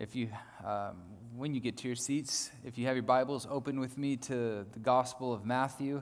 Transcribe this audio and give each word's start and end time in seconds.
If 0.00 0.16
you, 0.16 0.30
um, 0.64 0.96
when 1.36 1.52
you 1.52 1.60
get 1.60 1.76
to 1.76 1.86
your 1.86 1.94
seats, 1.94 2.50
if 2.64 2.78
you 2.78 2.86
have 2.86 2.96
your 2.96 3.02
Bibles, 3.02 3.46
open 3.50 3.78
with 3.78 3.98
me 3.98 4.16
to 4.16 4.64
the 4.72 4.78
Gospel 4.78 5.30
of 5.30 5.44
Matthew, 5.44 6.00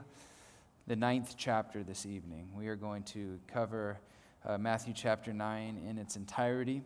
the 0.87 0.95
ninth 0.95 1.35
chapter 1.37 1.83
this 1.83 2.05
evening. 2.05 2.47
We 2.55 2.69
are 2.69 2.77
going 2.77 3.03
to 3.03 3.37
cover 3.47 3.99
uh, 4.45 4.57
Matthew 4.57 4.93
chapter 4.95 5.33
9 5.33 5.81
in 5.85 5.97
its 5.97 6.15
entirety. 6.15 6.81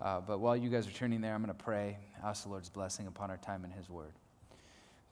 Uh, 0.00 0.22
but 0.22 0.40
while 0.40 0.56
you 0.56 0.70
guys 0.70 0.88
are 0.88 0.92
turning 0.92 1.20
there, 1.20 1.34
I'm 1.34 1.42
going 1.42 1.54
to 1.54 1.62
pray, 1.62 1.98
ask 2.24 2.44
the 2.44 2.48
Lord's 2.48 2.70
blessing 2.70 3.06
upon 3.06 3.30
our 3.30 3.36
time 3.36 3.62
in 3.66 3.70
His 3.70 3.90
Word. 3.90 4.14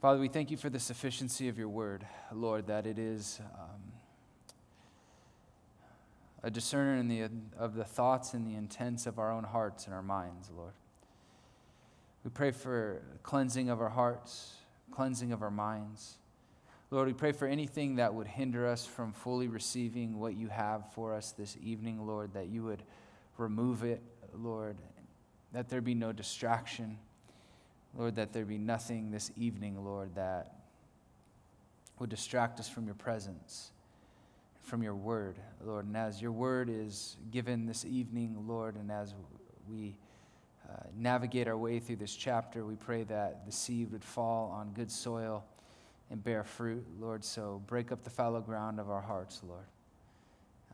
Father, 0.01 0.19
we 0.19 0.29
thank 0.29 0.51
you 0.51 0.57
for 0.57 0.71
the 0.71 0.81
sufficiency 0.81 1.49
of 1.49 1.59
your 1.59 1.69
Word, 1.69 2.07
Lord, 2.33 2.69
that 2.69 2.87
it 2.87 2.99
is. 2.99 3.39
Um, 3.55 3.93
a 6.43 6.51
discerner 6.51 7.03
the, 7.03 7.29
of 7.59 7.75
the 7.75 7.85
thoughts 7.85 8.33
and 8.33 8.47
the 8.47 8.55
intents 8.55 9.07
of 9.07 9.19
our 9.19 9.31
own 9.31 9.45
hearts 9.45 9.85
and 9.85 9.95
our 9.95 10.03
minds, 10.03 10.51
Lord. 10.57 10.73
We 12.25 12.31
pray 12.31 12.51
for 12.51 13.03
cleansing 13.23 13.69
of 13.69 13.81
our 13.83 13.91
hearts, 13.91 14.55
cleansing 14.91 15.33
of 15.33 15.43
our 15.43 15.51
minds. 15.51 16.17
Lord, 16.91 17.07
we 17.07 17.13
pray 17.13 17.33
for 17.33 17.47
anything 17.47 17.97
that 17.97 18.15
would 18.15 18.27
hinder 18.27 18.67
us 18.67 18.87
from 18.87 19.13
fully 19.13 19.47
receiving 19.47 20.19
what 20.19 20.35
you 20.35 20.49
have 20.49 20.91
for 20.93 21.15
us 21.15 21.33
this 21.33 21.57
evening, 21.63 22.07
Lord, 22.07 22.33
that 22.33 22.49
you 22.49 22.63
would 22.65 22.83
remove 23.37 23.85
it, 23.85 24.03
Lord, 24.33 24.79
that 25.53 25.69
there 25.69 25.81
be 25.81 25.95
no 25.95 26.13
distraction. 26.13 26.99
Lord, 27.97 28.17
that 28.17 28.33
there 28.33 28.45
be 28.45 28.59
nothing 28.59 29.11
this 29.11 29.31
evening, 29.37 29.85
Lord, 29.85 30.17
that 30.17 30.57
would 31.99 32.11
distract 32.11 32.59
us 32.59 32.69
from 32.69 32.87
your 32.87 32.97
presence, 32.97 33.71
from 34.63 34.83
your 34.83 34.97
word, 34.97 35.37
Lord. 35.65 35.87
And 35.87 35.97
as 35.97 36.21
your 36.21 36.33
word 36.33 36.69
is 36.69 37.17
given 37.31 37.67
this 37.67 37.85
evening, 37.85 38.37
Lord, 38.49 38.75
and 38.75 38.91
as 38.91 39.15
we 39.69 39.97
uh, 40.69 40.83
navigate 40.97 41.49
our 41.49 41.57
way 41.57 41.79
through 41.79 41.97
this 41.97 42.15
chapter, 42.15 42.65
we 42.65 42.75
pray 42.75 43.05
that 43.05 43.47
the 43.47 43.53
seed 43.53 43.93
would 43.93 44.05
fall 44.05 44.51
on 44.51 44.73
good 44.73 44.91
soil 44.91 45.45
and 46.11 46.23
bear 46.23 46.45
fruit, 46.45 46.85
Lord. 47.01 47.25
So 47.25 47.63
break 47.67 47.93
up 47.93 48.03
the 48.03 48.11
fallow 48.11 48.41
ground 48.41 48.81
of 48.81 48.91
our 48.91 49.01
hearts, 49.01 49.41
Lord. 49.47 49.67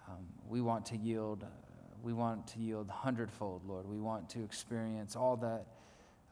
Um, 0.09 0.27
we 0.49 0.61
want 0.61 0.87
to 0.87 0.97
yield. 0.97 1.43
Uh, 1.43 1.47
we 2.03 2.13
want 2.13 2.47
to 2.49 2.59
yield 2.59 2.89
hundredfold, 2.89 3.63
Lord. 3.67 3.87
We 3.87 3.99
want 3.99 4.29
to 4.31 4.43
experience 4.43 5.17
all 5.17 5.37
that 5.37 5.67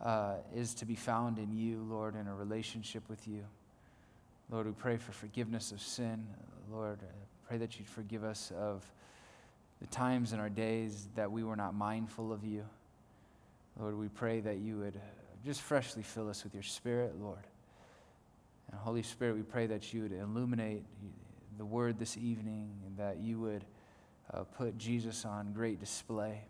uh, 0.01 0.37
is 0.55 0.75
to 0.75 0.87
be 0.87 0.95
found 0.95 1.39
in 1.39 1.53
you, 1.53 1.85
Lord, 1.89 2.15
in 2.15 2.27
a 2.27 2.35
relationship 2.35 3.03
with 3.09 3.27
you. 3.27 3.45
Lord, 4.51 4.67
we 4.67 4.73
pray 4.73 4.97
for 4.97 5.13
forgiveness 5.13 5.73
of 5.73 5.81
sin. 5.81 6.27
Lord, 6.71 7.01
I 7.03 7.47
pray 7.49 7.59
that 7.59 7.79
you'd 7.79 7.89
forgive 7.89 8.25
us 8.25 8.53
of 8.59 8.91
the 9.81 9.87
times 9.89 10.33
in 10.33 10.41
our 10.41 10.49
days 10.49 11.09
that 11.15 11.31
we 11.31 11.45
were 11.45 11.57
not 11.57 11.75
mindful 11.75 12.33
of 12.33 12.45
you. 12.45 12.65
Lord, 13.79 13.97
we 13.97 14.09
pray 14.09 14.41
that 14.41 14.59
you 14.59 14.79
would 14.79 15.01
just 15.45 15.61
freshly 15.61 16.03
fill 16.03 16.29
us 16.29 16.43
with 16.43 16.53
your 16.53 16.65
Spirit, 16.65 17.15
Lord. 17.21 17.47
And 18.71 18.79
Holy 18.79 19.03
Spirit, 19.03 19.37
we 19.37 19.43
pray 19.43 19.67
that 19.67 19.95
you 19.95 20.03
would 20.03 20.13
illuminate 20.13 20.85
the 21.57 21.65
word 21.65 21.99
this 21.99 22.17
evening 22.17 22.71
and 22.87 22.97
that 22.99 23.19
you 23.19 23.39
would 23.39 23.65
uh, 24.35 24.43
put 24.43 24.77
Jesus 24.79 25.25
on 25.25 25.53
great 25.53 25.79
display 25.79 26.43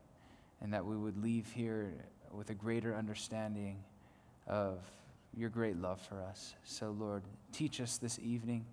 and 0.60 0.72
that 0.72 0.84
we 0.84 0.96
would 0.96 1.22
leave 1.22 1.46
here 1.52 1.92
with 2.32 2.50
a 2.50 2.54
greater 2.54 2.94
understanding 2.94 3.76
of 4.46 4.78
your 5.36 5.50
great 5.50 5.76
love 5.76 6.00
for 6.00 6.20
us. 6.22 6.54
So, 6.64 6.90
Lord, 6.98 7.22
teach 7.52 7.80
us 7.80 7.98
this 7.98 8.18
evening. 8.20 8.64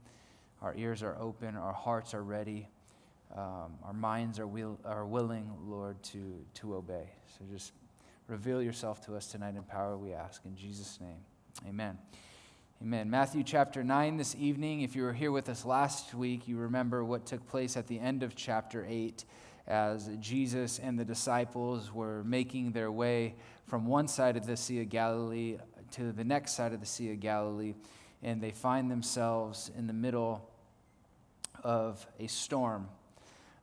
Our 0.61 0.73
ears 0.75 1.03
are 1.03 1.15
open, 1.19 1.55
our 1.55 1.73
hearts 1.73 2.13
are 2.13 2.23
ready, 2.23 2.69
um, 3.35 3.73
our 3.83 3.93
minds 3.93 4.39
are, 4.39 4.47
will, 4.47 4.79
are 4.85 5.05
willing, 5.05 5.51
Lord, 5.67 6.01
to, 6.03 6.39
to 6.55 6.75
obey. 6.75 7.09
So 7.37 7.45
just 7.51 7.73
Reveal 8.27 8.63
yourself 8.63 9.05
to 9.05 9.15
us 9.15 9.27
tonight 9.27 9.55
in 9.55 9.61
power, 9.61 9.97
we 9.97 10.11
ask. 10.11 10.43
In 10.45 10.55
Jesus' 10.55 10.99
name, 10.99 11.19
amen. 11.67 11.99
Amen. 12.81 13.07
Matthew 13.07 13.43
chapter 13.43 13.83
9 13.83 14.17
this 14.17 14.35
evening. 14.39 14.81
If 14.81 14.95
you 14.95 15.03
were 15.03 15.13
here 15.13 15.31
with 15.31 15.47
us 15.47 15.63
last 15.63 16.15
week, 16.15 16.47
you 16.47 16.57
remember 16.57 17.05
what 17.05 17.27
took 17.27 17.47
place 17.47 17.77
at 17.77 17.85
the 17.85 17.99
end 17.99 18.23
of 18.23 18.35
chapter 18.35 18.83
8 18.89 19.23
as 19.67 20.09
Jesus 20.19 20.79
and 20.79 20.97
the 20.97 21.05
disciples 21.05 21.93
were 21.93 22.23
making 22.23 22.71
their 22.71 22.91
way 22.91 23.35
from 23.67 23.85
one 23.85 24.07
side 24.07 24.37
of 24.37 24.47
the 24.47 24.57
Sea 24.57 24.81
of 24.81 24.89
Galilee 24.89 25.57
to 25.91 26.11
the 26.11 26.23
next 26.23 26.53
side 26.53 26.73
of 26.73 26.79
the 26.79 26.85
Sea 26.85 27.11
of 27.11 27.19
Galilee, 27.19 27.75
and 28.23 28.41
they 28.41 28.51
find 28.51 28.89
themselves 28.89 29.69
in 29.77 29.85
the 29.85 29.93
middle 29.93 30.49
of 31.63 32.05
a 32.19 32.25
storm 32.25 32.87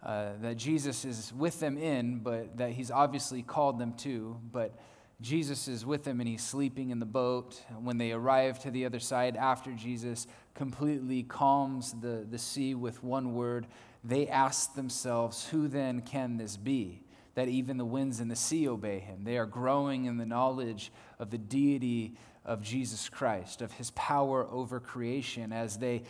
uh, 0.03 0.31
that 0.41 0.57
Jesus 0.57 1.05
is 1.05 1.33
with 1.37 1.61
them 1.61 1.79
in, 1.79 2.19
but 2.19 2.57
that 2.57 2.71
he's 2.73 2.91
obviously 2.91 3.43
called 3.43 3.79
them 3.79 3.93
to. 3.95 4.37
But 4.51 4.75
Jesus 5.21 5.69
is 5.69 5.87
with 5.87 6.03
them 6.03 6.19
and 6.21 6.29
he's 6.29 6.43
sleeping 6.43 6.91
in 6.91 6.99
the 6.99 7.07
boat. 7.07 7.63
When 7.81 7.99
they 7.99 8.11
arrive 8.11 8.59
to 8.61 8.71
the 8.71 8.85
other 8.85 8.99
side 8.99 9.37
after 9.37 9.73
Jesus 9.73 10.27
completely 10.55 11.23
calms 11.23 11.93
the, 11.93 12.27
the 12.29 12.39
sea 12.39 12.75
with 12.75 13.05
one 13.05 13.35
word, 13.35 13.69
they 14.03 14.27
ask 14.27 14.75
themselves, 14.75 15.47
Who 15.49 15.69
then 15.69 16.01
can 16.01 16.37
this 16.37 16.57
be? 16.57 17.05
That 17.35 17.49
even 17.49 17.79
the 17.79 17.85
winds 17.85 18.19
and 18.19 18.31
the 18.31 18.37
sea 18.37 18.69
obey 18.69 18.99
him. 18.99 19.23
They 19.23 19.39
are 19.39 19.47
growing 19.47 20.07
in 20.07 20.19
the 20.19 20.27
knowledge 20.27 20.93
of 21.19 21.31
the 21.31 21.39
deity 21.39 22.17
of 22.45 22.61
Jesus 22.61 23.09
Christ, 23.09 23.63
of 23.63 23.73
his 23.73 23.93
power 23.93 24.49
over 24.51 24.81
creation, 24.81 25.53
as 25.53 25.79
they 25.79 26.03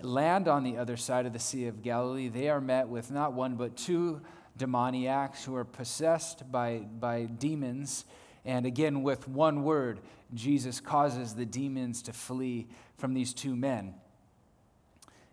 land 0.00 0.48
on 0.48 0.64
the 0.64 0.76
other 0.76 0.96
side 0.96 1.26
of 1.26 1.32
the 1.32 1.38
Sea 1.38 1.66
of 1.66 1.82
Galilee, 1.82 2.28
they 2.28 2.48
are 2.48 2.60
met 2.60 2.88
with 2.88 3.10
not 3.10 3.32
one 3.32 3.56
but 3.56 3.76
two 3.76 4.20
demoniacs 4.56 5.44
who 5.44 5.54
are 5.54 5.64
possessed 5.64 6.50
by, 6.50 6.78
by 6.78 7.24
demons. 7.24 8.04
And 8.44 8.66
again, 8.66 9.02
with 9.02 9.28
one 9.28 9.62
word, 9.62 10.00
Jesus 10.34 10.80
causes 10.80 11.34
the 11.34 11.46
demons 11.46 12.02
to 12.02 12.12
flee 12.12 12.66
from 12.96 13.14
these 13.14 13.32
two 13.32 13.54
men. 13.54 13.94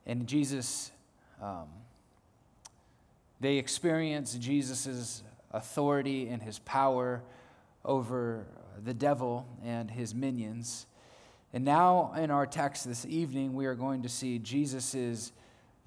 And 0.05 0.27
Jesus, 0.27 0.91
um, 1.41 1.67
they 3.39 3.57
experience 3.57 4.33
Jesus' 4.35 5.23
authority 5.51 6.27
and 6.27 6.41
his 6.41 6.59
power 6.59 7.21
over 7.85 8.45
the 8.83 8.93
devil 8.93 9.47
and 9.63 9.89
his 9.89 10.13
minions. 10.13 10.85
And 11.51 11.65
now, 11.65 12.13
in 12.15 12.29
our 12.29 12.45
text 12.45 12.85
this 12.85 13.07
evening, 13.07 13.55
we 13.55 13.65
are 13.65 13.73
going 13.73 14.03
to 14.03 14.09
see 14.09 14.37
Jesus' 14.37 15.31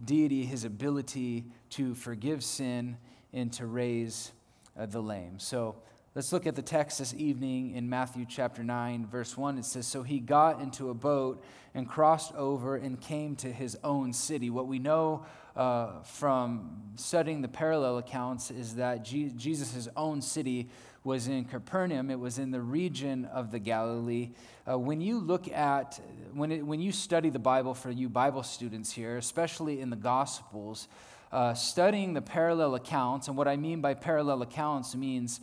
deity, 0.04 0.44
his 0.44 0.64
ability 0.64 1.44
to 1.70 1.94
forgive 1.94 2.42
sin 2.42 2.96
and 3.32 3.52
to 3.52 3.66
raise 3.66 4.32
uh, 4.76 4.86
the 4.86 5.00
lame. 5.00 5.38
So 5.38 5.76
let's 6.16 6.32
look 6.32 6.48
at 6.48 6.56
the 6.56 6.62
text 6.62 6.98
this 6.98 7.14
evening 7.14 7.76
in 7.76 7.88
Matthew 7.88 8.26
chapter 8.28 8.64
9, 8.64 9.06
verse 9.06 9.36
1. 9.36 9.56
It 9.56 9.64
says, 9.64 9.86
So 9.86 10.02
he 10.02 10.18
got 10.18 10.60
into 10.60 10.90
a 10.90 10.94
boat 10.94 11.44
and 11.74 11.88
crossed 11.88 12.34
over 12.34 12.74
and 12.74 13.00
came 13.00 13.36
to 13.36 13.52
his 13.52 13.78
own 13.84 14.12
city. 14.12 14.50
What 14.50 14.66
we 14.66 14.80
know 14.80 15.26
uh, 15.54 16.02
from 16.02 16.82
studying 16.96 17.40
the 17.40 17.46
parallel 17.46 17.98
accounts 17.98 18.50
is 18.50 18.74
that 18.76 19.04
Jesus' 19.04 19.86
own 19.96 20.22
city 20.22 20.70
was 21.04 21.26
in 21.26 21.44
Capernaum. 21.44 22.10
It 22.10 22.18
was 22.18 22.38
in 22.38 22.50
the 22.50 22.60
region 22.60 23.24
of 23.26 23.50
the 23.50 23.58
Galilee. 23.58 24.30
Uh, 24.70 24.78
when 24.78 25.00
you 25.00 25.18
look 25.18 25.50
at, 25.50 26.00
when, 26.32 26.52
it, 26.52 26.64
when 26.64 26.80
you 26.80 26.92
study 26.92 27.28
the 27.30 27.38
Bible 27.38 27.74
for 27.74 27.90
you 27.90 28.08
Bible 28.08 28.42
students 28.42 28.92
here, 28.92 29.16
especially 29.16 29.80
in 29.80 29.90
the 29.90 29.96
Gospels, 29.96 30.88
uh, 31.32 31.54
studying 31.54 32.14
the 32.14 32.22
parallel 32.22 32.74
accounts, 32.74 33.28
and 33.28 33.36
what 33.36 33.48
I 33.48 33.56
mean 33.56 33.80
by 33.80 33.94
parallel 33.94 34.42
accounts 34.42 34.94
means 34.94 35.40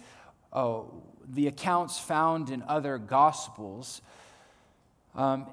uh, 0.54 0.82
the 1.28 1.48
accounts 1.48 2.00
found 2.00 2.50
in 2.50 2.64
other 2.64 2.98
Gospels. 2.98 4.02
Um, 5.16 5.48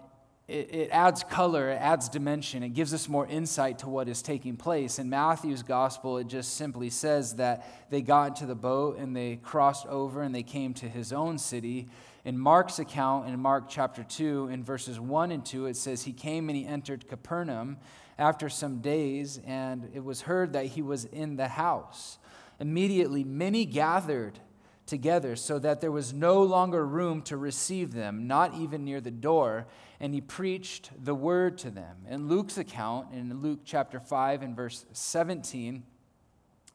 it, 0.48 0.72
it, 0.72 0.90
adds 0.92 1.24
color, 1.24 1.70
it 1.70 1.76
adds 1.80 2.08
dimension, 2.08 2.62
it 2.62 2.68
gives 2.68 2.94
us 2.94 3.08
more 3.08 3.26
insight 3.26 3.80
to 3.80 3.88
what 3.88 4.08
is 4.08 4.22
taking 4.22 4.56
place. 4.56 4.98
In 4.98 5.10
Matthew's 5.10 5.64
gospel, 5.64 6.18
it 6.18 6.28
just 6.28 6.54
simply 6.54 6.88
says 6.88 7.34
that 7.34 7.90
they 7.90 8.00
got 8.00 8.28
into 8.28 8.46
the 8.46 8.54
boat 8.54 8.98
and 8.98 9.16
they 9.16 9.36
crossed 9.42 9.86
over 9.86 10.22
and 10.22 10.32
they 10.32 10.44
came 10.44 10.72
to 10.74 10.88
his 10.88 11.12
own 11.12 11.38
city. 11.38 11.88
In 12.24 12.38
Mark's 12.38 12.78
account, 12.78 13.28
in 13.28 13.38
Mark 13.40 13.68
chapter 13.68 14.04
2, 14.04 14.48
in 14.48 14.62
verses 14.62 15.00
1 15.00 15.32
and 15.32 15.44
2, 15.44 15.66
it 15.66 15.76
says, 15.76 16.04
He 16.04 16.12
came 16.12 16.48
and 16.48 16.56
he 16.56 16.64
entered 16.64 17.08
Capernaum 17.08 17.78
after 18.16 18.48
some 18.48 18.78
days, 18.78 19.40
and 19.46 19.90
it 19.94 20.04
was 20.04 20.22
heard 20.22 20.52
that 20.52 20.66
he 20.66 20.82
was 20.82 21.06
in 21.06 21.36
the 21.36 21.48
house. 21.48 22.18
Immediately, 22.60 23.24
many 23.24 23.64
gathered 23.64 24.38
together 24.86 25.36
so 25.36 25.58
that 25.58 25.80
there 25.80 25.90
was 25.90 26.12
no 26.12 26.42
longer 26.42 26.86
room 26.86 27.20
to 27.22 27.36
receive 27.36 27.92
them, 27.92 28.26
not 28.26 28.54
even 28.54 28.84
near 28.84 29.00
the 29.00 29.10
door 29.10 29.66
and 30.00 30.12
he 30.12 30.20
preached 30.20 30.90
the 31.02 31.14
word 31.14 31.58
to 31.58 31.70
them. 31.70 31.96
In 32.08 32.28
Luke's 32.28 32.58
account, 32.58 33.12
in 33.12 33.40
Luke 33.40 33.60
chapter 33.64 33.98
5 33.98 34.42
and 34.42 34.54
verse 34.54 34.84
17, 34.92 35.82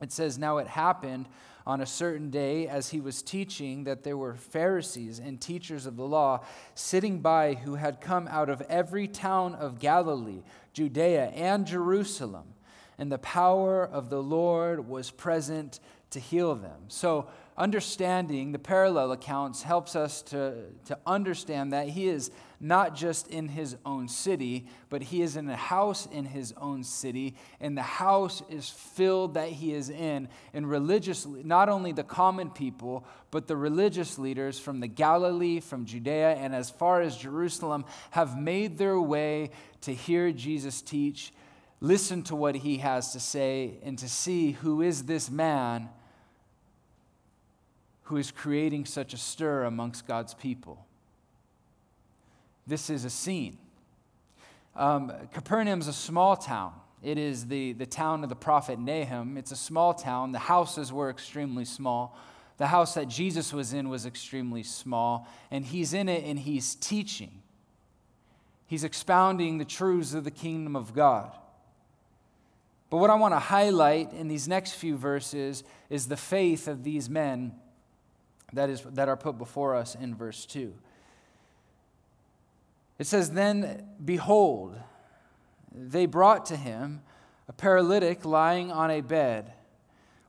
it 0.02 0.12
says, 0.12 0.38
Now 0.38 0.58
it 0.58 0.68
happened 0.68 1.28
on 1.66 1.82
a 1.82 1.86
certain 1.86 2.32
day 2.32 2.68
as 2.68 2.90
he 2.90 3.00
was 3.00 3.22
teaching 3.22 3.84
that 3.84 4.04
there 4.04 4.18
were 4.18 4.34
Pharisees 4.34 5.20
and 5.20 5.40
teachers 5.40 5.86
of 5.86 5.96
the 5.96 6.06
law 6.06 6.44
sitting 6.74 7.20
by 7.20 7.54
who 7.54 7.76
had 7.76 8.02
come 8.02 8.28
out 8.28 8.50
of 8.50 8.62
every 8.62 9.08
town 9.08 9.54
of 9.54 9.78
Galilee, 9.78 10.42
Judea, 10.74 11.28
and 11.28 11.68
Jerusalem. 11.68 12.56
And 12.98 13.12
the 13.12 13.20
power 13.20 13.86
of 13.86 14.10
the 14.10 14.22
Lord 14.22 14.88
was 14.88 15.12
present 15.12 15.80
to 16.10 16.20
heal 16.20 16.56
them. 16.56 16.82
So, 16.88 17.28
understanding 17.58 18.52
the 18.52 18.60
parallel 18.60 19.12
accounts 19.12 19.62
helps 19.62 19.96
us 19.96 20.22
to, 20.22 20.54
to 20.86 20.98
understand 21.06 21.74
that 21.74 21.90
he 21.90 22.08
is 22.08 22.32
not 22.60 22.96
just 22.96 23.28
in 23.28 23.48
his 23.50 23.76
own 23.86 24.08
city, 24.08 24.68
but 24.90 25.02
he 25.02 25.22
is 25.22 25.36
in 25.36 25.50
a 25.50 25.56
house 25.56 26.08
in 26.12 26.26
his 26.26 26.54
own 26.58 26.84
city, 26.84 27.36
and 27.60 27.76
the 27.78 27.82
house 27.82 28.44
is 28.50 28.70
filled 28.70 29.34
that 29.34 29.50
he 29.50 29.74
is 29.74 29.90
in. 29.90 30.30
And 30.54 30.70
religious, 30.70 31.26
not 31.26 31.70
only 31.70 31.92
the 31.92 32.04
common 32.04 32.52
people, 32.52 33.06
but 33.32 33.48
the 33.48 33.58
religious 33.58 34.20
leaders 34.20 34.60
from 34.60 34.80
the 34.80 34.88
Galilee, 34.88 35.60
from 35.60 35.86
Judea, 35.86 36.36
and 36.36 36.54
as 36.54 36.70
far 36.70 37.02
as 37.02 37.18
Jerusalem 37.18 37.86
have 38.12 38.40
made 38.40 38.78
their 38.78 39.00
way 39.00 39.50
to 39.82 39.94
hear 39.94 40.32
Jesus 40.32 40.82
teach, 40.82 41.34
listen 41.80 42.22
to 42.24 42.36
what 42.36 42.56
he 42.56 42.78
has 42.78 43.12
to 43.14 43.20
say, 43.20 43.80
and 43.84 43.98
to 43.98 44.08
see 44.08 44.52
who 44.52 44.82
is 44.82 45.04
this 45.04 45.32
man 45.32 45.90
who 48.12 48.18
is 48.18 48.30
creating 48.30 48.84
such 48.84 49.14
a 49.14 49.18
stir 49.18 49.64
amongst 49.64 50.06
God's 50.06 50.34
people. 50.34 50.86
This 52.68 52.90
is 52.90 53.06
a 53.06 53.10
scene. 53.10 53.58
Um, 54.76 55.14
Capernaum 55.34 55.80
is 55.80 55.88
a 55.88 55.94
small 55.94 56.36
town. 56.36 56.74
It 57.02 57.18
is 57.18 57.48
the, 57.48 57.72
the 57.72 57.86
town 57.86 58.24
of 58.24 58.30
the 58.30 58.36
prophet 58.36 58.80
Nahum. 58.80 59.38
It's 59.38 59.52
a 59.52 59.56
small 59.56 59.94
town. 59.94 60.34
The 60.34 60.40
houses 60.40 60.92
were 60.92 61.10
extremely 61.10 61.64
small. 61.64 62.18
The 62.58 62.68
house 62.68 62.96
that 62.96 63.08
Jesus 63.08 63.54
was 63.54 63.72
in 63.72 63.88
was 63.88 64.06
extremely 64.06 64.64
small. 64.64 65.26
And 65.50 65.64
he's 65.64 65.94
in 65.94 66.10
it 66.10 66.26
and 66.26 66.38
he's 66.38 66.76
teaching. 66.76 67.42
He's 68.68 68.84
expounding 68.84 69.58
the 69.58 69.64
truths 69.64 70.14
of 70.14 70.26
the 70.26 70.32
kingdom 70.32 70.76
of 70.76 70.94
God. 70.94 71.32
But 72.90 72.98
what 72.98 73.10
I 73.10 73.16
want 73.16 73.36
to 73.36 73.40
highlight 73.40 74.12
in 74.12 74.28
these 74.28 74.50
next 74.50 74.74
few 74.74 74.98
verses 74.98 75.64
is 75.90 76.10
the 76.10 76.18
faith 76.18 76.68
of 76.68 76.84
these 76.84 77.10
men 77.10 77.54
that, 78.54 78.70
is, 78.70 78.82
that 78.82 79.10
are 79.10 79.18
put 79.18 79.38
before 79.38 79.76
us 79.76 79.96
in 79.96 80.16
verse 80.16 80.46
2. 80.46 80.74
It 83.00 83.08
says, 83.08 83.32
Then 83.32 83.88
behold, 84.04 84.76
they 85.74 86.06
brought 86.06 86.46
to 86.48 86.56
him 86.56 87.02
a 87.48 87.54
paralytic 87.54 88.26
lying 88.26 88.72
on 88.72 88.92
a 88.92 89.02
bed. 89.02 89.54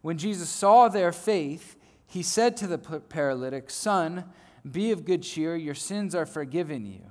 When 0.00 0.18
Jesus 0.18 0.48
saw 0.48 0.88
their 0.88 1.12
faith, 1.12 1.76
he 2.06 2.22
said 2.22 2.56
to 2.58 2.66
the 2.66 2.78
paralytic, 2.78 3.70
Son, 3.70 4.24
be 4.70 4.90
of 4.90 5.04
good 5.04 5.22
cheer, 5.22 5.56
your 5.56 5.74
sins 5.74 6.14
are 6.14 6.26
forgiven 6.26 6.86
you. 6.86 7.02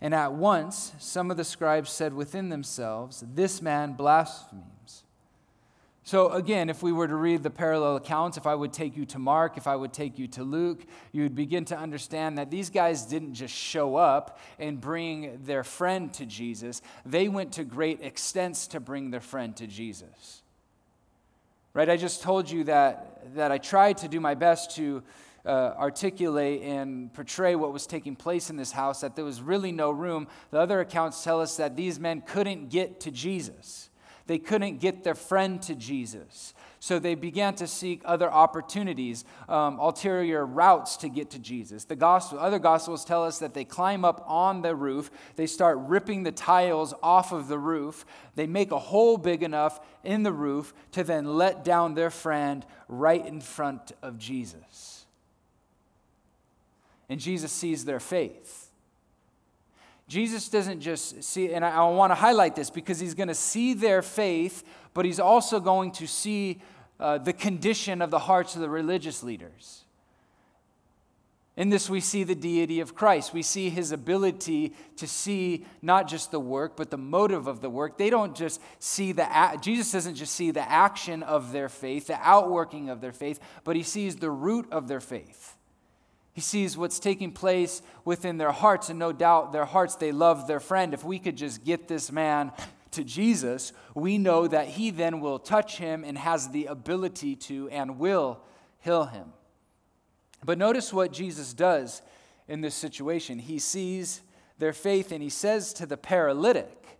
And 0.00 0.14
at 0.14 0.32
once 0.32 0.92
some 0.98 1.30
of 1.30 1.36
the 1.36 1.44
scribes 1.44 1.90
said 1.90 2.12
within 2.12 2.48
themselves, 2.48 3.24
This 3.34 3.62
man 3.62 3.92
blasphemes. 3.92 4.62
So, 6.04 6.30
again, 6.30 6.68
if 6.68 6.82
we 6.82 6.90
were 6.90 7.06
to 7.06 7.14
read 7.14 7.44
the 7.44 7.50
parallel 7.50 7.94
accounts, 7.94 8.36
if 8.36 8.44
I 8.44 8.56
would 8.56 8.72
take 8.72 8.96
you 8.96 9.06
to 9.06 9.20
Mark, 9.20 9.56
if 9.56 9.68
I 9.68 9.76
would 9.76 9.92
take 9.92 10.18
you 10.18 10.26
to 10.28 10.42
Luke, 10.42 10.84
you 11.12 11.22
would 11.22 11.36
begin 11.36 11.64
to 11.66 11.78
understand 11.78 12.38
that 12.38 12.50
these 12.50 12.70
guys 12.70 13.06
didn't 13.06 13.34
just 13.34 13.54
show 13.54 13.94
up 13.94 14.40
and 14.58 14.80
bring 14.80 15.38
their 15.44 15.62
friend 15.62 16.12
to 16.14 16.26
Jesus, 16.26 16.82
they 17.06 17.28
went 17.28 17.52
to 17.52 17.64
great 17.64 18.00
extents 18.02 18.66
to 18.68 18.80
bring 18.80 19.12
their 19.12 19.20
friend 19.20 19.56
to 19.56 19.68
Jesus. 19.68 20.42
Right? 21.72 21.88
I 21.88 21.96
just 21.96 22.20
told 22.20 22.50
you 22.50 22.64
that, 22.64 23.34
that 23.36 23.52
I 23.52 23.58
tried 23.58 23.98
to 23.98 24.08
do 24.08 24.18
my 24.18 24.34
best 24.34 24.74
to 24.76 25.04
uh, 25.46 25.74
articulate 25.78 26.62
and 26.62 27.14
portray 27.14 27.54
what 27.54 27.72
was 27.72 27.86
taking 27.86 28.16
place 28.16 28.50
in 28.50 28.56
this 28.56 28.72
house, 28.72 29.02
that 29.02 29.14
there 29.14 29.24
was 29.24 29.40
really 29.40 29.70
no 29.70 29.92
room. 29.92 30.26
The 30.50 30.58
other 30.58 30.80
accounts 30.80 31.22
tell 31.22 31.40
us 31.40 31.56
that 31.58 31.76
these 31.76 32.00
men 32.00 32.22
couldn't 32.22 32.70
get 32.70 33.00
to 33.00 33.12
Jesus. 33.12 33.88
They 34.26 34.38
couldn't 34.38 34.78
get 34.78 35.04
their 35.04 35.14
friend 35.14 35.60
to 35.62 35.74
Jesus. 35.74 36.54
So 36.80 36.98
they 36.98 37.14
began 37.14 37.54
to 37.56 37.68
seek 37.68 38.02
other 38.04 38.28
opportunities, 38.28 39.24
um, 39.48 39.78
ulterior 39.78 40.44
routes 40.44 40.96
to 40.98 41.08
get 41.08 41.30
to 41.30 41.38
Jesus. 41.38 41.84
The 41.84 41.94
gospel, 41.94 42.40
other 42.40 42.58
gospels 42.58 43.04
tell 43.04 43.22
us 43.24 43.38
that 43.38 43.54
they 43.54 43.64
climb 43.64 44.04
up 44.04 44.24
on 44.26 44.62
the 44.62 44.74
roof, 44.74 45.08
they 45.36 45.46
start 45.46 45.78
ripping 45.78 46.24
the 46.24 46.32
tiles 46.32 46.92
off 47.00 47.30
of 47.30 47.46
the 47.46 47.58
roof, 47.58 48.04
they 48.34 48.48
make 48.48 48.72
a 48.72 48.78
hole 48.78 49.16
big 49.16 49.44
enough 49.44 49.78
in 50.02 50.24
the 50.24 50.32
roof 50.32 50.74
to 50.90 51.04
then 51.04 51.36
let 51.36 51.64
down 51.64 51.94
their 51.94 52.10
friend 52.10 52.66
right 52.88 53.24
in 53.24 53.40
front 53.40 53.92
of 54.02 54.18
Jesus. 54.18 55.06
And 57.08 57.20
Jesus 57.20 57.52
sees 57.52 57.84
their 57.84 58.00
faith. 58.00 58.61
Jesus 60.12 60.50
doesn't 60.50 60.80
just 60.80 61.24
see, 61.24 61.54
and 61.54 61.64
I, 61.64 61.70
I 61.70 61.88
want 61.88 62.10
to 62.10 62.14
highlight 62.14 62.54
this 62.54 62.68
because 62.68 63.00
he's 63.00 63.14
going 63.14 63.28
to 63.28 63.34
see 63.34 63.72
their 63.72 64.02
faith, 64.02 64.62
but 64.92 65.06
he's 65.06 65.18
also 65.18 65.58
going 65.58 65.90
to 65.92 66.06
see 66.06 66.60
uh, 67.00 67.16
the 67.16 67.32
condition 67.32 68.02
of 68.02 68.10
the 68.10 68.18
hearts 68.18 68.54
of 68.54 68.60
the 68.60 68.68
religious 68.68 69.22
leaders. 69.22 69.86
In 71.56 71.70
this, 71.70 71.88
we 71.88 72.00
see 72.00 72.24
the 72.24 72.34
deity 72.34 72.80
of 72.80 72.94
Christ. 72.94 73.32
We 73.32 73.40
see 73.40 73.70
his 73.70 73.90
ability 73.90 74.74
to 74.96 75.06
see 75.06 75.64
not 75.80 76.08
just 76.08 76.30
the 76.30 76.40
work, 76.40 76.76
but 76.76 76.90
the 76.90 76.98
motive 76.98 77.46
of 77.46 77.62
the 77.62 77.70
work. 77.70 77.96
They 77.96 78.10
don't 78.10 78.36
just 78.36 78.60
see 78.80 79.12
the, 79.12 79.26
Jesus 79.62 79.92
doesn't 79.92 80.16
just 80.16 80.34
see 80.34 80.50
the 80.50 80.70
action 80.70 81.22
of 81.22 81.52
their 81.52 81.70
faith, 81.70 82.08
the 82.08 82.18
outworking 82.20 82.90
of 82.90 83.00
their 83.00 83.12
faith, 83.12 83.40
but 83.64 83.76
he 83.76 83.82
sees 83.82 84.16
the 84.16 84.30
root 84.30 84.70
of 84.70 84.88
their 84.88 85.00
faith. 85.00 85.56
He 86.32 86.40
sees 86.40 86.78
what's 86.78 86.98
taking 86.98 87.32
place 87.32 87.82
within 88.04 88.38
their 88.38 88.52
hearts, 88.52 88.88
and 88.88 88.98
no 88.98 89.12
doubt 89.12 89.52
their 89.52 89.66
hearts, 89.66 89.96
they 89.96 90.12
love 90.12 90.46
their 90.46 90.60
friend. 90.60 90.94
If 90.94 91.04
we 91.04 91.18
could 91.18 91.36
just 91.36 91.62
get 91.62 91.88
this 91.88 92.10
man 92.10 92.52
to 92.92 93.04
Jesus, 93.04 93.72
we 93.94 94.16
know 94.16 94.46
that 94.46 94.68
he 94.68 94.90
then 94.90 95.20
will 95.20 95.38
touch 95.38 95.78
him 95.78 96.04
and 96.04 96.16
has 96.16 96.48
the 96.48 96.66
ability 96.66 97.36
to 97.36 97.68
and 97.68 97.98
will 97.98 98.40
heal 98.80 99.04
him. 99.04 99.32
But 100.44 100.58
notice 100.58 100.92
what 100.92 101.12
Jesus 101.12 101.52
does 101.52 102.02
in 102.48 102.62
this 102.62 102.74
situation. 102.74 103.38
He 103.38 103.58
sees 103.58 104.22
their 104.58 104.72
faith 104.72 105.12
and 105.12 105.22
he 105.22 105.30
says 105.30 105.72
to 105.74 105.86
the 105.86 105.96
paralytic, 105.96 106.98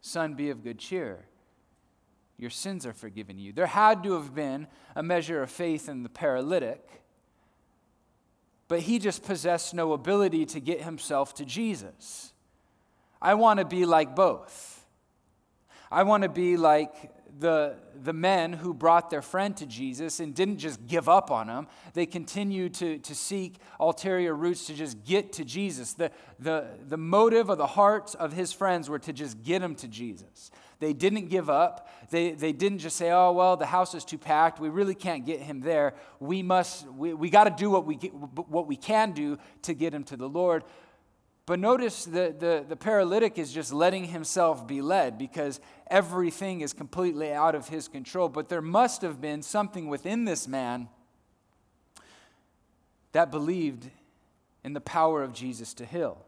Son, 0.00 0.34
be 0.34 0.50
of 0.50 0.62
good 0.62 0.78
cheer. 0.78 1.26
Your 2.36 2.50
sins 2.50 2.84
are 2.84 2.92
forgiven 2.92 3.38
you. 3.38 3.52
There 3.52 3.66
had 3.66 4.02
to 4.02 4.12
have 4.14 4.34
been 4.34 4.66
a 4.94 5.02
measure 5.02 5.42
of 5.42 5.50
faith 5.50 5.88
in 5.88 6.02
the 6.02 6.08
paralytic 6.08 7.03
but 8.68 8.80
he 8.80 8.98
just 8.98 9.24
possessed 9.24 9.74
no 9.74 9.92
ability 9.92 10.46
to 10.46 10.60
get 10.60 10.82
himself 10.82 11.34
to 11.34 11.44
Jesus. 11.44 12.32
I 13.20 13.34
want 13.34 13.58
to 13.58 13.64
be 13.64 13.84
like 13.86 14.14
both. 14.14 14.84
I 15.90 16.02
want 16.02 16.22
to 16.24 16.28
be 16.28 16.56
like 16.56 16.92
the, 17.38 17.76
the 18.02 18.12
men 18.12 18.52
who 18.52 18.74
brought 18.74 19.10
their 19.10 19.22
friend 19.22 19.56
to 19.56 19.66
Jesus 19.66 20.20
and 20.20 20.34
didn't 20.34 20.58
just 20.58 20.86
give 20.86 21.08
up 21.08 21.30
on 21.30 21.48
him. 21.48 21.66
They 21.94 22.06
continued 22.06 22.74
to, 22.74 22.98
to 22.98 23.14
seek 23.14 23.56
ulterior 23.80 24.34
routes 24.34 24.66
to 24.66 24.74
just 24.74 25.04
get 25.04 25.32
to 25.34 25.44
Jesus. 25.44 25.94
The, 25.94 26.10
the, 26.38 26.66
the 26.86 26.96
motive 26.96 27.48
of 27.48 27.58
the 27.58 27.66
hearts 27.66 28.14
of 28.14 28.32
his 28.32 28.52
friends 28.52 28.88
were 28.88 28.98
to 29.00 29.12
just 29.12 29.42
get 29.42 29.62
him 29.62 29.74
to 29.76 29.88
Jesus. 29.88 30.50
They 30.84 30.92
didn't 30.92 31.30
give 31.30 31.48
up. 31.48 31.88
They, 32.10 32.32
they 32.32 32.52
didn't 32.52 32.80
just 32.80 32.96
say, 32.96 33.10
oh, 33.10 33.32
well, 33.32 33.56
the 33.56 33.64
house 33.64 33.94
is 33.94 34.04
too 34.04 34.18
packed. 34.18 34.60
We 34.60 34.68
really 34.68 34.94
can't 34.94 35.24
get 35.24 35.40
him 35.40 35.62
there. 35.62 35.94
We 36.20 36.42
must, 36.42 36.86
we, 36.92 37.14
we 37.14 37.30
got 37.30 37.44
to 37.44 37.50
do 37.50 37.70
what 37.70 37.86
we, 37.86 37.94
get, 37.94 38.12
what 38.12 38.66
we 38.66 38.76
can 38.76 39.12
do 39.12 39.38
to 39.62 39.72
get 39.72 39.94
him 39.94 40.04
to 40.04 40.16
the 40.18 40.28
Lord. 40.28 40.62
But 41.46 41.58
notice 41.58 42.04
the, 42.04 42.36
the, 42.38 42.66
the 42.68 42.76
paralytic 42.76 43.38
is 43.38 43.50
just 43.50 43.72
letting 43.72 44.04
himself 44.04 44.66
be 44.66 44.82
led 44.82 45.16
because 45.16 45.58
everything 45.86 46.60
is 46.60 46.74
completely 46.74 47.32
out 47.32 47.54
of 47.54 47.68
his 47.68 47.88
control. 47.88 48.28
But 48.28 48.50
there 48.50 48.60
must 48.60 49.00
have 49.00 49.22
been 49.22 49.40
something 49.40 49.88
within 49.88 50.26
this 50.26 50.46
man 50.46 50.88
that 53.12 53.30
believed 53.30 53.88
in 54.62 54.74
the 54.74 54.82
power 54.82 55.22
of 55.22 55.32
Jesus 55.32 55.72
to 55.74 55.86
heal. 55.86 56.26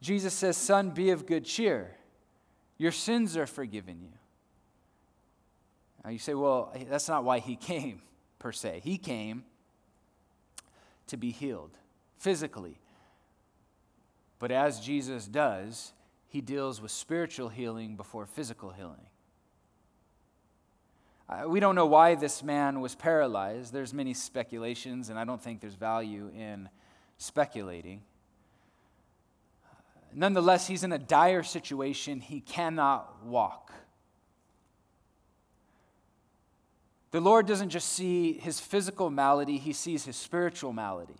Jesus 0.00 0.32
says, 0.32 0.56
Son, 0.56 0.92
be 0.92 1.10
of 1.10 1.26
good 1.26 1.44
cheer. 1.44 1.98
Your 2.78 2.92
sins 2.92 3.36
are 3.36 3.46
forgiven 3.46 4.00
you. 4.02 4.12
Now 6.04 6.10
you 6.10 6.18
say, 6.18 6.34
well, 6.34 6.72
eh, 6.74 6.84
that's 6.88 7.08
not 7.08 7.24
why 7.24 7.38
he 7.38 7.56
came, 7.70 8.02
per 8.38 8.52
se. 8.52 8.80
He 8.84 8.98
came 8.98 9.44
to 11.06 11.16
be 11.16 11.30
healed 11.30 11.76
physically. 12.18 12.78
But 14.38 14.50
as 14.50 14.80
Jesus 14.80 15.26
does, 15.26 15.92
he 16.28 16.40
deals 16.40 16.80
with 16.80 16.90
spiritual 16.90 17.48
healing 17.48 17.96
before 17.96 18.26
physical 18.26 18.70
healing. 18.70 19.06
We 21.46 21.58
don't 21.58 21.74
know 21.74 21.86
why 21.86 22.14
this 22.14 22.42
man 22.42 22.80
was 22.80 22.94
paralyzed. 22.94 23.72
There's 23.72 23.94
many 23.94 24.14
speculations, 24.14 25.08
and 25.08 25.18
I 25.18 25.24
don't 25.24 25.40
think 25.40 25.60
there's 25.60 25.74
value 25.74 26.30
in 26.36 26.68
speculating. 27.16 28.02
Nonetheless, 30.14 30.68
he's 30.68 30.84
in 30.84 30.92
a 30.92 30.98
dire 30.98 31.42
situation. 31.42 32.20
He 32.20 32.40
cannot 32.40 33.24
walk. 33.24 33.72
The 37.10 37.20
Lord 37.20 37.46
doesn't 37.46 37.70
just 37.70 37.92
see 37.92 38.32
his 38.32 38.58
physical 38.58 39.10
malady, 39.10 39.58
he 39.58 39.72
sees 39.72 40.04
his 40.04 40.16
spiritual 40.16 40.72
malady. 40.72 41.14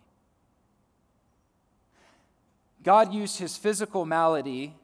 God 2.83 3.13
used 3.13 3.39
his 3.39 3.57
physical 3.57 4.05
malady 4.05 4.75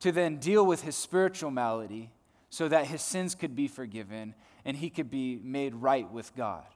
to 0.00 0.12
then 0.12 0.38
deal 0.38 0.66
with 0.66 0.82
his 0.82 0.96
spiritual 0.96 1.50
malady 1.50 2.10
so 2.50 2.68
that 2.68 2.86
his 2.86 3.00
sins 3.02 3.34
could 3.34 3.56
be 3.56 3.68
forgiven 3.68 4.34
and 4.64 4.76
he 4.76 4.90
could 4.90 5.10
be 5.10 5.40
made 5.42 5.74
right 5.74 6.10
with 6.10 6.34
God. 6.36 6.66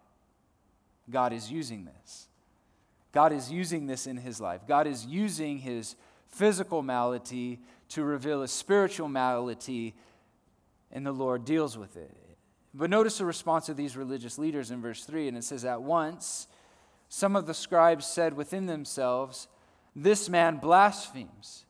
God 1.11 1.33
is 1.33 1.51
using 1.51 1.85
this. 1.85 2.29
God 3.13 3.33
is 3.33 3.51
using 3.51 3.87
this 3.87 4.07
in 4.07 4.17
his 4.17 4.41
life. 4.41 4.61
God 4.67 4.87
is 4.87 5.05
using 5.05 5.59
his 5.59 5.97
physical 6.37 6.83
malady 6.83 7.59
to 7.89 8.05
reveal 8.05 8.43
a 8.43 8.49
spiritual 8.49 9.09
malady, 9.09 9.95
and 10.93 11.07
the 11.07 11.13
Lord 11.13 11.45
deals 11.45 11.79
with 11.79 11.97
it. 11.97 12.15
But 12.75 12.91
notice 12.91 13.19
the 13.19 13.25
response 13.25 13.71
of 13.71 13.77
these 13.77 13.97
religious 13.97 14.39
leaders 14.39 14.71
in 14.71 14.83
verse 14.83 15.05
3, 15.05 15.29
and 15.29 15.37
it 15.39 15.45
says, 15.45 15.65
At 15.65 15.81
once, 15.81 16.47
some 17.09 17.37
of 17.37 17.47
the 17.47 17.55
scribes 17.55 18.05
said 18.05 18.35
within 18.35 18.67
themselves, 18.67 19.49
This 19.95 20.29
man 20.29 20.59
blasphemes. 20.59 21.65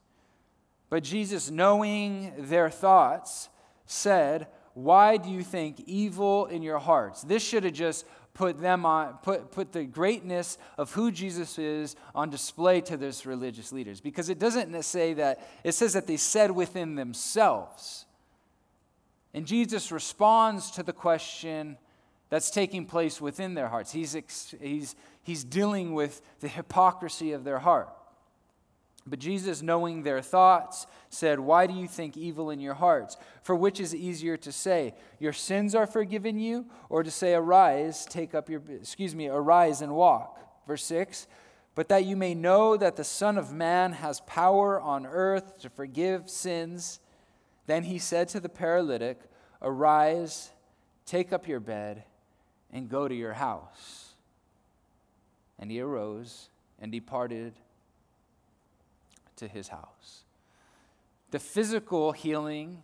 But 0.91 1.05
Jesus, 1.05 1.49
knowing 1.49 2.33
their 2.37 2.69
thoughts, 2.69 3.49
said, 3.85 4.49
Why 4.75 5.17
do 5.17 5.31
you 5.31 5.45
think 5.45 5.81
evil 5.87 6.47
in 6.47 6.63
your 6.63 6.79
hearts? 6.79 7.23
This 7.23 7.43
should 7.45 7.63
have 7.63 7.73
just 7.73 8.05
put 8.37 8.61
them 8.61 8.85
on 8.85 9.15
put, 9.23 9.51
put 9.51 9.73
the 9.73 9.85
greatness 9.85 10.59
of 10.77 10.93
who 10.93 11.11
jesus 11.11 11.59
is 11.59 11.97
on 12.15 12.29
display 12.29 12.83
to 12.83 12.97
those 12.97 13.25
religious 13.25 13.73
leaders. 13.73 14.01
Because 14.01 14.29
it 14.29 14.39
doesn't 14.39 14.83
say 14.83 15.15
that 15.15 15.41
it 15.65 15.73
says 15.73 15.95
that 15.95 16.07
they 16.07 16.19
said 16.19 16.51
within 16.51 16.95
themselves. 16.95 18.05
And 19.33 19.47
jesus 19.47 19.91
responds 19.91 20.71
to 20.73 20.83
the 20.83 20.93
question 20.93 21.79
that's 22.29 22.51
taking 22.51 22.85
place 22.85 23.21
within 23.21 23.55
their 23.55 23.69
hearts. 23.69 23.93
He's, 23.93 24.17
he's, 24.61 24.97
he's 25.23 25.45
dealing 25.45 25.95
with 25.95 26.21
the 26.41 26.49
hypocrisy 26.49 27.33
of 27.33 27.45
their 27.45 27.61
heart 27.61 27.89
but 29.07 29.21
Jesus, 29.21 29.63
knowing 29.63 30.03
their 30.03 30.21
thoughts, 30.21 30.87
said, 31.11 31.39
Why 31.39 31.67
do 31.67 31.75
you 31.75 31.87
think 31.87 32.17
evil 32.17 32.51
in 32.51 32.59
your 32.59 32.75
hearts? 32.75 33.17
For 33.43 33.55
which 33.55 33.79
is 33.79 33.95
easier 33.95 34.37
to 34.39 34.51
say, 34.51 34.95
Your 35.21 35.33
sins 35.33 35.75
are 35.75 35.87
forgiven 35.87 36.39
you, 36.39 36.67
or 36.89 37.05
to 37.05 37.11
say, 37.11 37.35
Arise, 37.35 38.05
take 38.05 38.35
up 38.35 38.51
your, 38.51 38.63
excuse 38.69 39.15
me, 39.15 39.29
arise 39.29 39.81
and 39.81 39.95
walk? 39.95 40.41
Verse 40.67 40.85
6 40.85 41.29
But 41.77 41.89
that 41.89 42.05
you 42.05 42.17
may 42.17 42.35
know 42.35 42.77
that 42.77 42.97
the 42.97 43.05
Son 43.05 43.39
of 43.39 43.53
Man 43.53 43.93
has 43.93 44.21
power 44.23 44.81
on 44.81 45.07
earth 45.07 45.59
to 45.61 45.71
forgive 45.71 46.29
sins. 46.29 46.99
Then 47.67 47.85
he 47.85 47.99
said 47.99 48.29
to 48.31 48.41
the 48.41 48.49
paralytic, 48.49 49.21
Arise, 49.63 50.51
take 51.05 51.33
up 51.33 51.47
your 51.47 51.61
bed, 51.61 52.03
and 52.73 52.89
go 52.89 53.07
to 53.07 53.15
your 53.15 53.35
house. 53.35 54.15
And 55.61 55.71
he 55.71 55.81
arose 55.81 56.49
and 56.81 56.91
departed 56.91 57.55
to 59.37 59.49
his 59.49 59.69
house. 59.69 60.25
The 61.31 61.39
physical 61.39 62.13
healing 62.13 62.83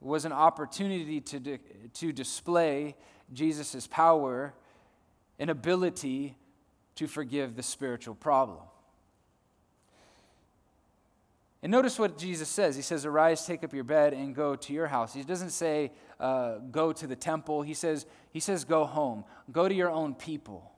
was 0.00 0.24
an 0.24 0.32
opportunity 0.32 1.20
to, 1.20 1.58
to 1.94 2.12
display 2.12 2.96
Jesus' 3.32 3.86
power 3.86 4.54
and 5.38 5.50
ability 5.50 6.36
to 6.96 7.06
forgive 7.06 7.56
the 7.56 7.62
spiritual 7.62 8.14
problem. 8.14 8.60
And 11.62 11.70
notice 11.70 11.98
what 11.98 12.18
Jesus 12.18 12.48
says. 12.48 12.74
He 12.74 12.82
says, 12.82 13.06
Arise, 13.06 13.46
take 13.46 13.62
up 13.62 13.72
your 13.72 13.84
bed, 13.84 14.14
and 14.14 14.34
go 14.34 14.56
to 14.56 14.72
your 14.72 14.88
house. 14.88 15.14
He 15.14 15.22
doesn't 15.22 15.50
say, 15.50 15.92
uh, 16.18 16.58
Go 16.58 16.92
to 16.92 17.06
the 17.06 17.14
temple. 17.14 17.62
He 17.62 17.74
says, 17.74 18.04
he 18.32 18.40
says, 18.40 18.64
Go 18.64 18.84
home. 18.84 19.24
Go 19.52 19.68
to 19.68 19.74
your 19.74 19.90
own 19.90 20.14
people. 20.14 20.71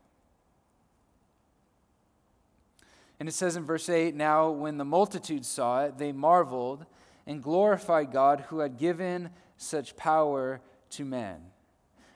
And 3.21 3.29
it 3.29 3.33
says 3.33 3.57
in 3.57 3.65
verse 3.65 3.89
8 3.89 4.15
Now, 4.15 4.51
when 4.51 4.79
the 4.79 4.85
multitude 4.85 5.45
saw 5.45 5.85
it, 5.85 5.99
they 5.99 6.13
marveled 6.13 6.85
and 7.27 7.43
glorified 7.43 8.13
God 8.13 8.45
who 8.49 8.59
had 8.59 8.79
given 8.79 9.31
such 9.57 9.97
power 9.97 10.61
to 10.91 11.05
men. 11.05 11.37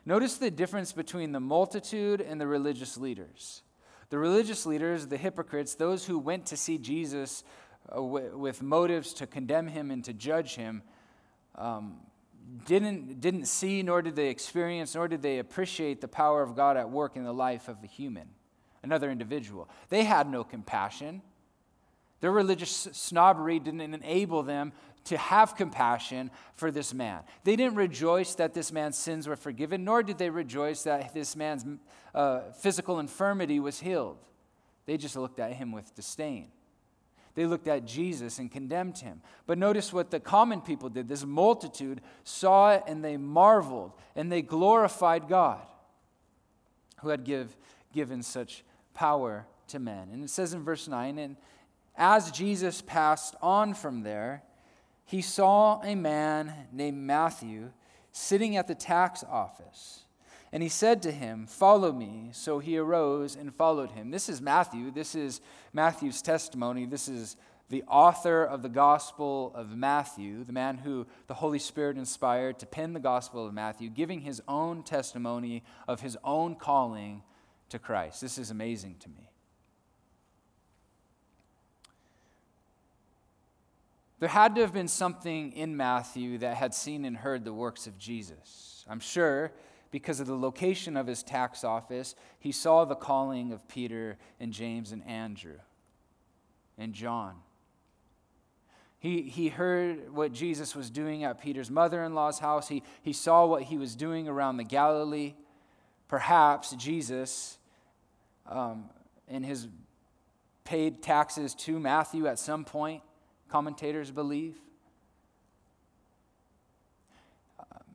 Notice 0.05 0.37
the 0.37 0.51
difference 0.51 0.93
between 0.93 1.33
the 1.33 1.41
multitude 1.41 2.21
and 2.21 2.41
the 2.41 2.47
religious 2.47 2.97
leaders. 2.97 3.63
The 4.11 4.19
religious 4.19 4.65
leaders, 4.65 5.07
the 5.07 5.19
hypocrites, 5.19 5.75
those 5.75 6.07
who 6.07 6.19
went 6.19 6.47
to 6.47 6.57
see 6.57 6.79
Jesus 6.79 7.45
uh, 7.95 8.03
with 8.03 8.63
motives 8.63 9.13
to 9.15 9.27
condemn 9.27 9.69
him 9.69 9.91
and 9.91 10.03
to 10.05 10.15
judge 10.15 10.57
him, 10.57 10.83
um, 11.57 11.99
didn't, 12.67 13.21
didn't 13.21 13.45
see, 13.47 13.83
nor 13.83 14.01
did 14.01 14.17
they 14.17 14.29
experience, 14.29 14.95
nor 14.95 15.09
did 15.09 15.21
they 15.21 15.39
appreciate 15.39 16.01
the 16.01 16.09
power 16.09 16.43
of 16.43 16.57
God 16.57 16.79
at 16.79 16.89
work 16.91 17.17
in 17.17 17.25
the 17.25 17.35
life 17.35 17.69
of 17.69 17.77
a 17.83 17.87
human 17.87 18.29
another 18.89 19.11
individual. 19.11 19.69
They 19.91 20.05
had 20.05 20.31
no 20.31 20.45
compassion. 20.45 21.21
Their 22.21 22.33
religious 22.33 22.89
snobbery 22.93 23.59
didn't 23.59 23.83
enable 23.83 24.43
them 24.43 24.73
to 25.05 25.17
have 25.19 25.57
compassion 25.57 26.31
for 26.55 26.71
this 26.71 26.93
man. 26.95 27.21
They 27.45 27.55
didn't 27.55 27.77
rejoice 27.77 28.35
that 28.37 28.55
this 28.55 28.73
man's 28.73 28.99
sins 28.99 29.27
were 29.29 29.37
forgiven, 29.37 29.85
nor 29.85 30.03
did 30.03 30.19
they 30.19 30.31
rejoice 30.31 30.83
that 30.85 31.13
this 31.13 31.37
man's 31.37 31.65
uh, 32.15 32.41
physical 32.61 32.99
infirmity 32.99 33.61
was 33.61 33.81
healed. 33.81 34.19
They 34.87 34.97
just 34.97 35.17
looked 35.17 35.39
at 35.39 35.53
him 35.53 35.71
with 35.71 35.95
disdain. 35.95 36.49
They 37.35 37.47
looked 37.47 37.69
at 37.69 37.85
Jesus 37.85 38.39
and 38.39 38.51
condemned 38.51 38.99
him. 38.99 39.21
But 39.47 39.59
notice 39.59 39.93
what 39.93 40.11
the 40.11 40.19
common 40.19 40.61
people 40.61 40.89
did. 40.89 41.09
This 41.09 41.25
multitude 41.25 42.01
saw 42.25 42.73
it 42.73 42.83
and 42.87 43.05
they 43.05 43.17
marveled 43.17 43.93
and 44.17 44.33
they 44.33 44.43
glorified 44.43 45.29
God 45.29 45.61
who 47.01 47.11
had 47.11 47.25
give, 47.25 47.57
given 47.93 48.23
such 48.23 48.65
power 48.99 49.47
to 49.69 49.79
men. 49.79 50.09
And 50.13 50.25
it 50.25 50.31
says 50.31 50.53
in 50.53 50.65
verse 50.65 50.89
9, 50.89 51.19
and 51.19 51.37
as 51.97 52.33
Jesus 52.33 52.83
passed 52.83 53.37
on 53.41 53.73
from 53.75 54.03
there, 54.03 54.43
he 55.05 55.23
saw 55.23 55.81
a 55.83 55.95
man 55.95 56.53
named 56.73 56.99
Matthew 56.99 57.71
sitting 58.11 58.57
at 58.57 58.67
the 58.67 58.75
tax 58.75 59.23
office. 59.23 60.05
And 60.53 60.65
he 60.65 60.69
said 60.69 61.03
to 61.03 61.13
him, 61.13 61.47
Follow 61.47 61.93
me. 61.93 62.31
So 62.33 62.59
he 62.59 62.77
arose 62.77 63.37
and 63.37 63.55
followed 63.55 63.93
him. 63.93 64.11
This 64.11 64.29
is 64.29 64.41
Matthew. 64.41 64.91
This 64.91 65.15
is 65.15 65.41
Matthew's 65.73 66.21
testimony. 66.21 66.85
This 66.85 67.07
is 67.09 67.37
the 67.69 67.85
author 67.85 68.43
of 68.45 68.63
the 68.63 68.69
Gospel 68.69 69.53
of 69.55 69.77
Matthew, 69.77 70.43
the 70.43 70.53
man 70.53 70.79
who 70.79 71.07
the 71.27 71.35
Holy 71.35 71.59
Spirit 71.59 71.99
inspired 71.99 72.59
to 72.59 72.67
pen 72.67 72.95
the 72.95 73.01
Gospel 73.01 73.47
of 73.47 73.55
Matthew, 73.55 73.91
giving 73.91 74.23
his 74.23 74.43
own 74.49 74.83
testimony 74.83 75.63
of 75.87 76.01
his 76.01 76.17
own 76.25 76.57
calling 76.57 77.23
to 77.71 77.79
Christ. 77.79 78.21
This 78.21 78.39
is 78.39 78.51
amazing 78.51 78.97
to 79.01 79.09
me. 79.09 79.31
There 84.21 84.29
had 84.29 84.57
to 84.57 84.63
have 84.63 84.73
been 84.73 84.89
something 84.89 85.53
in 85.53 85.77
Matthew 85.77 86.39
that 86.39 86.57
had 86.57 86.75
seen 86.75 87.05
and 87.05 87.17
heard 87.17 87.45
the 87.45 87.53
works 87.53 87.87
of 87.87 87.99
Jesus. 87.99 88.85
I'm 88.89 89.01
sure 89.01 89.53
because 89.91 90.21
of 90.21 90.27
the 90.27 90.37
location 90.37 90.97
of 90.97 91.07
his 91.07 91.23
tax 91.23 91.63
office, 91.63 92.15
he 92.39 92.53
saw 92.53 92.85
the 92.85 92.97
calling 92.97 93.53
of 93.53 93.67
Peter 93.69 94.19
and 94.41 94.53
James 94.53 94.93
and 94.93 95.07
Andrew 95.07 95.59
and 96.77 96.93
John. 96.93 97.37
He, 98.99 99.23
he 99.23 99.49
heard 99.49 100.13
what 100.13 100.33
Jesus 100.33 100.75
was 100.75 100.91
doing 100.91 101.23
at 101.23 101.41
Peter's 101.41 101.71
mother 101.71 102.03
in 102.03 102.15
law's 102.15 102.41
house. 102.41 102.69
He, 102.69 102.83
he 103.01 103.13
saw 103.13 103.47
what 103.47 103.63
he 103.63 103.79
was 103.79 103.95
doing 103.95 104.27
around 104.27 104.57
the 104.57 104.65
Galilee. 104.65 105.35
Perhaps 106.09 106.73
Jesus 106.73 107.59
um, 108.47 108.89
in 109.29 109.43
his 109.43 109.69
paid 110.65 111.03
taxes 111.03 111.55
to 111.55 111.79
Matthew 111.79 112.27
at 112.27 112.39
some 112.39 112.65
point, 112.65 113.03
commentators 113.49 114.11
believe. 114.11 114.59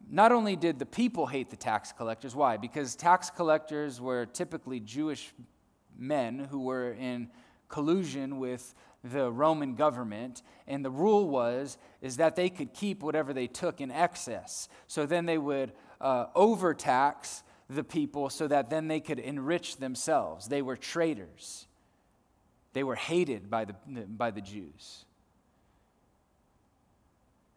Not 0.09 0.31
only 0.31 0.55
did 0.55 0.77
the 0.77 0.85
people 0.85 1.25
hate 1.25 1.49
the 1.49 1.55
tax 1.55 1.91
collectors, 1.91 2.35
why? 2.35 2.57
Because 2.57 2.95
tax 2.95 3.31
collectors 3.31 3.99
were 3.99 4.27
typically 4.27 4.79
Jewish 4.79 5.33
men 5.97 6.37
who 6.51 6.59
were 6.61 6.91
in 6.91 7.29
collusion 7.67 8.37
with 8.37 8.75
the 9.03 9.31
Roman 9.31 9.73
government, 9.73 10.43
and 10.67 10.85
the 10.85 10.91
rule 10.91 11.27
was 11.27 11.79
is 11.99 12.17
that 12.17 12.35
they 12.35 12.49
could 12.49 12.73
keep 12.73 13.01
whatever 13.01 13.33
they 13.33 13.47
took 13.47 13.81
in 13.81 13.89
excess. 13.89 14.69
So 14.85 15.07
then 15.07 15.25
they 15.25 15.39
would 15.39 15.71
uh, 15.99 16.27
overtax 16.35 17.41
the 17.75 17.83
people 17.83 18.29
so 18.29 18.47
that 18.47 18.69
then 18.69 18.87
they 18.87 18.99
could 18.99 19.19
enrich 19.19 19.77
themselves. 19.77 20.47
They 20.47 20.61
were 20.61 20.77
traitors, 20.77 21.67
they 22.73 22.83
were 22.83 22.95
hated 22.95 23.49
by 23.49 23.65
the, 23.65 23.75
by 24.07 24.31
the 24.31 24.41
Jews. 24.41 25.05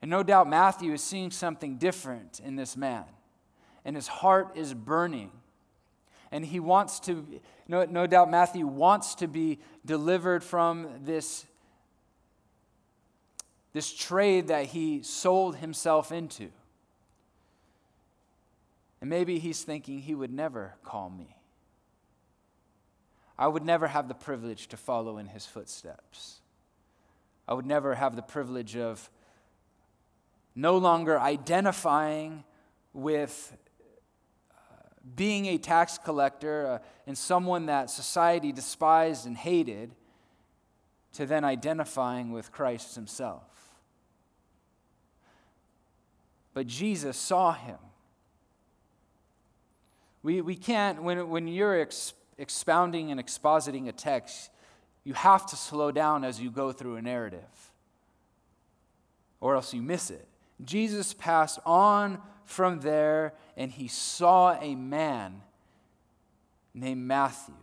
And 0.03 0.11
no 0.11 0.23
doubt 0.23 0.49
Matthew 0.49 0.93
is 0.93 1.03
seeing 1.03 1.31
something 1.31 1.79
different 1.79 2.41
in 2.41 2.57
this 2.57 2.77
man, 2.77 3.05
and 3.85 3.97
his 3.97 4.09
heart 4.09 4.57
is 4.57 4.75
burning. 4.75 5.31
And 6.33 6.45
he 6.45 6.61
wants 6.61 7.01
to, 7.01 7.25
no, 7.69 7.85
no 7.85 8.07
doubt 8.07 8.31
Matthew 8.31 8.67
wants 8.67 9.15
to 9.17 9.29
be 9.29 9.59
delivered 9.85 10.43
from 10.43 10.89
this, 11.05 11.47
this 13.73 13.93
trade 13.95 14.49
that 14.49 14.67
he 14.67 15.03
sold 15.03 15.57
himself 15.57 16.11
into. 16.11 16.51
And 19.07 19.11
maybe 19.13 19.39
he's 19.39 19.63
thinking 19.63 20.01
he 20.01 20.17
would 20.17 20.33
never 20.33 20.75
call 20.83 21.11
me. 21.11 21.37
I 23.39 23.47
would 23.47 23.65
never 23.65 23.87
have 23.87 24.09
the 24.09 24.17
privilege 24.17 24.67
to 24.67 24.77
follow 24.77 25.19
in 25.19 25.27
his 25.27 25.47
footsteps. 25.47 26.41
I 27.47 27.55
would 27.55 27.67
never 27.67 27.95
have 27.95 28.17
the 28.17 28.23
privilege 28.23 28.77
of 28.77 29.09
no 30.57 30.77
longer 30.77 31.21
identifying 31.21 32.43
with 32.93 33.57
uh, 34.51 34.55
being 35.15 35.47
a 35.47 35.59
tax 35.59 35.99
collector 35.99 36.67
uh, 36.67 36.79
and 37.07 37.17
someone 37.17 37.67
that 37.67 37.91
society 37.91 38.51
despised 38.51 39.25
and 39.25 39.37
hated 39.37 39.95
to 41.13 41.27
then 41.27 41.45
identifying 41.45 42.33
with 42.33 42.51
Christ 42.51 42.97
himself. 42.97 43.71
But 46.55 46.67
Jesus 46.67 47.17
saw 47.17 47.53
him. 47.53 47.77
We, 50.27 50.41
we 50.41 50.57
can't, 50.57 51.05
when, 51.05 51.29
when 51.29 51.47
you're 51.47 51.81
ex, 51.81 52.13
expounding 52.37 53.13
and 53.13 53.25
expositing 53.25 53.87
a 53.87 53.93
text, 53.93 54.51
you 55.05 55.15
have 55.15 55.47
to 55.47 55.55
slow 55.55 55.93
down 55.93 56.25
as 56.25 56.41
you 56.41 56.51
go 56.51 56.73
through 56.73 56.97
a 56.97 57.03
narrative, 57.03 57.73
or 59.41 59.55
else 59.55 59.73
you 59.73 59.81
miss 59.81 60.11
it. 60.11 60.27
Jesus 60.65 61.15
passed 61.15 61.61
on 61.65 62.21
from 62.45 62.81
there 62.81 63.35
and 63.57 63.71
he 63.71 63.87
saw 63.87 64.59
a 64.61 64.75
man 64.75 65.43
named 66.75 67.03
Matthew 67.03 67.55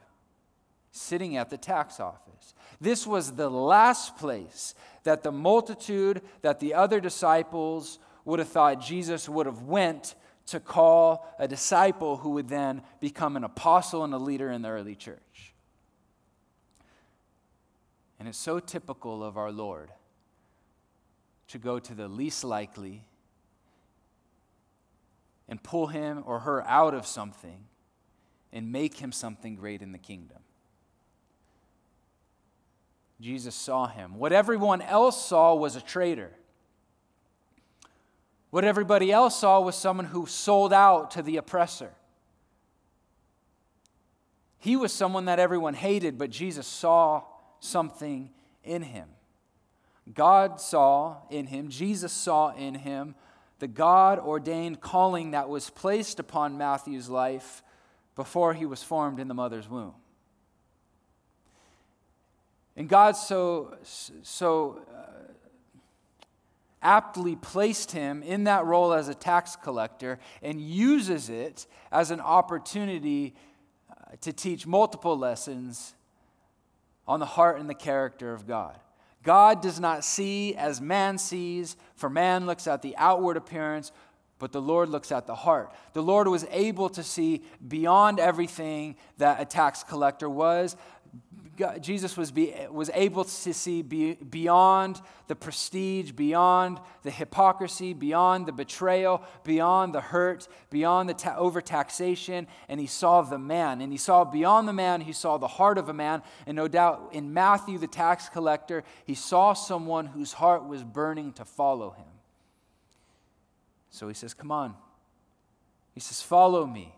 sitting 0.93 1.35
at 1.35 1.49
the 1.49 1.57
tax 1.57 1.99
office. 1.99 2.53
This 2.79 3.05
was 3.05 3.33
the 3.33 3.49
last 3.49 4.15
place 4.15 4.73
that 5.03 5.21
the 5.21 5.33
multitude, 5.33 6.21
that 6.43 6.61
the 6.61 6.75
other 6.75 7.01
disciples 7.01 7.99
would 8.23 8.39
have 8.39 8.47
thought 8.47 8.79
Jesus 8.79 9.27
would 9.27 9.47
have 9.47 9.63
went 9.63 10.15
to 10.47 10.59
call 10.59 11.33
a 11.39 11.47
disciple 11.47 12.17
who 12.17 12.31
would 12.31 12.49
then 12.49 12.81
become 12.99 13.37
an 13.37 13.43
apostle 13.43 14.03
and 14.03 14.13
a 14.13 14.17
leader 14.17 14.51
in 14.51 14.61
the 14.61 14.69
early 14.69 14.95
church. 14.95 15.53
And 18.19 18.27
it's 18.27 18.37
so 18.37 18.59
typical 18.59 19.23
of 19.23 19.37
our 19.37 19.51
Lord 19.51 19.91
to 21.49 21.57
go 21.57 21.79
to 21.79 21.93
the 21.93 22.07
least 22.07 22.43
likely 22.43 23.05
and 25.47 25.61
pull 25.61 25.87
him 25.87 26.23
or 26.25 26.39
her 26.39 26.65
out 26.67 26.93
of 26.93 27.05
something 27.05 27.65
and 28.51 28.71
make 28.71 28.97
him 28.97 29.11
something 29.11 29.55
great 29.55 29.81
in 29.81 29.91
the 29.91 29.97
kingdom. 29.97 30.39
Jesus 33.19 33.55
saw 33.55 33.87
him. 33.87 34.15
What 34.15 34.33
everyone 34.33 34.81
else 34.81 35.25
saw 35.25 35.55
was 35.55 35.75
a 35.75 35.81
traitor. 35.81 36.31
What 38.53 38.63
everybody 38.63 39.11
else 39.11 39.39
saw 39.39 39.61
was 39.61 39.75
someone 39.75 40.05
who 40.05 40.27
sold 40.27 40.73
out 40.73 41.09
to 41.11 41.23
the 41.23 41.37
oppressor. 41.37 41.89
He 44.59 44.75
was 44.75 44.93
someone 44.93 45.25
that 45.25 45.39
everyone 45.39 45.73
hated, 45.73 46.19
but 46.19 46.29
Jesus 46.29 46.67
saw 46.67 47.23
something 47.59 48.29
in 48.63 48.83
him. 48.83 49.07
God 50.13 50.61
saw 50.61 51.17
in 51.31 51.47
him, 51.47 51.69
Jesus 51.69 52.13
saw 52.13 52.53
in 52.53 52.75
him 52.75 53.15
the 53.57 53.67
God 53.67 54.19
ordained 54.19 54.81
calling 54.81 55.31
that 55.31 55.49
was 55.49 55.71
placed 55.71 56.19
upon 56.19 56.55
Matthew's 56.55 57.09
life 57.09 57.63
before 58.15 58.53
he 58.53 58.67
was 58.67 58.83
formed 58.83 59.19
in 59.19 59.27
the 59.27 59.33
mother's 59.33 59.67
womb. 59.67 59.95
And 62.77 62.87
God 62.87 63.13
so, 63.17 63.77
so 63.81 64.79
aptly 66.83 67.35
placed 67.35 67.91
him 67.91 68.21
in 68.21 68.43
that 68.43 68.65
role 68.65 68.93
as 68.93 69.07
a 69.07 69.15
tax 69.15 69.55
collector 69.55 70.19
and 70.41 70.61
uses 70.61 71.29
it 71.29 71.65
as 71.91 72.11
an 72.11 72.19
opportunity 72.19 73.33
uh, 73.89 74.15
to 74.21 74.31
teach 74.33 74.67
multiple 74.67 75.17
lessons 75.17 75.95
on 77.07 77.19
the 77.19 77.25
heart 77.25 77.59
and 77.59 77.69
the 77.69 77.73
character 77.73 78.33
of 78.33 78.47
God. 78.47 78.77
God 79.23 79.61
does 79.61 79.79
not 79.79 80.03
see 80.03 80.53
as 80.55 80.81
man 80.81 81.17
sees, 81.17 81.77
for 81.95 82.09
man 82.09 82.45
looks 82.45 82.67
at 82.67 82.81
the 82.81 82.95
outward 82.97 83.37
appearance, 83.37 83.91
but 84.37 84.51
the 84.51 84.61
Lord 84.61 84.89
looks 84.89 85.11
at 85.11 85.25
the 85.25 85.35
heart. 85.35 85.71
The 85.93 86.03
Lord 86.03 86.27
was 86.27 86.45
able 86.51 86.89
to 86.89 87.03
see 87.03 87.43
beyond 87.65 88.19
everything 88.19 88.97
that 89.17 89.39
a 89.39 89.45
tax 89.45 89.83
collector 89.83 90.29
was, 90.29 90.75
God, 91.55 91.83
Jesus 91.83 92.17
was, 92.17 92.31
be, 92.31 92.53
was 92.71 92.89
able 92.93 93.23
to 93.23 93.53
see 93.53 93.83
be, 93.83 94.13
beyond 94.15 94.99
the 95.27 95.35
prestige, 95.35 96.11
beyond 96.11 96.79
the 97.03 97.11
hypocrisy, 97.11 97.93
beyond 97.93 98.47
the 98.47 98.51
betrayal, 98.51 99.21
beyond 99.43 99.93
the 99.93 100.01
hurt, 100.01 100.47
beyond 100.71 101.09
the 101.09 101.13
ta- 101.13 101.35
overtaxation, 101.37 102.47
and 102.67 102.79
he 102.79 102.87
saw 102.87 103.21
the 103.21 103.37
man. 103.37 103.81
And 103.81 103.91
he 103.91 103.97
saw 103.97 104.23
beyond 104.23 104.67
the 104.67 104.73
man, 104.73 105.01
he 105.01 105.13
saw 105.13 105.37
the 105.37 105.47
heart 105.47 105.77
of 105.77 105.89
a 105.89 105.93
man. 105.93 106.23
And 106.47 106.55
no 106.55 106.67
doubt 106.67 107.09
in 107.11 107.33
Matthew, 107.33 107.77
the 107.77 107.87
tax 107.87 108.29
collector, 108.29 108.83
he 109.05 109.13
saw 109.13 109.53
someone 109.53 110.07
whose 110.07 110.33
heart 110.33 110.65
was 110.65 110.83
burning 110.83 111.33
to 111.33 111.45
follow 111.45 111.91
him. 111.91 112.05
So 113.91 114.07
he 114.07 114.15
says, 114.15 114.33
Come 114.33 114.51
on. 114.51 114.75
He 115.93 115.99
says, 115.99 116.21
Follow 116.21 116.65
me. 116.65 116.95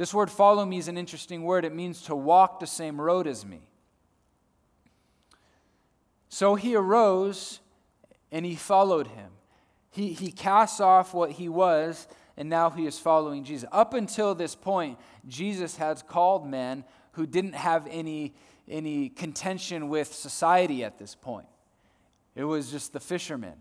This 0.00 0.14
word 0.14 0.30
follow 0.30 0.64
me 0.64 0.78
is 0.78 0.88
an 0.88 0.96
interesting 0.96 1.42
word. 1.42 1.62
It 1.66 1.74
means 1.74 2.00
to 2.04 2.16
walk 2.16 2.58
the 2.58 2.66
same 2.66 2.98
road 2.98 3.26
as 3.26 3.44
me. 3.44 3.60
So 6.30 6.54
he 6.54 6.74
arose 6.74 7.60
and 8.32 8.46
he 8.46 8.54
followed 8.54 9.08
him. 9.08 9.30
He, 9.90 10.14
he 10.14 10.32
casts 10.32 10.80
off 10.80 11.12
what 11.12 11.32
he 11.32 11.50
was, 11.50 12.08
and 12.38 12.48
now 12.48 12.70
he 12.70 12.86
is 12.86 12.98
following 12.98 13.44
Jesus. 13.44 13.68
Up 13.72 13.92
until 13.92 14.34
this 14.34 14.54
point, 14.54 14.98
Jesus 15.28 15.76
has 15.76 16.02
called 16.02 16.48
men 16.48 16.84
who 17.12 17.26
didn't 17.26 17.56
have 17.56 17.86
any, 17.90 18.32
any 18.66 19.10
contention 19.10 19.90
with 19.90 20.14
society 20.14 20.82
at 20.82 20.98
this 20.98 21.14
point. 21.14 21.46
It 22.34 22.44
was 22.44 22.70
just 22.70 22.94
the 22.94 23.00
fishermen. 23.00 23.56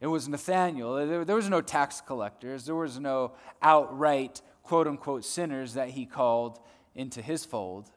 It 0.00 0.08
was 0.08 0.28
Nathaniel. 0.28 0.96
There, 0.96 1.24
there 1.24 1.36
was 1.36 1.48
no 1.48 1.60
tax 1.60 2.00
collectors. 2.00 2.64
There 2.64 2.74
was 2.74 2.98
no 2.98 3.34
outright 3.62 4.42
quote 4.70 4.86
unquote 4.86 5.24
sinners 5.24 5.74
that 5.74 5.88
he 5.88 6.06
called 6.06 6.60
into 6.94 7.20
his 7.20 7.44
fold 7.44 7.90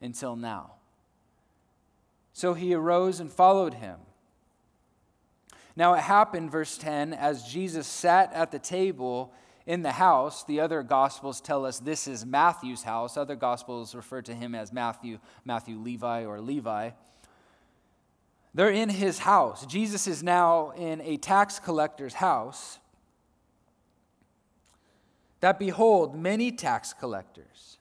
until 0.00 0.36
now. 0.36 0.74
So 2.32 2.54
he 2.54 2.72
arose 2.72 3.18
and 3.18 3.32
followed 3.32 3.74
him. 3.74 3.96
Now 5.74 5.94
it 5.94 6.02
happened, 6.02 6.52
verse 6.52 6.78
10, 6.78 7.14
as 7.14 7.42
Jesus 7.42 7.88
sat 7.88 8.32
at 8.32 8.52
the 8.52 8.60
table 8.60 9.32
in 9.66 9.82
the 9.82 9.90
house. 9.90 10.44
The 10.44 10.60
other 10.60 10.84
gospels 10.84 11.40
tell 11.40 11.66
us 11.66 11.80
this 11.80 12.06
is 12.06 12.24
Matthew's 12.24 12.84
house. 12.84 13.16
Other 13.16 13.34
gospels 13.34 13.92
refer 13.92 14.22
to 14.22 14.32
him 14.32 14.54
as 14.54 14.72
Matthew, 14.72 15.18
Matthew 15.44 15.78
Levi, 15.78 16.26
or 16.26 16.40
Levi. 16.40 16.90
They're 18.54 18.70
in 18.70 18.88
his 18.88 19.18
house. 19.18 19.66
Jesus 19.66 20.06
is 20.06 20.22
now 20.22 20.70
in 20.76 21.00
a 21.00 21.16
tax 21.16 21.58
collector's 21.58 22.14
house 22.14 22.78
that 25.40 25.58
behold, 25.58 26.14
many 26.14 26.52
tax 26.52 26.92
collectors. 26.92 27.78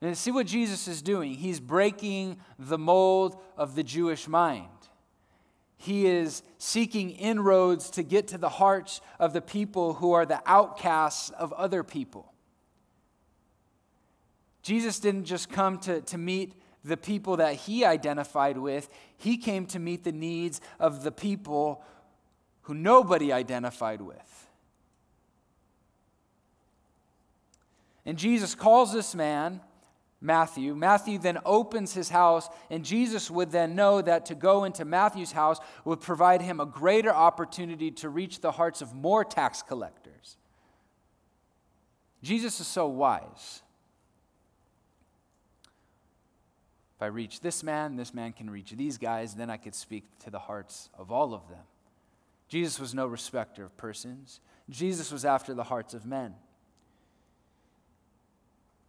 And 0.00 0.16
see 0.18 0.30
what 0.30 0.46
Jesus 0.46 0.86
is 0.86 1.00
doing. 1.00 1.34
He's 1.34 1.60
breaking 1.60 2.38
the 2.58 2.76
mold 2.76 3.40
of 3.56 3.74
the 3.74 3.82
Jewish 3.82 4.28
mind. 4.28 4.68
He 5.76 6.06
is 6.06 6.42
seeking 6.58 7.10
inroads 7.10 7.90
to 7.90 8.02
get 8.02 8.28
to 8.28 8.38
the 8.38 8.48
hearts 8.48 9.00
of 9.18 9.32
the 9.32 9.40
people 9.40 9.94
who 9.94 10.12
are 10.12 10.26
the 10.26 10.42
outcasts 10.46 11.30
of 11.30 11.52
other 11.54 11.82
people. 11.82 12.32
Jesus 14.62 14.98
didn't 14.98 15.24
just 15.24 15.50
come 15.50 15.78
to, 15.80 16.00
to 16.02 16.18
meet 16.18 16.54
the 16.84 16.96
people 16.96 17.38
that 17.38 17.54
he 17.54 17.84
identified 17.84 18.58
with, 18.58 18.88
he 19.16 19.36
came 19.38 19.66
to 19.66 19.78
meet 19.78 20.04
the 20.04 20.12
needs 20.12 20.60
of 20.78 21.02
the 21.02 21.12
people 21.12 21.82
who 22.62 22.74
nobody 22.74 23.32
identified 23.32 24.02
with. 24.02 24.43
And 28.06 28.18
Jesus 28.18 28.54
calls 28.54 28.92
this 28.92 29.14
man, 29.14 29.60
Matthew. 30.20 30.74
Matthew 30.74 31.18
then 31.18 31.38
opens 31.44 31.94
his 31.94 32.08
house, 32.08 32.48
and 32.70 32.84
Jesus 32.84 33.30
would 33.30 33.50
then 33.50 33.74
know 33.74 34.00
that 34.00 34.26
to 34.26 34.34
go 34.34 34.64
into 34.64 34.84
Matthew's 34.84 35.32
house 35.32 35.58
would 35.84 36.00
provide 36.00 36.42
him 36.42 36.60
a 36.60 36.66
greater 36.66 37.12
opportunity 37.12 37.90
to 37.92 38.08
reach 38.08 38.40
the 38.40 38.52
hearts 38.52 38.80
of 38.80 38.94
more 38.94 39.24
tax 39.24 39.62
collectors. 39.62 40.36
Jesus 42.22 42.58
is 42.60 42.66
so 42.66 42.88
wise. 42.88 43.62
If 46.96 47.02
I 47.02 47.06
reach 47.06 47.40
this 47.40 47.62
man, 47.62 47.96
this 47.96 48.14
man 48.14 48.32
can 48.32 48.48
reach 48.48 48.70
these 48.70 48.96
guys, 48.96 49.34
then 49.34 49.50
I 49.50 49.58
could 49.58 49.74
speak 49.74 50.04
to 50.20 50.30
the 50.30 50.38
hearts 50.38 50.88
of 50.96 51.10
all 51.10 51.34
of 51.34 51.48
them. 51.48 51.64
Jesus 52.48 52.78
was 52.78 52.94
no 52.94 53.06
respecter 53.06 53.64
of 53.64 53.76
persons, 53.76 54.40
Jesus 54.70 55.12
was 55.12 55.24
after 55.24 55.52
the 55.52 55.64
hearts 55.64 55.92
of 55.92 56.06
men 56.06 56.34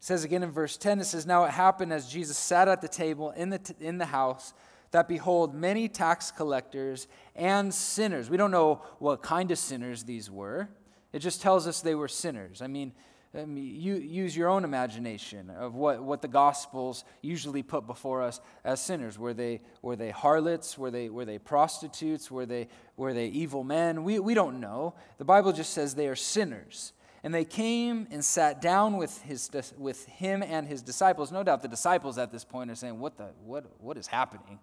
says 0.05 0.23
again 0.23 0.43
in 0.43 0.51
verse 0.51 0.77
10, 0.77 0.99
it 0.99 1.05
says, 1.05 1.25
Now 1.25 1.45
it 1.45 1.49
happened 1.49 1.91
as 1.91 2.07
Jesus 2.07 2.37
sat 2.37 2.67
at 2.67 2.79
the 2.79 2.87
table 2.87 3.31
in 3.31 3.49
the, 3.49 3.57
t- 3.57 3.73
in 3.79 3.97
the 3.97 4.05
house 4.05 4.53
that 4.91 5.07
behold, 5.07 5.55
many 5.55 5.87
tax 5.87 6.29
collectors 6.29 7.07
and 7.35 7.73
sinners. 7.73 8.29
We 8.29 8.37
don't 8.37 8.51
know 8.51 8.83
what 8.99 9.23
kind 9.23 9.49
of 9.49 9.57
sinners 9.57 10.03
these 10.03 10.29
were. 10.29 10.69
It 11.11 11.19
just 11.19 11.41
tells 11.41 11.65
us 11.65 11.81
they 11.81 11.95
were 11.95 12.07
sinners. 12.07 12.61
I 12.61 12.67
mean, 12.67 12.93
um, 13.35 13.57
you 13.57 13.95
use 13.95 14.37
your 14.37 14.47
own 14.47 14.63
imagination 14.63 15.49
of 15.49 15.73
what, 15.73 16.03
what 16.03 16.21
the 16.21 16.27
Gospels 16.27 17.03
usually 17.23 17.63
put 17.63 17.87
before 17.87 18.21
us 18.21 18.39
as 18.63 18.79
sinners. 18.79 19.17
Were 19.17 19.33
they, 19.33 19.61
were 19.81 19.95
they 19.95 20.11
harlots? 20.11 20.77
Were 20.77 20.91
they, 20.91 21.09
were 21.09 21.25
they 21.25 21.39
prostitutes? 21.39 22.29
Were 22.29 22.45
they, 22.45 22.67
were 22.95 23.15
they 23.15 23.25
evil 23.29 23.63
men? 23.63 24.03
We, 24.03 24.19
we 24.19 24.35
don't 24.35 24.59
know. 24.59 24.93
The 25.17 25.25
Bible 25.25 25.51
just 25.51 25.73
says 25.73 25.95
they 25.95 26.07
are 26.07 26.15
sinners. 26.15 26.93
And 27.25 27.33
they 27.33 27.43
came 27.43 28.07
and 28.11 28.23
sat 28.23 28.61
down 28.61 28.97
with, 28.97 29.19
his, 29.23 29.49
with 29.79 30.05
him 30.05 30.43
and 30.43 30.67
his 30.67 30.83
disciples. 30.83 31.31
No 31.31 31.41
doubt 31.41 31.63
the 31.63 31.67
disciples 31.67 32.19
at 32.19 32.31
this 32.31 32.45
point 32.45 32.69
are 32.69 32.75
saying, 32.75 32.99
What, 32.99 33.17
the, 33.17 33.31
what, 33.43 33.65
what 33.79 33.97
is 33.97 34.05
happening? 34.05 34.59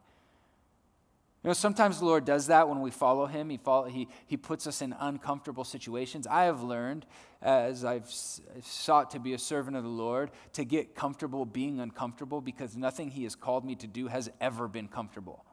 You 1.43 1.49
know, 1.49 1.55
sometimes 1.55 1.99
the 1.99 2.05
Lord 2.05 2.25
does 2.25 2.47
that 2.47 2.69
when 2.69 2.81
we 2.81 2.93
follow 2.93 3.27
Him. 3.27 3.51
He, 3.51 3.57
follow, 3.57 3.89
he, 3.89 4.07
he 4.29 4.37
puts 4.37 4.69
us 4.69 4.81
in 4.81 4.95
uncomfortable 5.01 5.65
situations. 5.65 6.25
I 6.29 6.45
have 6.45 6.63
learned, 6.63 7.05
as 7.43 7.85
I've 7.85 8.09
sought 8.09 9.11
to 9.11 9.19
be 9.19 9.33
a 9.33 9.39
servant 9.39 9.77
of 9.77 9.83
the 9.83 9.89
Lord, 9.89 10.31
to 10.53 10.65
get 10.65 10.95
comfortable 10.95 11.45
being 11.45 11.81
uncomfortable 11.81 12.41
because 12.41 12.77
nothing 12.77 13.11
He 13.11 13.25
has 13.25 13.35
called 13.35 13.65
me 13.65 13.75
to 13.75 13.89
do 13.89 14.07
has 14.07 14.31
ever 14.41 14.69
been 14.69 14.87
comfortable. 14.87 15.45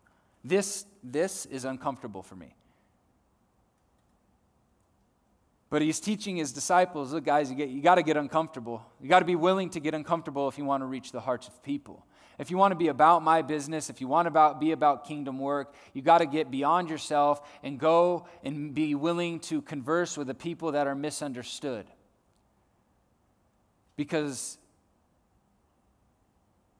This, 0.43 0.85
this 1.03 1.47
is 1.47 1.65
uncomfortable 1.65 2.21
for 2.21 2.35
me. 2.35 2.53
But 5.69 5.81
he's 5.81 5.99
teaching 5.99 6.37
his 6.37 6.51
disciples 6.51 7.13
look, 7.13 7.25
guys, 7.25 7.51
you, 7.51 7.65
you 7.65 7.81
got 7.81 7.95
to 7.95 8.03
get 8.03 8.17
uncomfortable. 8.17 8.83
You 9.01 9.07
got 9.07 9.19
to 9.19 9.25
be 9.25 9.35
willing 9.35 9.69
to 9.71 9.79
get 9.79 9.93
uncomfortable 9.93 10.47
if 10.47 10.57
you 10.57 10.65
want 10.65 10.81
to 10.81 10.85
reach 10.85 11.11
the 11.11 11.19
hearts 11.19 11.47
of 11.47 11.61
people. 11.63 12.05
If 12.39 12.49
you 12.49 12.57
want 12.57 12.71
to 12.71 12.77
be 12.77 12.87
about 12.87 13.21
my 13.21 13.41
business, 13.41 13.89
if 13.89 13.99
you 13.99 14.07
want 14.07 14.25
to 14.25 14.29
about, 14.29 14.59
be 14.59 14.71
about 14.71 15.05
kingdom 15.05 15.39
work, 15.39 15.73
you 15.93 16.01
got 16.01 16.19
to 16.19 16.25
get 16.25 16.49
beyond 16.49 16.89
yourself 16.89 17.41
and 17.63 17.77
go 17.77 18.27
and 18.43 18.73
be 18.73 18.95
willing 18.95 19.41
to 19.41 19.61
converse 19.61 20.17
with 20.17 20.27
the 20.27 20.33
people 20.33 20.71
that 20.71 20.87
are 20.87 20.95
misunderstood. 20.95 21.85
Because 23.97 24.57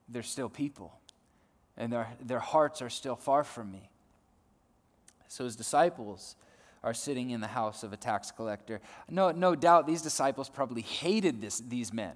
they're 0.07 0.23
still 0.23 0.49
people 0.49 0.93
and 1.77 1.91
their, 1.91 2.07
their 2.21 2.39
hearts 2.39 2.81
are 2.81 2.89
still 2.89 3.15
far 3.15 3.43
from 3.43 3.71
me. 3.71 3.89
So 5.27 5.43
his 5.43 5.55
disciples 5.55 6.35
are 6.83 6.93
sitting 6.93 7.29
in 7.31 7.41
the 7.41 7.47
house 7.47 7.83
of 7.83 7.93
a 7.93 7.97
tax 7.97 8.31
collector. 8.31 8.81
No, 9.09 9.31
no 9.31 9.55
doubt 9.55 9.87
these 9.87 10.01
disciples 10.01 10.49
probably 10.49 10.81
hated 10.81 11.41
this, 11.41 11.59
these 11.59 11.93
men 11.93 12.13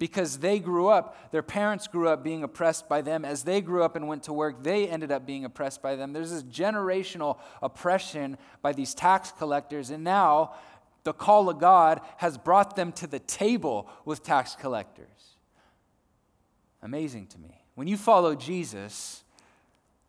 because 0.00 0.38
they 0.38 0.58
grew 0.58 0.88
up, 0.88 1.30
their 1.30 1.42
parents 1.42 1.86
grew 1.86 2.08
up 2.08 2.24
being 2.24 2.42
oppressed 2.42 2.88
by 2.88 3.02
them. 3.02 3.24
As 3.24 3.44
they 3.44 3.60
grew 3.60 3.84
up 3.84 3.94
and 3.94 4.08
went 4.08 4.24
to 4.24 4.32
work, 4.32 4.64
they 4.64 4.88
ended 4.88 5.12
up 5.12 5.26
being 5.26 5.44
oppressed 5.44 5.82
by 5.82 5.94
them. 5.94 6.12
There's 6.14 6.30
this 6.30 6.42
generational 6.42 7.38
oppression 7.62 8.38
by 8.62 8.72
these 8.72 8.94
tax 8.94 9.30
collectors, 9.30 9.90
and 9.90 10.02
now 10.02 10.54
the 11.04 11.12
call 11.12 11.50
of 11.50 11.58
God 11.58 12.00
has 12.16 12.38
brought 12.38 12.76
them 12.76 12.92
to 12.92 13.06
the 13.06 13.18
table 13.18 13.88
with 14.06 14.22
tax 14.22 14.56
collectors. 14.56 15.36
Amazing 16.82 17.26
to 17.28 17.38
me. 17.38 17.62
When 17.74 17.86
you 17.86 17.98
follow 17.98 18.34
Jesus, 18.34 19.22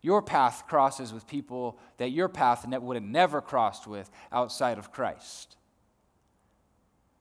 your 0.02 0.20
path 0.20 0.64
crosses 0.66 1.12
with 1.12 1.26
people 1.26 1.78
that 1.98 2.10
your 2.10 2.28
path 2.28 2.66
would 2.66 2.96
have 2.96 3.04
never 3.04 3.40
crossed 3.40 3.86
with 3.86 4.10
outside 4.32 4.76
of 4.76 4.92
Christ. 4.92 5.56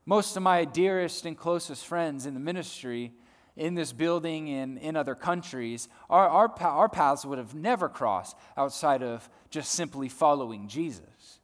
Most 0.06 0.36
of 0.36 0.44
my 0.44 0.66
dearest 0.66 1.26
and 1.26 1.38
closest 1.38 1.86
friends 1.86 2.26
in 2.26 2.34
the 2.34 2.40
ministry, 2.40 3.14
in 3.56 3.76
this 3.76 3.94
building 3.94 4.50
and 4.50 4.80
in 4.80 4.96
other 4.96 5.14
countries, 5.14 5.88
our, 6.10 6.28
our, 6.28 6.54
our 6.60 6.90
paths 6.90 7.24
would 7.24 7.38
have 7.38 7.54
never 7.54 7.88
crossed 7.88 8.36
outside 8.58 9.04
of 9.04 9.30
just 9.52 9.72
simply 9.72 10.10
following 10.10 10.68
Jesus. 10.68 11.40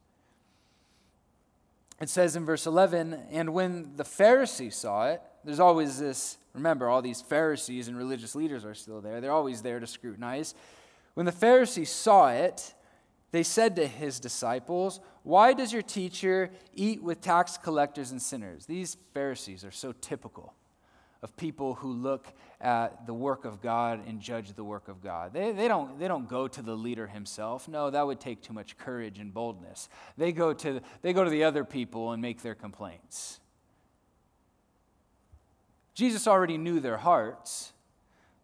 It 2.00 2.08
says 2.08 2.36
in 2.36 2.44
verse 2.44 2.66
11, 2.66 3.14
and 3.30 3.52
when 3.52 3.96
the 3.96 4.04
Pharisees 4.04 4.76
saw 4.76 5.08
it, 5.08 5.22
there's 5.44 5.60
always 5.60 5.98
this, 5.98 6.38
remember, 6.52 6.88
all 6.88 7.02
these 7.02 7.20
Pharisees 7.20 7.88
and 7.88 7.96
religious 7.96 8.34
leaders 8.34 8.64
are 8.64 8.74
still 8.74 9.00
there. 9.00 9.20
They're 9.20 9.32
always 9.32 9.62
there 9.62 9.80
to 9.80 9.86
scrutinize. 9.86 10.54
When 11.14 11.26
the 11.26 11.32
Pharisees 11.32 11.90
saw 11.90 12.28
it, 12.30 12.74
they 13.30 13.42
said 13.42 13.76
to 13.76 13.86
his 13.86 14.20
disciples, 14.20 15.00
Why 15.22 15.52
does 15.52 15.72
your 15.72 15.82
teacher 15.82 16.50
eat 16.74 17.02
with 17.02 17.20
tax 17.20 17.58
collectors 17.58 18.10
and 18.10 18.22
sinners? 18.22 18.66
These 18.66 18.96
Pharisees 19.12 19.64
are 19.64 19.70
so 19.70 19.92
typical 20.00 20.54
of 21.22 21.36
people 21.36 21.74
who 21.74 21.92
look 21.92 22.26
at 22.60 23.06
the 23.06 23.14
work 23.14 23.44
of 23.44 23.60
God 23.60 24.06
and 24.06 24.20
judge 24.20 24.52
the 24.52 24.64
work 24.64 24.88
of 24.88 25.02
God. 25.02 25.32
They, 25.32 25.52
they, 25.52 25.66
don't, 25.68 25.98
they 25.98 26.06
don't 26.06 26.28
go 26.28 26.46
to 26.46 26.62
the 26.62 26.74
leader 26.74 27.06
himself. 27.06 27.68
No, 27.68 27.90
that 27.90 28.06
would 28.06 28.20
take 28.20 28.40
too 28.40 28.52
much 28.52 28.78
courage 28.78 29.18
and 29.18 29.34
boldness. 29.34 29.88
They 30.16 30.32
go 30.32 30.52
to, 30.54 30.80
they 31.02 31.12
go 31.12 31.24
to 31.24 31.30
the 31.30 31.44
other 31.44 31.64
people 31.64 32.12
and 32.12 32.22
make 32.22 32.42
their 32.42 32.54
complaints. 32.54 33.40
Jesus 35.94 36.28
already 36.28 36.56
knew 36.56 36.78
their 36.78 36.98
hearts, 36.98 37.72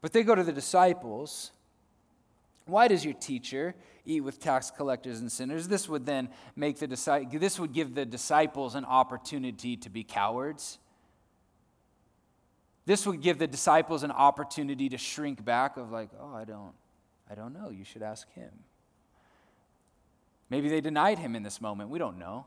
but 0.03 0.13
they 0.13 0.25
go 0.25 0.35
to 0.35 0.43
the 0.43 0.53
disciples. 0.53 1.53
Why 2.67 2.89
does 2.89 3.05
your 3.05 3.15
teacher 3.15 3.75
eat 4.07 4.21
with 4.21 4.41
tax 4.41 4.71
collectors 4.71 5.21
and 5.21 5.31
sinners. 5.31 5.69
This 5.69 5.89
would 5.89 6.07
then 6.07 6.29
make 6.57 6.79
the 6.79 6.87
this 6.87 7.59
would 7.59 7.73
give 7.73 7.95
the 7.95 8.05
disciples 8.05 8.75
an 8.75 8.85
opportunity 8.85 9.77
to 9.79 9.91
be 9.91 10.05
cowards. 10.05 10.79
This 12.87 13.07
would 13.07 13.23
give 13.23 13.39
the 13.39 13.47
disciples 13.47 14.03
an 14.03 14.11
opportunity 14.11 14.89
to 14.91 14.99
shrink 14.99 15.45
back 15.45 15.77
of 15.77 15.91
like, 15.91 16.11
"Oh, 16.21 16.35
I 16.35 16.45
don't 16.45 16.75
I 17.31 17.35
don't 17.35 17.55
know. 17.55 17.71
You 17.71 17.85
should 17.85 18.03
ask 18.03 18.31
him." 18.33 18.51
Maybe 20.51 20.69
they 20.69 20.83
denied 20.83 21.19
him 21.19 21.35
in 21.35 21.43
this 21.43 21.61
moment. 21.61 21.89
We 21.89 21.99
don't 21.99 22.19
know. 22.19 22.47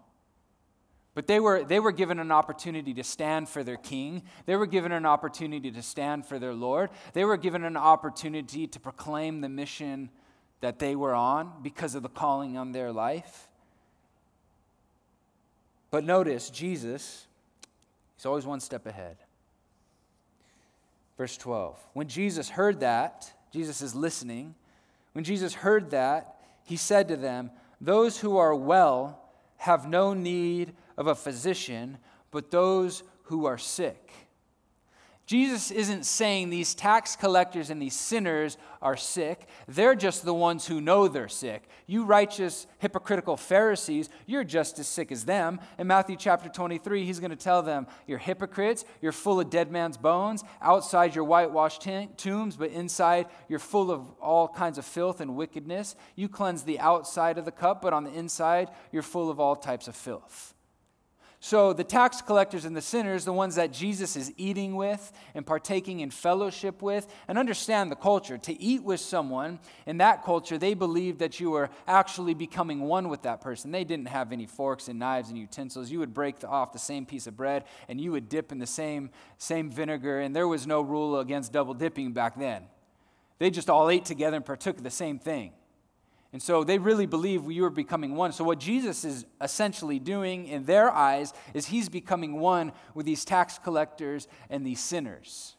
But 1.17 1.25
they 1.25 1.39
were, 1.39 1.63
they 1.63 1.79
were 1.79 1.91
given 1.91 2.19
an 2.19 2.31
opportunity 2.31 2.93
to 2.93 3.03
stand 3.03 3.49
for 3.49 3.63
their 3.63 3.75
king. 3.75 4.21
They 4.45 4.55
were 4.55 4.67
given 4.67 4.91
an 4.91 5.03
opportunity 5.03 5.71
to 5.71 5.81
stand 5.81 6.27
for 6.27 6.37
their 6.37 6.53
Lord. 6.53 6.91
They 7.13 7.25
were 7.25 7.37
given 7.37 7.63
an 7.63 7.75
opportunity 7.75 8.67
to 8.67 8.79
proclaim 8.79 9.41
the 9.41 9.49
mission 9.49 10.11
that 10.61 10.77
they 10.77 10.95
were 10.95 11.15
on 11.15 11.53
because 11.63 11.95
of 11.95 12.03
the 12.03 12.07
calling 12.07 12.55
on 12.55 12.71
their 12.71 12.91
life. 12.91 13.47
But 15.89 16.03
notice, 16.03 16.51
Jesus, 16.51 17.25
he's 18.15 18.27
always 18.27 18.45
one 18.45 18.59
step 18.59 18.85
ahead. 18.85 19.17
Verse 21.17 21.35
12. 21.35 21.79
When 21.93 22.07
Jesus 22.07 22.49
heard 22.49 22.81
that, 22.81 23.33
Jesus 23.51 23.81
is 23.81 23.95
listening. 23.95 24.53
When 25.13 25.23
Jesus 25.23 25.55
heard 25.55 25.89
that, 25.89 26.35
he 26.63 26.75
said 26.75 27.07
to 27.07 27.15
them, 27.15 27.49
Those 27.81 28.19
who 28.19 28.37
are 28.37 28.53
well 28.53 29.19
have 29.57 29.89
no 29.89 30.13
need 30.13 30.75
of 30.97 31.07
a 31.07 31.15
physician, 31.15 31.97
but 32.31 32.51
those 32.51 33.03
who 33.23 33.45
are 33.45 33.57
sick. 33.57 34.11
Jesus 35.27 35.71
isn't 35.71 36.05
saying 36.05 36.49
these 36.49 36.73
tax 36.73 37.17
collectors 37.17 37.69
and 37.69 37.81
these 37.81 37.99
sinners 37.99 38.57
are 38.81 38.95
sick. 38.95 39.49
They're 39.67 39.93
just 39.93 40.23
the 40.23 40.33
ones 40.33 40.65
who 40.65 40.79
know 40.79 41.09
they're 41.09 41.27
sick. 41.27 41.67
You 41.85 42.05
righteous, 42.05 42.65
hypocritical 42.79 43.35
Pharisees, 43.35 44.09
you're 44.25 44.45
just 44.45 44.79
as 44.79 44.87
sick 44.87 45.11
as 45.11 45.25
them. 45.25 45.59
In 45.77 45.85
Matthew 45.85 46.15
chapter 46.15 46.47
23, 46.47 47.03
he's 47.03 47.19
going 47.19 47.31
to 47.31 47.35
tell 47.35 47.61
them, 47.61 47.87
You're 48.07 48.19
hypocrites. 48.19 48.85
You're 49.01 49.11
full 49.11 49.41
of 49.41 49.49
dead 49.49 49.69
man's 49.69 49.97
bones. 49.97 50.45
Outside, 50.61 51.13
you're 51.13 51.25
whitewashed 51.25 51.85
tombs, 52.15 52.55
but 52.55 52.71
inside, 52.71 53.25
you're 53.49 53.59
full 53.59 53.91
of 53.91 54.09
all 54.21 54.47
kinds 54.47 54.77
of 54.77 54.85
filth 54.85 55.19
and 55.19 55.35
wickedness. 55.35 55.97
You 56.15 56.29
cleanse 56.29 56.63
the 56.63 56.79
outside 56.79 57.37
of 57.37 57.43
the 57.43 57.51
cup, 57.51 57.81
but 57.81 57.91
on 57.91 58.05
the 58.05 58.13
inside, 58.13 58.69
you're 58.93 59.03
full 59.03 59.29
of 59.29 59.41
all 59.41 59.57
types 59.57 59.89
of 59.89 59.95
filth. 59.97 60.53
So, 61.39 61.71
the 61.71 61.83
tax 61.83 62.19
collectors 62.19 62.65
and 62.65 62.75
the 62.75 62.81
sinners, 62.81 63.23
the 63.23 63.31
ones 63.31 63.55
that 63.55 63.71
Jesus 63.71 64.15
is 64.15 64.33
eating 64.37 64.75
with 64.75 65.11
and 65.35 65.45
partaking 65.45 65.99
in 65.99 66.09
fellowship 66.09 66.81
with, 66.81 67.07
and 67.27 67.37
understand 67.37 67.91
the 67.91 67.95
culture. 67.95 68.39
To 68.39 68.59
eat 68.59 68.81
with 68.81 68.99
someone 68.99 69.59
in 69.85 69.99
that 69.99 70.23
culture, 70.23 70.57
they 70.57 70.73
believed 70.73 71.19
that 71.19 71.39
you 71.39 71.51
were 71.51 71.69
actually 71.87 72.33
becoming 72.33 72.81
one 72.81 73.07
with 73.07 73.21
that 73.21 73.39
person. 73.39 73.71
They 73.71 73.83
didn't 73.83 74.07
have 74.07 74.31
any 74.31 74.47
forks 74.47 74.87
and 74.87 74.97
knives 74.97 75.29
and 75.29 75.37
utensils. 75.37 75.91
You 75.91 75.99
would 75.99 76.13
break 76.13 76.39
the, 76.39 76.47
off 76.47 76.73
the 76.73 76.79
same 76.79 77.05
piece 77.05 77.27
of 77.27 77.37
bread 77.37 77.65
and 77.87 78.01
you 78.01 78.11
would 78.13 78.29
dip 78.29 78.51
in 78.51 78.57
the 78.57 78.65
same, 78.65 79.11
same 79.37 79.69
vinegar, 79.69 80.19
and 80.19 80.35
there 80.35 80.47
was 80.47 80.65
no 80.65 80.81
rule 80.81 81.19
against 81.19 81.53
double 81.53 81.75
dipping 81.75 82.13
back 82.13 82.37
then. 82.39 82.63
They 83.37 83.51
just 83.51 83.69
all 83.69 83.91
ate 83.91 84.05
together 84.05 84.37
and 84.37 84.45
partook 84.45 84.77
of 84.77 84.83
the 84.83 84.89
same 84.89 85.19
thing. 85.19 85.51
And 86.33 86.41
so 86.41 86.63
they 86.63 86.77
really 86.77 87.05
believe 87.05 87.45
we 87.45 87.61
were 87.61 87.69
becoming 87.69 88.15
one. 88.15 88.31
So, 88.31 88.43
what 88.43 88.59
Jesus 88.59 89.05
is 89.05 89.25
essentially 89.41 89.97
doing 89.97 90.47
in 90.47 90.65
their 90.65 90.91
eyes 90.91 91.33
is 91.53 91.67
he's 91.67 91.87
becoming 91.87 92.39
one 92.39 92.73
with 92.93 93.05
these 93.05 93.23
tax 93.23 93.57
collectors 93.57 94.27
and 94.49 94.65
these 94.65 94.79
sinners. 94.79 95.55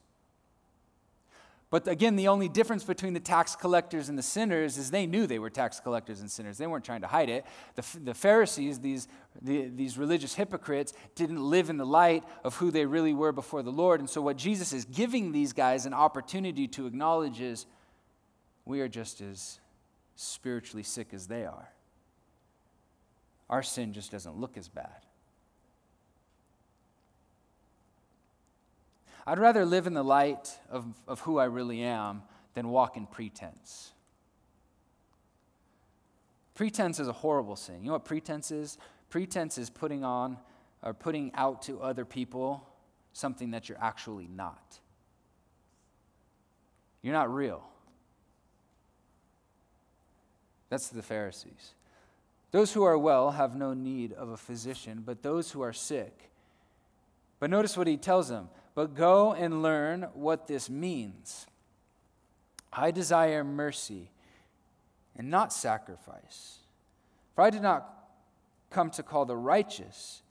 But 1.71 1.87
again, 1.87 2.17
the 2.17 2.29
only 2.29 2.49
difference 2.49 2.83
between 2.83 3.13
the 3.13 3.21
tax 3.21 3.55
collectors 3.55 4.09
and 4.09 4.17
the 4.17 4.23
sinners 4.23 4.79
is 4.79 4.91
they 4.91 5.07
knew 5.07 5.27
they 5.27 5.39
were 5.39 5.51
tax 5.51 5.81
collectors 5.81 6.21
and 6.21 6.31
sinners. 6.31 6.57
They 6.57 6.67
weren't 6.67 6.85
trying 6.85 7.03
to 7.03 7.07
hide 7.07 7.29
it. 7.29 7.45
The, 7.75 7.85
the 8.05 8.15
Pharisees, 8.15 8.79
these, 8.79 9.07
the, 9.43 9.69
these 9.69 9.99
religious 9.99 10.35
hypocrites, 10.35 10.95
didn't 11.15 11.43
live 11.43 11.69
in 11.69 11.77
the 11.77 11.85
light 11.85 12.25
of 12.43 12.57
who 12.57 12.71
they 12.71 12.87
really 12.87 13.13
were 13.13 13.33
before 13.33 13.63
the 13.63 13.71
Lord. 13.71 14.01
And 14.01 14.09
so, 14.09 14.23
what 14.23 14.39
Jesus 14.39 14.73
is 14.73 14.87
giving 14.87 15.33
these 15.33 15.53
guys 15.53 15.85
an 15.85 15.93
opportunity 15.93 16.67
to 16.69 16.87
acknowledge 16.87 17.41
is 17.41 17.67
we 18.65 18.81
are 18.81 18.89
just 18.89 19.21
as 19.21 19.61
spiritually 20.21 20.83
sick 20.83 21.09
as 21.13 21.29
they 21.29 21.45
are. 21.45 21.69
Our 23.49 23.63
sin 23.63 23.93
just 23.93 24.11
doesn't 24.11 24.37
look 24.37 24.57
as 24.57 24.69
bad. 24.69 25.07
I'd 29.27 29.39
rather 29.39 29.65
live 29.65 29.87
in 29.87 29.95
the 29.95 30.03
light 30.03 30.59
of, 30.71 30.87
of 31.07 31.21
who 31.21 31.39
I 31.39 31.45
really 31.45 31.83
am 31.83 32.23
than 32.55 32.69
walk 32.69 32.97
in 32.97 33.07
pretense. 33.07 33.93
Pretense 36.55 36.99
is 36.99 37.07
a 37.07 37.13
horrible 37.13 37.55
sin. 37.55 37.77
You 37.83 37.87
know 37.87 37.93
what 37.93 38.05
pretense 38.05 38.51
is? 38.51 38.77
Pretense 39.11 39.57
is 39.57 39.71
putting 39.71 40.03
on 40.03 40.39
or 40.83 40.95
putting 40.95 41.31
out 41.35 41.63
to 41.63 41.81
other 41.81 42.05
people 42.05 42.67
something 43.13 43.53
that 43.53 43.69
you're 43.69 43.79
actually 43.81 44.27
not. 44.27 44.81
You're 47.03 47.15
not 47.15 47.33
real. 47.33 47.63
That's 50.69 50.89
the 50.89 51.03
Pharisees. 51.03 51.75
Those 52.51 52.73
who 52.73 52.83
are 52.83 52.99
well 52.99 53.33
have 53.33 53.57
no 53.57 53.75
need 53.75 54.13
of 54.13 54.31
a 54.31 54.37
physician, 54.37 55.03
but 55.05 55.23
those 55.23 55.51
who 55.51 55.61
are 55.61 55.73
sick. 55.73 56.31
But 57.41 57.51
notice 57.51 57.77
what 57.77 57.87
he 57.87 57.97
tells 57.97 58.29
them 58.29 58.49
but 58.79 58.95
go 58.95 59.33
and 59.33 59.61
learn 59.61 60.03
what 60.15 60.47
this 60.47 60.71
means. 60.71 61.49
I 62.73 62.93
desire 62.93 63.43
mercy 63.43 64.13
and 65.17 65.29
not 65.33 65.53
sacrifice. 65.53 66.59
For 67.35 67.43
I 67.43 67.51
did 67.51 67.63
not 67.63 67.93
come 68.71 68.91
to 68.91 69.03
call 69.03 69.25
the 69.25 69.37
righteous, 69.37 70.23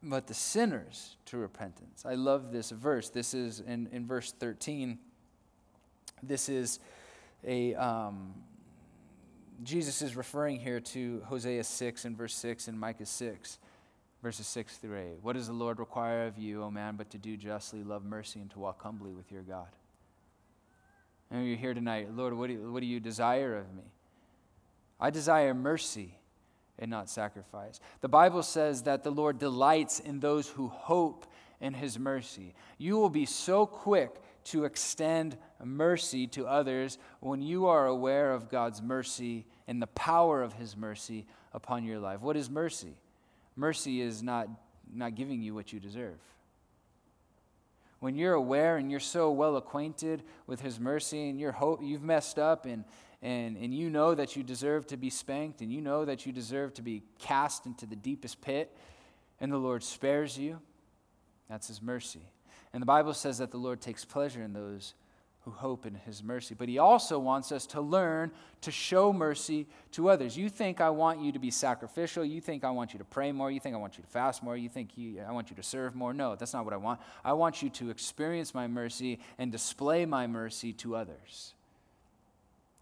but 0.00 0.28
the 0.28 0.34
sinners 0.34 1.16
to 1.26 1.38
repentance. 1.38 2.04
I 2.06 2.14
love 2.14 2.52
this 2.52 2.70
verse. 2.70 3.08
This 3.08 3.34
is 3.34 3.58
in, 3.58 3.88
in 3.90 4.06
verse 4.06 4.30
13. 4.30 4.96
This 6.22 6.48
is 6.48 6.78
a. 7.44 7.74
Um, 7.74 8.32
Jesus 9.62 10.02
is 10.02 10.16
referring 10.16 10.58
here 10.58 10.80
to 10.80 11.22
Hosea 11.26 11.64
6 11.64 12.04
and 12.04 12.16
verse 12.16 12.34
6 12.34 12.68
and 12.68 12.78
Micah 12.78 13.06
6, 13.06 13.58
verses 14.22 14.46
6 14.46 14.76
through 14.78 14.98
8. 14.98 15.06
What 15.22 15.34
does 15.34 15.46
the 15.46 15.52
Lord 15.52 15.78
require 15.78 16.26
of 16.26 16.38
you, 16.38 16.62
O 16.62 16.70
man, 16.70 16.96
but 16.96 17.10
to 17.10 17.18
do 17.18 17.36
justly, 17.36 17.82
love 17.82 18.04
mercy, 18.04 18.40
and 18.40 18.50
to 18.52 18.58
walk 18.58 18.82
humbly 18.82 19.12
with 19.12 19.30
your 19.30 19.42
God? 19.42 19.68
And 21.30 21.46
you're 21.46 21.56
here 21.56 21.74
tonight, 21.74 22.14
Lord, 22.14 22.34
what 22.34 22.48
do, 22.48 22.54
you, 22.54 22.72
what 22.72 22.80
do 22.80 22.86
you 22.86 23.00
desire 23.00 23.56
of 23.56 23.72
me? 23.74 23.84
I 25.00 25.10
desire 25.10 25.54
mercy 25.54 26.18
and 26.78 26.90
not 26.90 27.08
sacrifice. 27.08 27.80
The 28.00 28.08
Bible 28.08 28.42
says 28.42 28.82
that 28.82 29.02
the 29.02 29.10
Lord 29.10 29.38
delights 29.38 30.00
in 30.00 30.20
those 30.20 30.48
who 30.48 30.68
hope 30.68 31.26
in 31.60 31.74
his 31.74 31.98
mercy. 31.98 32.54
You 32.76 32.96
will 32.96 33.10
be 33.10 33.24
so 33.24 33.66
quick 33.66 34.20
to 34.44 34.64
extend 34.64 35.36
mercy 35.62 36.26
to 36.28 36.46
others 36.46 36.98
when 37.20 37.42
you 37.42 37.66
are 37.66 37.86
aware 37.86 38.32
of 38.32 38.48
God's 38.48 38.82
mercy 38.82 39.46
and 39.66 39.80
the 39.80 39.86
power 39.88 40.42
of 40.42 40.54
his 40.54 40.76
mercy 40.76 41.26
upon 41.52 41.84
your 41.84 41.98
life. 41.98 42.20
What 42.20 42.36
is 42.36 42.50
mercy? 42.50 42.96
Mercy 43.56 44.00
is 44.00 44.22
not, 44.22 44.48
not 44.92 45.14
giving 45.14 45.42
you 45.42 45.54
what 45.54 45.72
you 45.72 45.80
deserve. 45.80 46.18
When 48.00 48.16
you're 48.16 48.34
aware 48.34 48.78
and 48.78 48.90
you're 48.90 48.98
so 48.98 49.30
well 49.30 49.56
acquainted 49.56 50.24
with 50.46 50.60
his 50.60 50.80
mercy 50.80 51.28
and 51.28 51.38
you're 51.38 51.52
hope, 51.52 51.80
you've 51.82 52.02
messed 52.02 52.38
up 52.38 52.66
and, 52.66 52.84
and, 53.22 53.56
and 53.56 53.72
you 53.72 53.90
know 53.90 54.14
that 54.14 54.34
you 54.34 54.42
deserve 54.42 54.88
to 54.88 54.96
be 54.96 55.08
spanked 55.08 55.60
and 55.60 55.72
you 55.72 55.80
know 55.80 56.04
that 56.04 56.26
you 56.26 56.32
deserve 56.32 56.74
to 56.74 56.82
be 56.82 57.04
cast 57.20 57.64
into 57.64 57.86
the 57.86 57.94
deepest 57.94 58.40
pit, 58.40 58.76
and 59.40 59.52
the 59.52 59.56
Lord 59.56 59.84
spares 59.84 60.36
you, 60.36 60.60
that's 61.48 61.68
his 61.68 61.80
mercy. 61.80 62.22
And 62.72 62.80
the 62.80 62.86
Bible 62.86 63.14
says 63.14 63.38
that 63.38 63.50
the 63.50 63.58
Lord 63.58 63.80
takes 63.80 64.04
pleasure 64.04 64.42
in 64.42 64.52
those 64.52 64.94
who 65.44 65.50
hope 65.50 65.86
in 65.86 65.94
his 65.94 66.22
mercy. 66.22 66.54
But 66.56 66.68
he 66.68 66.78
also 66.78 67.18
wants 67.18 67.50
us 67.50 67.66
to 67.66 67.80
learn 67.80 68.30
to 68.60 68.70
show 68.70 69.12
mercy 69.12 69.66
to 69.90 70.08
others. 70.08 70.36
You 70.36 70.48
think 70.48 70.80
I 70.80 70.90
want 70.90 71.20
you 71.20 71.32
to 71.32 71.40
be 71.40 71.50
sacrificial. 71.50 72.24
You 72.24 72.40
think 72.40 72.62
I 72.62 72.70
want 72.70 72.92
you 72.92 72.98
to 73.00 73.04
pray 73.04 73.32
more. 73.32 73.50
You 73.50 73.58
think 73.58 73.74
I 73.74 73.78
want 73.78 73.98
you 73.98 74.04
to 74.04 74.08
fast 74.08 74.42
more. 74.42 74.56
You 74.56 74.68
think 74.68 74.96
you, 74.96 75.20
I 75.20 75.32
want 75.32 75.50
you 75.50 75.56
to 75.56 75.62
serve 75.62 75.96
more. 75.96 76.14
No, 76.14 76.36
that's 76.36 76.52
not 76.52 76.64
what 76.64 76.72
I 76.72 76.76
want. 76.76 77.00
I 77.24 77.32
want 77.32 77.60
you 77.60 77.70
to 77.70 77.90
experience 77.90 78.54
my 78.54 78.68
mercy 78.68 79.18
and 79.36 79.50
display 79.50 80.06
my 80.06 80.28
mercy 80.28 80.72
to 80.74 80.94
others. 80.94 81.54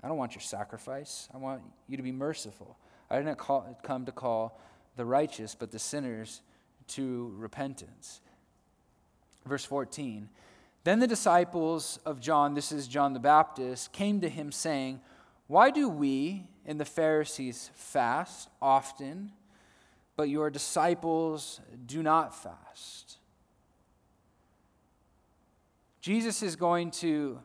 I 0.02 0.08
don't 0.08 0.18
want 0.18 0.34
your 0.34 0.42
sacrifice. 0.42 1.28
I 1.32 1.38
want 1.38 1.62
you 1.88 1.96
to 1.96 2.02
be 2.02 2.12
merciful. 2.12 2.76
I 3.10 3.16
didn't 3.18 3.38
call, 3.38 3.78
come 3.82 4.04
to 4.04 4.12
call 4.12 4.60
the 4.96 5.04
righteous, 5.06 5.54
but 5.54 5.70
the 5.70 5.78
sinners 5.78 6.42
to 6.88 7.34
repentance. 7.38 8.20
Verse 9.50 9.64
14 9.64 10.28
Then 10.84 11.00
the 11.00 11.08
disciples 11.08 11.98
of 12.06 12.20
John, 12.20 12.54
this 12.54 12.70
is 12.70 12.86
John 12.86 13.14
the 13.14 13.18
Baptist, 13.18 13.92
came 13.92 14.20
to 14.20 14.28
him 14.28 14.52
saying, 14.52 15.00
Why 15.48 15.72
do 15.72 15.88
we 15.88 16.46
and 16.64 16.78
the 16.78 16.84
Pharisees 16.84 17.72
fast 17.74 18.48
often, 18.62 19.32
but 20.16 20.28
your 20.28 20.50
disciples 20.50 21.60
do 21.84 22.00
not 22.00 22.32
fast? 22.32 23.18
Jesus 26.00 26.44
is 26.44 26.54
going 26.54 26.92
to 26.92 27.40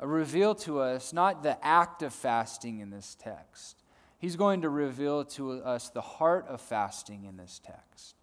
reveal 0.00 0.56
to 0.56 0.80
us 0.80 1.12
not 1.12 1.44
the 1.44 1.64
act 1.64 2.02
of 2.02 2.12
fasting 2.12 2.80
in 2.80 2.90
this 2.90 3.16
text. 3.16 3.84
He's 4.18 4.34
going 4.34 4.62
to 4.62 4.68
reveal 4.68 5.24
to 5.24 5.62
us 5.62 5.88
the 5.88 6.00
heart 6.00 6.46
of 6.48 6.60
fasting 6.60 7.26
in 7.26 7.36
this 7.36 7.60
text. 7.64 8.16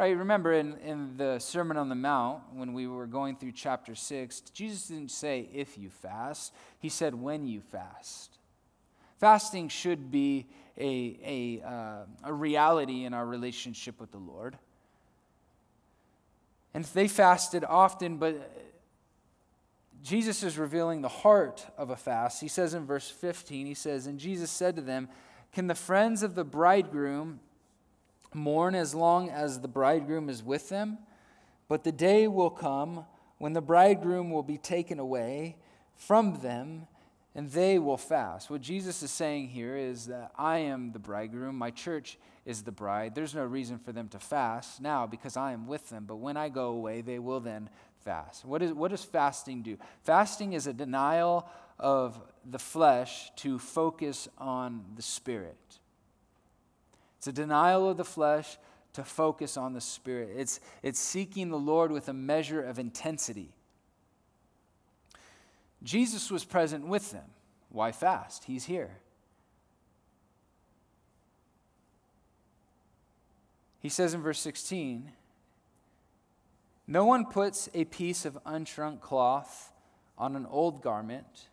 Right, 0.00 0.16
remember 0.16 0.54
in, 0.54 0.78
in 0.78 1.18
the 1.18 1.38
Sermon 1.38 1.76
on 1.76 1.90
the 1.90 1.94
Mount, 1.94 2.40
when 2.54 2.72
we 2.72 2.86
were 2.86 3.06
going 3.06 3.36
through 3.36 3.52
chapter 3.52 3.94
6, 3.94 4.40
Jesus 4.54 4.88
didn't 4.88 5.10
say 5.10 5.46
if 5.52 5.76
you 5.76 5.90
fast, 5.90 6.54
he 6.78 6.88
said 6.88 7.14
when 7.14 7.46
you 7.46 7.60
fast. 7.60 8.38
Fasting 9.18 9.68
should 9.68 10.10
be 10.10 10.46
a, 10.78 11.60
a, 11.62 11.68
uh, 11.68 12.04
a 12.24 12.32
reality 12.32 13.04
in 13.04 13.12
our 13.12 13.26
relationship 13.26 14.00
with 14.00 14.10
the 14.10 14.16
Lord. 14.16 14.56
And 16.72 16.86
they 16.86 17.06
fasted 17.06 17.62
often, 17.62 18.16
but 18.16 18.50
Jesus 20.02 20.42
is 20.42 20.56
revealing 20.56 21.02
the 21.02 21.08
heart 21.08 21.66
of 21.76 21.90
a 21.90 21.96
fast. 21.96 22.40
He 22.40 22.48
says 22.48 22.72
in 22.72 22.86
verse 22.86 23.10
15, 23.10 23.66
he 23.66 23.74
says, 23.74 24.06
And 24.06 24.18
Jesus 24.18 24.50
said 24.50 24.76
to 24.76 24.82
them, 24.82 25.10
Can 25.52 25.66
the 25.66 25.74
friends 25.74 26.22
of 26.22 26.36
the 26.36 26.44
bridegroom 26.44 27.40
mourn 28.34 28.74
as 28.74 28.94
long 28.94 29.30
as 29.30 29.60
the 29.60 29.68
bridegroom 29.68 30.28
is 30.28 30.42
with 30.42 30.68
them, 30.68 30.98
but 31.68 31.84
the 31.84 31.92
day 31.92 32.28
will 32.28 32.50
come 32.50 33.04
when 33.38 33.52
the 33.52 33.60
bridegroom 33.60 34.30
will 34.30 34.42
be 34.42 34.58
taken 34.58 34.98
away 34.98 35.56
from 35.94 36.40
them 36.40 36.86
and 37.34 37.50
they 37.50 37.78
will 37.78 37.96
fast. 37.96 38.50
What 38.50 38.60
Jesus 38.60 39.02
is 39.02 39.10
saying 39.10 39.48
here 39.48 39.76
is 39.76 40.06
that 40.06 40.32
I 40.36 40.58
am 40.58 40.92
the 40.92 40.98
bridegroom, 40.98 41.56
my 41.56 41.70
church 41.70 42.18
is 42.44 42.62
the 42.62 42.72
bride. 42.72 43.14
There's 43.14 43.34
no 43.34 43.44
reason 43.44 43.78
for 43.78 43.92
them 43.92 44.08
to 44.08 44.18
fast 44.18 44.80
now 44.80 45.06
because 45.06 45.36
I 45.36 45.52
am 45.52 45.66
with 45.66 45.88
them, 45.90 46.04
but 46.06 46.16
when 46.16 46.36
I 46.36 46.48
go 46.48 46.70
away, 46.70 47.02
they 47.02 47.18
will 47.18 47.40
then 47.40 47.70
fast. 48.04 48.44
What, 48.44 48.62
is, 48.62 48.72
what 48.72 48.90
does 48.90 49.04
fasting 49.04 49.62
do? 49.62 49.76
Fasting 50.02 50.54
is 50.54 50.66
a 50.66 50.72
denial 50.72 51.48
of 51.78 52.20
the 52.44 52.58
flesh 52.58 53.30
to 53.36 53.58
focus 53.58 54.28
on 54.38 54.84
the 54.96 55.02
spirit. 55.02 55.69
It's 57.20 57.26
a 57.26 57.32
denial 57.32 57.86
of 57.86 57.98
the 57.98 58.04
flesh 58.04 58.56
to 58.94 59.04
focus 59.04 59.58
on 59.58 59.74
the 59.74 59.80
Spirit. 59.82 60.30
It's, 60.34 60.58
it's 60.82 60.98
seeking 60.98 61.50
the 61.50 61.58
Lord 61.58 61.92
with 61.92 62.08
a 62.08 62.14
measure 62.14 62.62
of 62.62 62.78
intensity. 62.78 63.52
Jesus 65.82 66.30
was 66.30 66.46
present 66.46 66.86
with 66.86 67.10
them. 67.12 67.26
Why 67.68 67.92
fast? 67.92 68.44
He's 68.44 68.64
here. 68.64 69.00
He 73.80 73.90
says 73.90 74.14
in 74.14 74.22
verse 74.22 74.40
16 74.40 75.12
No 76.86 77.04
one 77.04 77.26
puts 77.26 77.68
a 77.74 77.84
piece 77.84 78.24
of 78.24 78.42
unshrunk 78.46 79.02
cloth 79.02 79.74
on 80.16 80.36
an 80.36 80.46
old 80.46 80.80
garment, 80.80 81.48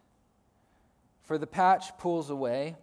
for 1.24 1.38
the 1.38 1.46
patch 1.46 1.98
pulls 1.98 2.30
away 2.30 2.78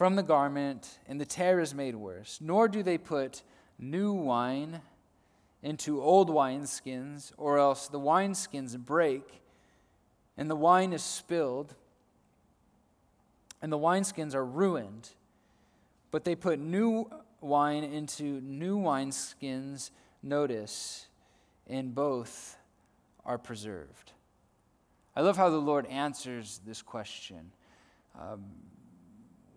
from 0.00 0.16
the 0.16 0.22
garment, 0.22 0.98
and 1.06 1.20
the 1.20 1.26
tear 1.26 1.60
is 1.60 1.74
made 1.74 1.94
worse. 1.94 2.38
Nor 2.40 2.68
do 2.68 2.82
they 2.82 2.96
put 2.96 3.42
new 3.78 4.14
wine 4.14 4.80
into 5.62 6.00
old 6.00 6.30
wineskins, 6.30 7.32
or 7.36 7.58
else 7.58 7.86
the 7.86 8.00
wineskins 8.00 8.78
break, 8.78 9.42
and 10.38 10.50
the 10.50 10.56
wine 10.56 10.94
is 10.94 11.02
spilled, 11.02 11.74
and 13.60 13.70
the 13.70 13.76
wineskins 13.76 14.34
are 14.34 14.42
ruined. 14.42 15.10
But 16.10 16.24
they 16.24 16.34
put 16.34 16.58
new 16.58 17.10
wine 17.42 17.84
into 17.84 18.40
new 18.40 18.78
wineskins, 18.78 19.90
notice, 20.22 21.08
and 21.66 21.94
both 21.94 22.56
are 23.26 23.36
preserved. 23.36 24.12
I 25.14 25.20
love 25.20 25.36
how 25.36 25.50
the 25.50 25.58
Lord 25.58 25.84
answers 25.88 26.58
this 26.64 26.80
question. 26.80 27.52
Um, 28.18 28.44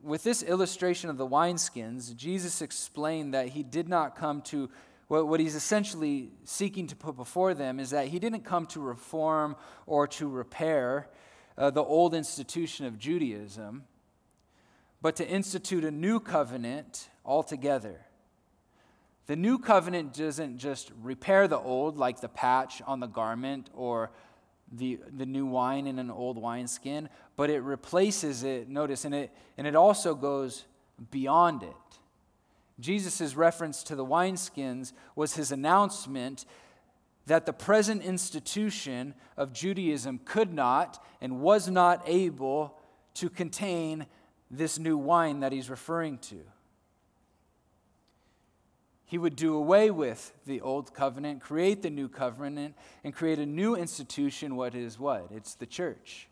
with 0.03 0.23
this 0.23 0.43
illustration 0.43 1.09
of 1.09 1.17
the 1.17 1.27
wineskins, 1.27 2.15
Jesus 2.15 2.61
explained 2.61 3.33
that 3.33 3.49
he 3.49 3.63
did 3.63 3.87
not 3.87 4.15
come 4.15 4.41
to, 4.43 4.69
what, 5.07 5.27
what 5.27 5.39
he's 5.39 5.55
essentially 5.55 6.29
seeking 6.43 6.87
to 6.87 6.95
put 6.95 7.15
before 7.15 7.53
them 7.53 7.79
is 7.79 7.91
that 7.91 8.07
he 8.07 8.19
didn't 8.19 8.43
come 8.43 8.65
to 8.67 8.81
reform 8.81 9.55
or 9.85 10.05
to 10.07 10.27
repair 10.27 11.07
uh, 11.57 11.69
the 11.69 11.83
old 11.83 12.13
institution 12.13 12.85
of 12.85 12.99
Judaism, 12.99 13.83
but 15.01 15.15
to 15.15 15.27
institute 15.27 15.85
a 15.85 15.91
new 15.91 16.19
covenant 16.19 17.09
altogether. 17.25 18.01
The 19.27 19.35
new 19.37 19.57
covenant 19.57 20.13
doesn't 20.13 20.57
just 20.57 20.91
repair 21.01 21.47
the 21.47 21.57
old, 21.57 21.97
like 21.97 22.19
the 22.19 22.27
patch 22.27 22.81
on 22.85 22.99
the 22.99 23.07
garment 23.07 23.69
or 23.73 24.11
the, 24.75 24.99
the 25.15 25.25
new 25.25 25.45
wine 25.45 25.87
in 25.87 25.99
an 25.99 26.09
old 26.09 26.37
wineskin, 26.37 27.09
but 27.35 27.49
it 27.49 27.61
replaces 27.61 28.43
it, 28.43 28.67
notice, 28.67 29.05
and 29.05 29.13
it, 29.13 29.31
and 29.57 29.67
it 29.67 29.75
also 29.75 30.15
goes 30.15 30.65
beyond 31.11 31.63
it. 31.63 31.75
Jesus' 32.79 33.35
reference 33.35 33.83
to 33.83 33.95
the 33.95 34.05
wineskins 34.05 34.93
was 35.15 35.35
his 35.35 35.51
announcement 35.51 36.45
that 37.25 37.45
the 37.45 37.53
present 37.53 38.03
institution 38.03 39.13
of 39.37 39.53
Judaism 39.53 40.19
could 40.25 40.53
not 40.53 41.03
and 41.21 41.39
was 41.39 41.69
not 41.69 42.03
able 42.05 42.77
to 43.15 43.29
contain 43.29 44.07
this 44.49 44.77
new 44.77 44.97
wine 44.97 45.39
that 45.39 45.51
he's 45.51 45.69
referring 45.69 46.17
to. 46.17 46.39
He 49.05 49.17
would 49.17 49.35
do 49.35 49.55
away 49.55 49.91
with 49.91 50.33
the 50.45 50.61
old 50.61 50.93
covenant, 50.93 51.41
create 51.41 51.81
the 51.81 51.89
new 51.89 52.07
covenant, 52.07 52.75
and 53.03 53.13
create 53.13 53.39
a 53.39 53.45
new 53.45 53.75
institution. 53.75 54.55
What 54.55 54.75
is 54.75 54.97
what? 54.97 55.27
It's 55.31 55.55
the 55.55 55.65
church. 55.65 56.27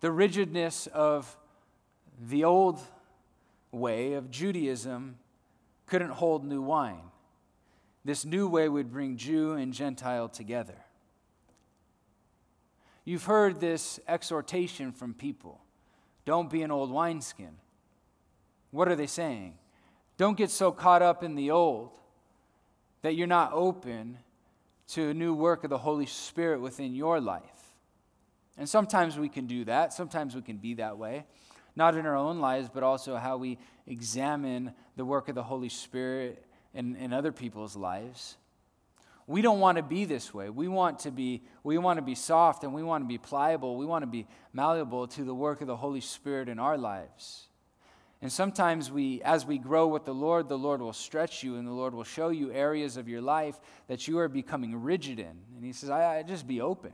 The 0.00 0.12
rigidness 0.12 0.86
of 0.88 1.36
the 2.20 2.44
old 2.44 2.80
way 3.70 4.14
of 4.14 4.30
Judaism 4.30 5.16
couldn't 5.86 6.10
hold 6.10 6.44
new 6.44 6.62
wine. 6.62 7.10
This 8.04 8.24
new 8.24 8.48
way 8.48 8.68
would 8.68 8.90
bring 8.92 9.16
Jew 9.16 9.52
and 9.52 9.72
Gentile 9.72 10.28
together. 10.28 10.76
You've 13.04 13.24
heard 13.24 13.60
this 13.60 13.98
exhortation 14.06 14.92
from 14.92 15.14
people 15.14 15.60
don't 16.24 16.50
be 16.50 16.60
an 16.60 16.70
old 16.70 16.90
wineskin. 16.90 17.56
What 18.70 18.86
are 18.88 18.96
they 18.96 19.06
saying? 19.06 19.54
Don't 20.18 20.36
get 20.36 20.50
so 20.50 20.70
caught 20.70 21.00
up 21.00 21.22
in 21.22 21.34
the 21.34 21.50
old 21.50 21.92
that 23.00 23.14
you're 23.14 23.26
not 23.26 23.52
open 23.54 24.18
to 24.88 25.08
a 25.08 25.14
new 25.14 25.32
work 25.32 25.64
of 25.64 25.70
the 25.70 25.78
Holy 25.78 26.06
Spirit 26.06 26.60
within 26.60 26.94
your 26.94 27.20
life. 27.20 27.42
And 28.58 28.68
sometimes 28.68 29.18
we 29.18 29.30
can 29.30 29.46
do 29.46 29.64
that, 29.64 29.94
sometimes 29.94 30.34
we 30.34 30.42
can 30.42 30.58
be 30.58 30.74
that 30.74 30.98
way 30.98 31.24
not 31.78 31.96
in 31.96 32.04
our 32.04 32.16
own 32.16 32.40
lives, 32.40 32.68
but 32.68 32.82
also 32.82 33.16
how 33.16 33.36
we 33.36 33.56
examine 33.86 34.72
the 34.96 35.04
work 35.04 35.28
of 35.28 35.36
the 35.36 35.42
Holy 35.44 35.68
Spirit 35.68 36.44
in, 36.74 36.96
in 36.96 37.12
other 37.12 37.30
people's 37.30 37.76
lives. 37.76 38.36
We 39.28 39.42
don't 39.42 39.60
want 39.60 39.76
to 39.76 39.84
be 39.84 40.04
this 40.04 40.34
way. 40.34 40.50
We 40.50 40.68
want 40.68 41.00
to 41.00 41.10
be, 41.12 41.42
we 41.62 41.78
want 41.78 41.98
to 41.98 42.02
be 42.02 42.16
soft 42.16 42.64
and 42.64 42.74
we 42.74 42.82
want 42.82 43.04
to 43.04 43.08
be 43.08 43.18
pliable. 43.18 43.76
We 43.76 43.86
want 43.86 44.02
to 44.02 44.06
be 44.08 44.26
malleable 44.52 45.06
to 45.08 45.22
the 45.22 45.34
work 45.34 45.60
of 45.60 45.68
the 45.68 45.76
Holy 45.76 46.00
Spirit 46.00 46.48
in 46.48 46.58
our 46.58 46.76
lives. 46.76 47.47
And 48.20 48.32
sometimes 48.32 48.90
we, 48.90 49.22
as 49.22 49.46
we 49.46 49.58
grow 49.58 49.86
with 49.86 50.04
the 50.04 50.14
Lord, 50.14 50.48
the 50.48 50.58
Lord 50.58 50.80
will 50.80 50.92
stretch 50.92 51.44
you 51.44 51.56
and 51.56 51.66
the 51.66 51.72
Lord 51.72 51.94
will 51.94 52.04
show 52.04 52.30
you 52.30 52.50
areas 52.50 52.96
of 52.96 53.08
your 53.08 53.20
life 53.20 53.60
that 53.86 54.08
you 54.08 54.18
are 54.18 54.28
becoming 54.28 54.82
rigid 54.82 55.20
in. 55.20 55.38
And 55.54 55.64
He 55.64 55.72
says, 55.72 55.88
I, 55.90 56.18
I 56.18 56.22
just 56.24 56.46
be 56.46 56.60
open. 56.60 56.92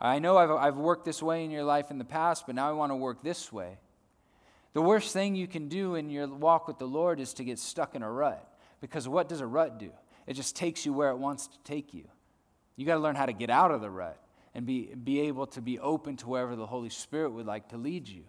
I 0.00 0.18
know 0.18 0.38
I've, 0.38 0.50
I've 0.50 0.76
worked 0.76 1.04
this 1.04 1.22
way 1.22 1.44
in 1.44 1.50
your 1.50 1.64
life 1.64 1.90
in 1.90 1.98
the 1.98 2.04
past, 2.04 2.46
but 2.46 2.54
now 2.54 2.68
I 2.68 2.72
want 2.72 2.90
to 2.90 2.96
work 2.96 3.22
this 3.22 3.52
way. 3.52 3.78
The 4.72 4.82
worst 4.82 5.12
thing 5.12 5.34
you 5.34 5.46
can 5.46 5.68
do 5.68 5.96
in 5.96 6.08
your 6.08 6.26
walk 6.26 6.66
with 6.66 6.78
the 6.78 6.86
Lord 6.86 7.20
is 7.20 7.34
to 7.34 7.44
get 7.44 7.58
stuck 7.58 7.94
in 7.94 8.02
a 8.02 8.10
rut. 8.10 8.48
Because 8.80 9.06
what 9.06 9.28
does 9.28 9.40
a 9.40 9.46
rut 9.46 9.78
do? 9.78 9.90
It 10.26 10.34
just 10.34 10.56
takes 10.56 10.86
you 10.86 10.92
where 10.92 11.10
it 11.10 11.18
wants 11.18 11.46
to 11.46 11.58
take 11.62 11.92
you. 11.92 12.04
You 12.76 12.86
got 12.86 12.94
to 12.94 13.00
learn 13.00 13.16
how 13.16 13.26
to 13.26 13.32
get 13.32 13.50
out 13.50 13.70
of 13.70 13.80
the 13.80 13.90
rut 13.90 14.18
and 14.54 14.66
be, 14.66 14.94
be 14.94 15.20
able 15.20 15.46
to 15.48 15.60
be 15.60 15.78
open 15.78 16.16
to 16.16 16.28
wherever 16.28 16.56
the 16.56 16.66
Holy 16.66 16.88
Spirit 16.88 17.30
would 17.30 17.46
like 17.46 17.68
to 17.68 17.76
lead 17.76 18.08
you. 18.08 18.24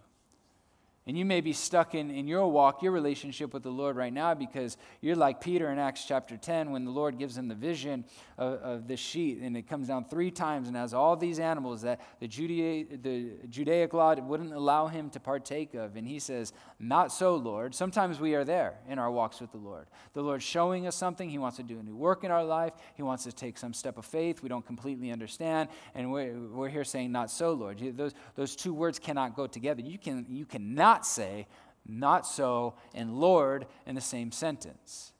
And 1.06 1.18
you 1.18 1.26
may 1.26 1.42
be 1.42 1.52
stuck 1.52 1.94
in, 1.94 2.10
in 2.10 2.26
your 2.26 2.50
walk, 2.50 2.82
your 2.82 2.92
relationship 2.92 3.52
with 3.52 3.62
the 3.62 3.70
Lord 3.70 3.94
right 3.94 4.12
now, 4.12 4.32
because 4.32 4.78
you're 5.02 5.16
like 5.16 5.38
Peter 5.38 5.70
in 5.70 5.78
Acts 5.78 6.06
chapter 6.06 6.38
10 6.38 6.70
when 6.70 6.86
the 6.86 6.90
Lord 6.90 7.18
gives 7.18 7.36
him 7.36 7.46
the 7.46 7.54
vision 7.54 8.06
of, 8.38 8.54
of 8.60 8.88
this 8.88 9.00
sheet, 9.00 9.40
and 9.42 9.54
it 9.54 9.68
comes 9.68 9.88
down 9.88 10.06
three 10.06 10.30
times 10.30 10.66
and 10.66 10.76
has 10.78 10.94
all 10.94 11.14
these 11.14 11.38
animals 11.38 11.82
that 11.82 12.00
the, 12.20 12.26
Judea, 12.26 12.86
the 13.02 13.32
Judaic 13.50 13.92
law 13.92 14.14
wouldn't 14.14 14.54
allow 14.54 14.86
him 14.86 15.10
to 15.10 15.20
partake 15.20 15.74
of. 15.74 15.96
And 15.96 16.08
he 16.08 16.18
says, 16.18 16.54
Not 16.80 17.12
so, 17.12 17.36
Lord. 17.36 17.74
Sometimes 17.74 18.18
we 18.18 18.34
are 18.34 18.44
there 18.44 18.78
in 18.88 18.98
our 18.98 19.10
walks 19.10 19.42
with 19.42 19.52
the 19.52 19.58
Lord. 19.58 19.88
The 20.14 20.22
Lord's 20.22 20.44
showing 20.44 20.86
us 20.86 20.96
something. 20.96 21.28
He 21.28 21.36
wants 21.38 21.58
to 21.58 21.62
do 21.62 21.78
a 21.78 21.82
new 21.82 21.96
work 21.96 22.24
in 22.24 22.30
our 22.30 22.44
life. 22.44 22.72
He 22.94 23.02
wants 23.02 23.24
to 23.24 23.32
take 23.32 23.58
some 23.58 23.74
step 23.74 23.98
of 23.98 24.06
faith 24.06 24.42
we 24.42 24.48
don't 24.48 24.64
completely 24.64 25.10
understand. 25.10 25.68
And 25.94 26.10
we're, 26.10 26.34
we're 26.34 26.68
here 26.70 26.84
saying, 26.84 27.12
Not 27.12 27.30
so, 27.30 27.52
Lord. 27.52 27.78
Those, 27.94 28.14
those 28.36 28.56
two 28.56 28.72
words 28.72 28.98
cannot 28.98 29.36
go 29.36 29.46
together. 29.46 29.82
You, 29.82 29.98
can, 29.98 30.24
you 30.30 30.46
cannot 30.46 30.93
not 30.94 31.04
say, 31.04 31.48
not 31.86 32.24
so, 32.24 32.74
and 32.94 33.18
Lord 33.18 33.66
in 33.84 33.96
the 33.96 34.00
same 34.00 34.30
sentence. 34.30 35.10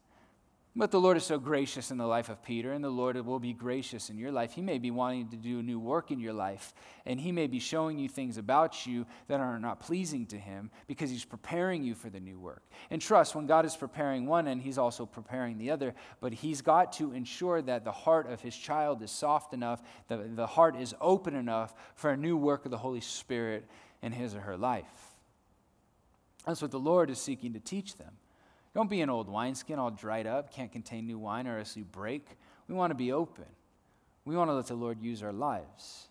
But 0.76 0.92
the 0.92 1.00
Lord 1.00 1.16
is 1.16 1.24
so 1.24 1.38
gracious 1.38 1.90
in 1.90 1.98
the 1.98 2.06
life 2.06 2.28
of 2.28 2.42
Peter, 2.44 2.72
and 2.72 2.84
the 2.84 2.90
Lord 2.90 3.16
will 3.24 3.40
be 3.40 3.52
gracious 3.52 4.08
in 4.08 4.16
your 4.16 4.30
life. 4.30 4.52
He 4.52 4.62
may 4.62 4.78
be 4.78 4.92
wanting 4.92 5.28
to 5.30 5.37
do 5.37 5.58
a 5.58 5.62
new 5.62 5.80
work 5.80 6.12
in 6.12 6.20
your 6.20 6.32
life, 6.32 6.74
and 7.06 7.18
He 7.18 7.32
may 7.32 7.48
be 7.48 7.58
showing 7.58 7.98
you 7.98 8.08
things 8.08 8.38
about 8.38 8.87
you 8.87 9.04
that 9.26 9.40
are 9.40 9.58
not 9.58 9.80
pleasing 9.80 10.26
to 10.26 10.38
Him 10.38 10.70
because 10.87 11.10
He's 11.10 11.24
preparing 11.24 11.82
you 11.82 11.94
for 11.94 12.08
the 12.08 12.20
new 12.20 12.38
work. 12.38 12.62
And 12.90 13.02
trust, 13.02 13.34
when 13.34 13.46
God 13.46 13.64
is 13.64 13.76
preparing 13.76 14.26
one 14.26 14.46
and 14.46 14.62
He's 14.62 14.78
also 14.78 15.06
preparing 15.06 15.58
the 15.58 15.72
other, 15.72 15.94
but 16.20 16.32
He's 16.32 16.62
got 16.62 16.92
to 16.94 17.12
ensure 17.12 17.62
that 17.62 17.84
the 17.84 17.92
heart 17.92 18.30
of 18.30 18.40
His 18.40 18.56
child 18.56 19.02
is 19.02 19.10
soft 19.10 19.54
enough, 19.54 19.82
the, 20.06 20.28
the 20.34 20.46
heart 20.46 20.76
is 20.76 20.94
open 21.00 21.34
enough 21.34 21.74
for 21.94 22.10
a 22.10 22.16
new 22.16 22.37
work 22.37 22.64
of 22.64 22.70
the 22.70 22.78
Holy 22.78 23.00
Spirit 23.00 23.64
in 24.04 24.12
his 24.12 24.34
or 24.34 24.40
her 24.40 24.56
life. 24.56 25.03
That's 26.46 26.61
what 26.61 26.70
the 26.70 26.78
Lord 26.78 27.11
is 27.11 27.18
seeking 27.18 27.54
to 27.54 27.61
teach 27.61 27.96
them. 27.96 28.12
Don't 28.74 28.90
be 28.90 29.00
an 29.00 29.11
old 29.11 29.28
wineskin 29.28 29.78
all 29.78 29.90
dried 29.90 30.26
up, 30.26 30.52
can't 30.52 30.72
contain 30.72 31.07
new 31.07 31.18
wine, 31.18 31.46
or 31.46 31.59
else 31.59 31.76
you 31.76 31.85
break. 31.85 32.26
We 32.68 32.74
want 32.74 32.90
to 32.90 32.96
be 32.96 33.12
open. 33.12 33.46
We 34.24 34.37
want 34.37 34.50
to 34.50 34.54
let 34.54 34.66
the 34.66 34.74
Lord 34.74 35.00
use 35.00 35.22
our 35.22 35.33
lives. 35.33 36.09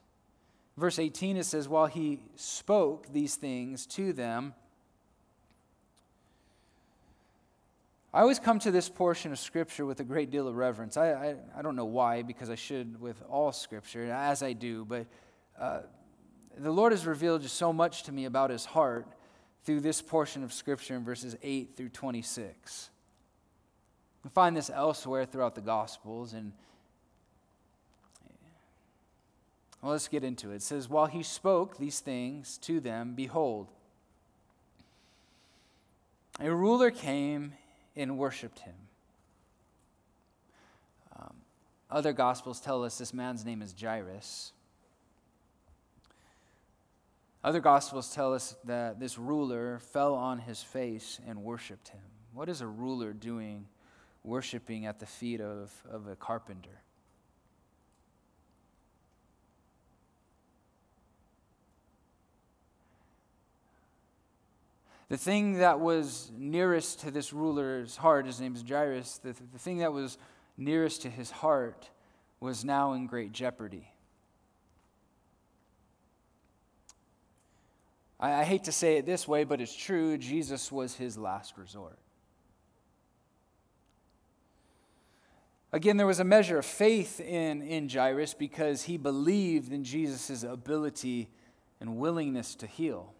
Verse 0.77 0.97
18, 0.97 1.37
it 1.37 1.45
says, 1.45 1.67
While 1.67 1.87
he 1.87 2.19
spoke 2.35 3.11
these 3.11 3.35
things 3.35 3.85
to 3.87 4.13
them, 4.13 4.53
I 8.13 8.21
always 8.21 8.39
come 8.39 8.59
to 8.59 8.71
this 8.71 8.89
portion 8.89 9.31
of 9.31 9.39
Scripture 9.39 9.85
with 9.85 9.99
a 9.99 10.03
great 10.03 10.29
deal 10.29 10.47
of 10.47 10.55
reverence. 10.55 10.97
I, 10.97 11.11
I, 11.11 11.35
I 11.57 11.61
don't 11.63 11.75
know 11.75 11.85
why, 11.85 12.21
because 12.21 12.49
I 12.49 12.55
should 12.55 13.01
with 13.01 13.21
all 13.27 13.51
Scripture, 13.51 14.11
as 14.11 14.41
I 14.41 14.53
do, 14.53 14.85
but 14.85 15.07
uh, 15.59 15.79
the 16.57 16.71
Lord 16.71 16.91
has 16.91 17.05
revealed 17.05 17.41
just 17.41 17.55
so 17.55 17.73
much 17.73 18.03
to 18.03 18.11
me 18.11 18.25
about 18.25 18.51
his 18.51 18.65
heart 18.65 19.07
through 19.63 19.79
this 19.79 20.01
portion 20.01 20.43
of 20.43 20.51
Scripture 20.51 20.95
in 20.95 21.03
verses 21.03 21.35
8 21.41 21.75
through 21.75 21.89
26. 21.89 22.89
We 24.23 24.29
find 24.29 24.55
this 24.55 24.69
elsewhere 24.69 25.25
throughout 25.25 25.55
the 25.55 25.61
Gospels, 25.61 26.33
and 26.33 26.53
well, 29.81 29.91
let's 29.91 30.07
get 30.07 30.23
into 30.23 30.51
it. 30.51 30.55
It 30.55 30.61
says, 30.61 30.87
While 30.87 31.07
he 31.07 31.23
spoke 31.23 31.77
these 31.77 31.99
things 31.99 32.57
to 32.59 32.79
them, 32.79 33.15
behold, 33.15 33.67
a 36.39 36.49
ruler 36.49 36.89
came 36.89 37.53
and 37.95 38.17
worshiped 38.17 38.59
him. 38.59 38.75
Um, 41.19 41.35
other 41.91 42.13
Gospels 42.13 42.61
tell 42.61 42.83
us 42.85 42.97
this 42.97 43.13
man's 43.13 43.43
name 43.43 43.61
is 43.61 43.75
Jairus. 43.79 44.53
Other 47.43 47.59
Gospels 47.59 48.13
tell 48.13 48.33
us 48.33 48.55
that 48.63 49.01
this 49.01 49.17
ruler 49.17 49.79
fell 49.79 50.15
on 50.15 50.39
his 50.39 50.63
face 50.63 51.19
and 51.27 51.43
worshiped 51.43 51.89
him. 51.89 51.99
What 52.33 52.47
is 52.47 52.61
a 52.61 52.67
ruler 52.67 53.11
doing 53.11 53.67
worshiping 54.23 54.85
at 54.85 54.99
the 54.99 55.05
feet 55.05 55.41
of, 55.41 55.73
of 55.91 56.07
a 56.07 56.15
carpenter? 56.15 56.81
The 65.09 65.17
thing 65.17 65.59
that 65.59 65.81
was 65.81 66.31
nearest 66.35 67.01
to 67.01 67.11
this 67.11 67.33
ruler's 67.33 67.97
heart, 67.97 68.25
his 68.25 68.39
name 68.39 68.55
is 68.55 68.63
Jairus, 68.67 69.19
the, 69.19 69.35
the 69.51 69.59
thing 69.59 69.79
that 69.79 69.91
was 69.91 70.17
nearest 70.57 71.01
to 71.01 71.09
his 71.09 71.29
heart 71.29 71.89
was 72.39 72.63
now 72.63 72.93
in 72.93 73.05
great 73.05 73.33
jeopardy. 73.33 73.92
I, 78.23 78.39
I 78.39 78.43
hate 78.45 78.63
to 78.63 78.71
say 78.71 78.95
it 78.95 79.05
this 79.05 79.27
way, 79.27 79.43
but 79.43 79.59
it's 79.59 79.75
true. 79.75 80.17
Jesus 80.17 80.71
was 80.71 80.95
his 80.95 81.17
last 81.17 81.57
resort. 81.57 81.99
Again, 85.73 85.97
there 85.97 86.07
was 86.07 86.19
a 86.19 86.23
measure 86.23 86.57
of 86.59 86.65
faith 86.65 87.19
in, 87.19 87.61
in 87.63 87.89
Jairus 87.89 88.33
because 88.33 88.83
he 88.83 88.95
believed 88.95 89.73
in 89.73 89.83
Jesus' 89.83 90.43
ability 90.43 91.29
and 91.81 91.97
willingness 91.97 92.55
to 92.55 92.67
heal. 92.67 93.13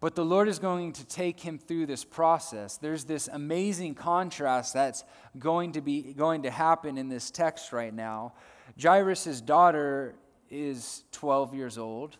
But 0.00 0.16
the 0.16 0.24
Lord 0.24 0.48
is 0.48 0.58
going 0.58 0.92
to 0.94 1.06
take 1.06 1.40
him 1.40 1.58
through 1.58 1.86
this 1.86 2.04
process. 2.04 2.78
There's 2.78 3.04
this 3.04 3.28
amazing 3.28 3.94
contrast 3.94 4.74
that's 4.74 5.04
going 5.38 5.72
to 5.72 5.80
be 5.80 6.14
going 6.14 6.42
to 6.42 6.50
happen 6.50 6.98
in 6.98 7.08
this 7.08 7.30
text 7.30 7.72
right 7.72 7.94
now. 7.94 8.32
Jairus' 8.82 9.40
daughter 9.40 10.14
is 10.50 11.04
12 11.12 11.54
years 11.54 11.78
old. 11.78 12.16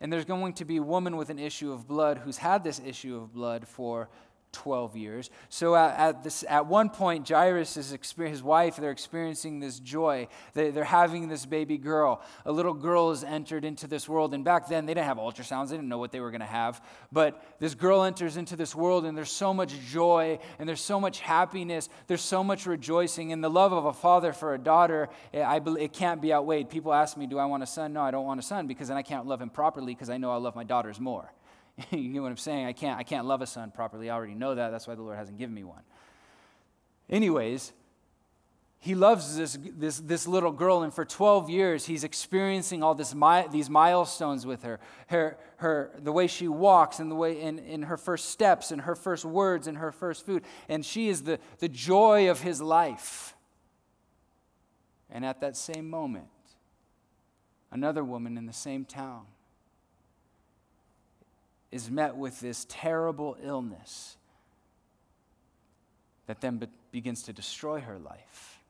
And 0.00 0.12
there's 0.12 0.24
going 0.24 0.52
to 0.54 0.64
be 0.64 0.76
a 0.76 0.82
woman 0.82 1.16
with 1.16 1.30
an 1.30 1.38
issue 1.38 1.72
of 1.72 1.88
blood 1.88 2.18
who's 2.18 2.36
had 2.38 2.62
this 2.62 2.80
issue 2.84 3.16
of 3.16 3.32
blood 3.32 3.66
for 3.66 4.08
12 4.52 4.96
years. 4.96 5.30
So 5.48 5.74
at, 5.74 6.22
this, 6.24 6.44
at 6.48 6.66
one 6.66 6.90
point, 6.90 7.28
Jairus 7.28 7.76
is 7.76 7.96
his 8.16 8.42
wife, 8.42 8.76
they're 8.76 8.90
experiencing 8.90 9.60
this 9.60 9.78
joy. 9.78 10.28
They, 10.54 10.70
they're 10.70 10.84
having 10.84 11.28
this 11.28 11.46
baby 11.46 11.78
girl. 11.78 12.22
A 12.46 12.52
little 12.52 12.74
girl 12.74 13.10
has 13.10 13.24
entered 13.24 13.64
into 13.64 13.86
this 13.86 14.08
world. 14.08 14.34
And 14.34 14.44
back 14.44 14.68
then, 14.68 14.86
they 14.86 14.94
didn't 14.94 15.06
have 15.06 15.18
ultrasounds. 15.18 15.68
They 15.68 15.76
didn't 15.76 15.88
know 15.88 15.98
what 15.98 16.12
they 16.12 16.20
were 16.20 16.30
going 16.30 16.40
to 16.40 16.46
have. 16.46 16.82
But 17.12 17.42
this 17.58 17.74
girl 17.74 18.04
enters 18.04 18.36
into 18.36 18.56
this 18.56 18.74
world, 18.74 19.04
and 19.04 19.16
there's 19.16 19.30
so 19.30 19.52
much 19.52 19.74
joy, 19.90 20.38
and 20.58 20.68
there's 20.68 20.80
so 20.80 21.00
much 21.00 21.20
happiness. 21.20 21.88
There's 22.06 22.22
so 22.22 22.42
much 22.42 22.66
rejoicing. 22.66 23.32
And 23.32 23.42
the 23.42 23.50
love 23.50 23.72
of 23.72 23.84
a 23.84 23.92
father 23.92 24.32
for 24.32 24.54
a 24.54 24.58
daughter, 24.58 25.08
eh, 25.34 25.42
I, 25.42 25.60
it 25.78 25.92
can't 25.92 26.22
be 26.22 26.32
outweighed. 26.32 26.70
People 26.70 26.92
ask 26.92 27.16
me, 27.16 27.26
do 27.26 27.38
I 27.38 27.46
want 27.46 27.62
a 27.62 27.66
son? 27.66 27.92
No, 27.92 28.02
I 28.02 28.10
don't 28.10 28.24
want 28.24 28.40
a 28.40 28.42
son 28.42 28.66
because 28.66 28.88
then 28.88 28.96
I 28.96 29.02
can't 29.02 29.26
love 29.26 29.40
him 29.40 29.50
properly 29.50 29.94
because 29.94 30.10
I 30.10 30.16
know 30.16 30.30
I 30.30 30.36
love 30.36 30.56
my 30.56 30.64
daughters 30.64 30.98
more. 30.98 31.32
you 31.90 32.08
know 32.08 32.22
what 32.22 32.30
I'm 32.30 32.36
saying? 32.36 32.66
I 32.66 32.72
can't, 32.72 32.98
I 32.98 33.02
can't 33.02 33.26
love 33.26 33.42
a 33.42 33.46
son 33.46 33.70
properly. 33.70 34.10
I 34.10 34.14
already 34.14 34.34
know 34.34 34.54
that. 34.54 34.70
That's 34.70 34.86
why 34.86 34.94
the 34.94 35.02
Lord 35.02 35.16
hasn't 35.16 35.38
given 35.38 35.54
me 35.54 35.64
one. 35.64 35.82
Anyways, 37.08 37.72
he 38.80 38.94
loves 38.94 39.36
this, 39.36 39.58
this, 39.62 39.98
this 39.98 40.28
little 40.28 40.52
girl, 40.52 40.82
and 40.82 40.92
for 40.92 41.04
12 41.04 41.50
years, 41.50 41.86
he's 41.86 42.04
experiencing 42.04 42.82
all 42.82 42.94
this 42.94 43.14
mi- 43.14 43.46
these 43.50 43.68
milestones 43.68 44.46
with 44.46 44.62
her. 44.62 44.78
her. 45.08 45.38
Her, 45.56 45.90
the 45.98 46.12
way 46.12 46.28
she 46.28 46.46
walks, 46.46 47.00
and 47.00 47.10
the 47.10 47.16
way 47.16 47.40
in, 47.40 47.58
in 47.58 47.82
her 47.82 47.96
first 47.96 48.26
steps, 48.26 48.70
and 48.70 48.82
her 48.82 48.94
first 48.94 49.24
words, 49.24 49.66
and 49.66 49.78
her 49.78 49.90
first 49.90 50.24
food. 50.24 50.44
And 50.68 50.86
she 50.86 51.08
is 51.08 51.24
the, 51.24 51.40
the 51.58 51.68
joy 51.68 52.30
of 52.30 52.42
his 52.42 52.62
life. 52.62 53.34
And 55.10 55.24
at 55.24 55.40
that 55.40 55.56
same 55.56 55.90
moment, 55.90 56.28
another 57.72 58.04
woman 58.04 58.38
in 58.38 58.46
the 58.46 58.52
same 58.52 58.84
town 58.84 59.26
is 61.70 61.90
met 61.90 62.16
with 62.16 62.40
this 62.40 62.66
terrible 62.68 63.36
illness 63.42 64.16
that 66.26 66.40
then 66.40 66.58
be- 66.58 66.68
begins 66.92 67.22
to 67.24 67.32
destroy 67.32 67.80
her 67.80 67.98
life. 67.98 68.60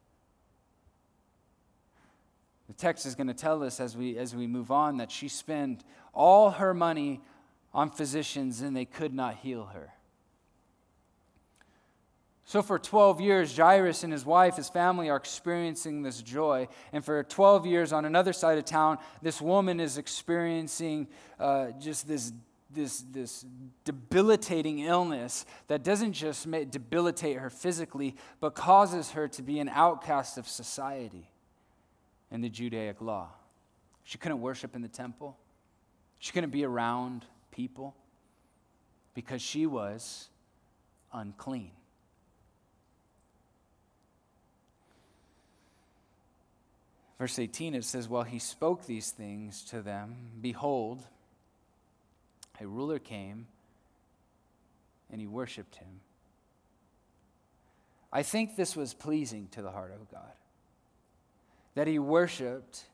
The 2.68 2.74
text 2.74 3.06
is 3.06 3.14
going 3.14 3.28
to 3.28 3.34
tell 3.34 3.62
us 3.62 3.80
as 3.80 3.96
we, 3.96 4.18
as 4.18 4.34
we 4.34 4.46
move 4.46 4.70
on 4.70 4.98
that 4.98 5.10
she 5.10 5.28
spent 5.28 5.84
all 6.12 6.50
her 6.50 6.74
money 6.74 7.20
on 7.72 7.90
physicians 7.90 8.60
and 8.60 8.76
they 8.76 8.84
could 8.84 9.14
not 9.14 9.36
heal 9.36 9.66
her. 9.66 9.92
So, 12.44 12.62
for 12.62 12.78
12 12.78 13.20
years, 13.20 13.54
Jairus 13.54 14.04
and 14.04 14.12
his 14.12 14.24
wife, 14.24 14.56
his 14.56 14.70
family, 14.70 15.10
are 15.10 15.16
experiencing 15.16 16.00
this 16.00 16.22
joy. 16.22 16.68
And 16.94 17.04
for 17.04 17.22
12 17.22 17.66
years, 17.66 17.92
on 17.92 18.06
another 18.06 18.32
side 18.32 18.56
of 18.56 18.64
town, 18.64 18.96
this 19.20 19.38
woman 19.38 19.80
is 19.80 19.98
experiencing 19.98 21.08
uh, 21.38 21.72
just 21.78 22.08
this 22.08 22.32
this, 22.70 23.04
this 23.10 23.44
debilitating 23.84 24.80
illness 24.80 25.46
that 25.68 25.82
doesn't 25.82 26.12
just 26.12 26.50
debilitate 26.70 27.38
her 27.38 27.50
physically, 27.50 28.14
but 28.40 28.54
causes 28.54 29.12
her 29.12 29.28
to 29.28 29.42
be 29.42 29.58
an 29.58 29.68
outcast 29.68 30.38
of 30.38 30.46
society 30.46 31.30
in 32.30 32.40
the 32.40 32.48
Judaic 32.48 33.00
law. 33.00 33.30
She 34.04 34.18
couldn't 34.18 34.40
worship 34.40 34.74
in 34.74 34.82
the 34.82 34.88
temple, 34.88 35.36
she 36.18 36.32
couldn't 36.32 36.50
be 36.50 36.64
around 36.64 37.24
people 37.50 37.94
because 39.14 39.42
she 39.42 39.66
was 39.66 40.28
unclean. 41.12 41.70
Verse 47.18 47.38
18, 47.38 47.74
it 47.74 47.84
says, 47.84 48.08
While 48.08 48.22
he 48.22 48.38
spoke 48.38 48.86
these 48.86 49.10
things 49.10 49.64
to 49.64 49.82
them, 49.82 50.16
behold, 50.40 51.04
a 52.60 52.66
ruler 52.66 52.98
came 52.98 53.46
and 55.10 55.20
he 55.20 55.26
worshiped 55.26 55.76
him. 55.76 56.00
I 58.12 58.22
think 58.22 58.56
this 58.56 58.74
was 58.74 58.94
pleasing 58.94 59.48
to 59.52 59.62
the 59.62 59.70
heart 59.70 59.92
of 59.92 60.10
God 60.10 60.32
that 61.74 61.86
he 61.86 61.98
worshiped 61.98 62.84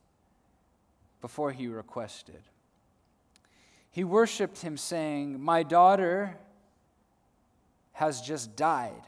before 1.21 1.53
he 1.53 1.69
requested. 1.69 2.43
He 3.91 4.05
worshiped 4.05 4.59
him, 4.61 4.77
saying, 4.77 5.41
My 5.41 5.63
daughter 5.63 6.37
has 7.93 8.21
just 8.21 8.57
died. 8.57 9.03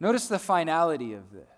Notice 0.00 0.26
the 0.26 0.38
finality 0.38 1.14
of 1.14 1.32
this. 1.32 1.53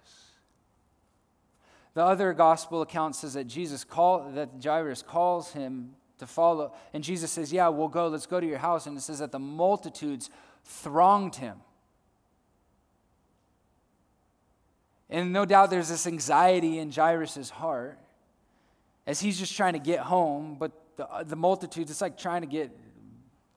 The 1.96 2.04
other 2.04 2.34
gospel 2.34 2.82
account 2.82 3.16
says 3.16 3.32
that 3.32 3.46
Jesus 3.46 3.82
call 3.82 4.30
that 4.32 4.50
Jairus 4.62 5.00
calls 5.00 5.52
him 5.52 5.94
to 6.18 6.26
follow, 6.26 6.74
and 6.92 7.02
Jesus 7.02 7.32
says, 7.32 7.50
"Yeah, 7.50 7.68
we'll 7.68 7.88
go. 7.88 8.08
Let's 8.08 8.26
go 8.26 8.38
to 8.38 8.46
your 8.46 8.58
house." 8.58 8.86
And 8.86 8.98
it 8.98 9.00
says 9.00 9.20
that 9.20 9.32
the 9.32 9.38
multitudes 9.38 10.28
thronged 10.62 11.36
him. 11.36 11.56
And 15.08 15.32
no 15.32 15.46
doubt 15.46 15.70
there's 15.70 15.88
this 15.88 16.06
anxiety 16.06 16.80
in 16.80 16.92
Jairus' 16.92 17.48
heart 17.48 17.98
as 19.06 19.20
he's 19.20 19.38
just 19.38 19.56
trying 19.56 19.72
to 19.72 19.78
get 19.78 20.00
home, 20.00 20.56
but 20.58 20.72
the, 20.98 21.10
uh, 21.10 21.22
the 21.22 21.36
multitudes, 21.36 21.90
it's 21.90 22.02
like 22.02 22.18
trying 22.18 22.42
to 22.42 22.46
get, 22.46 22.76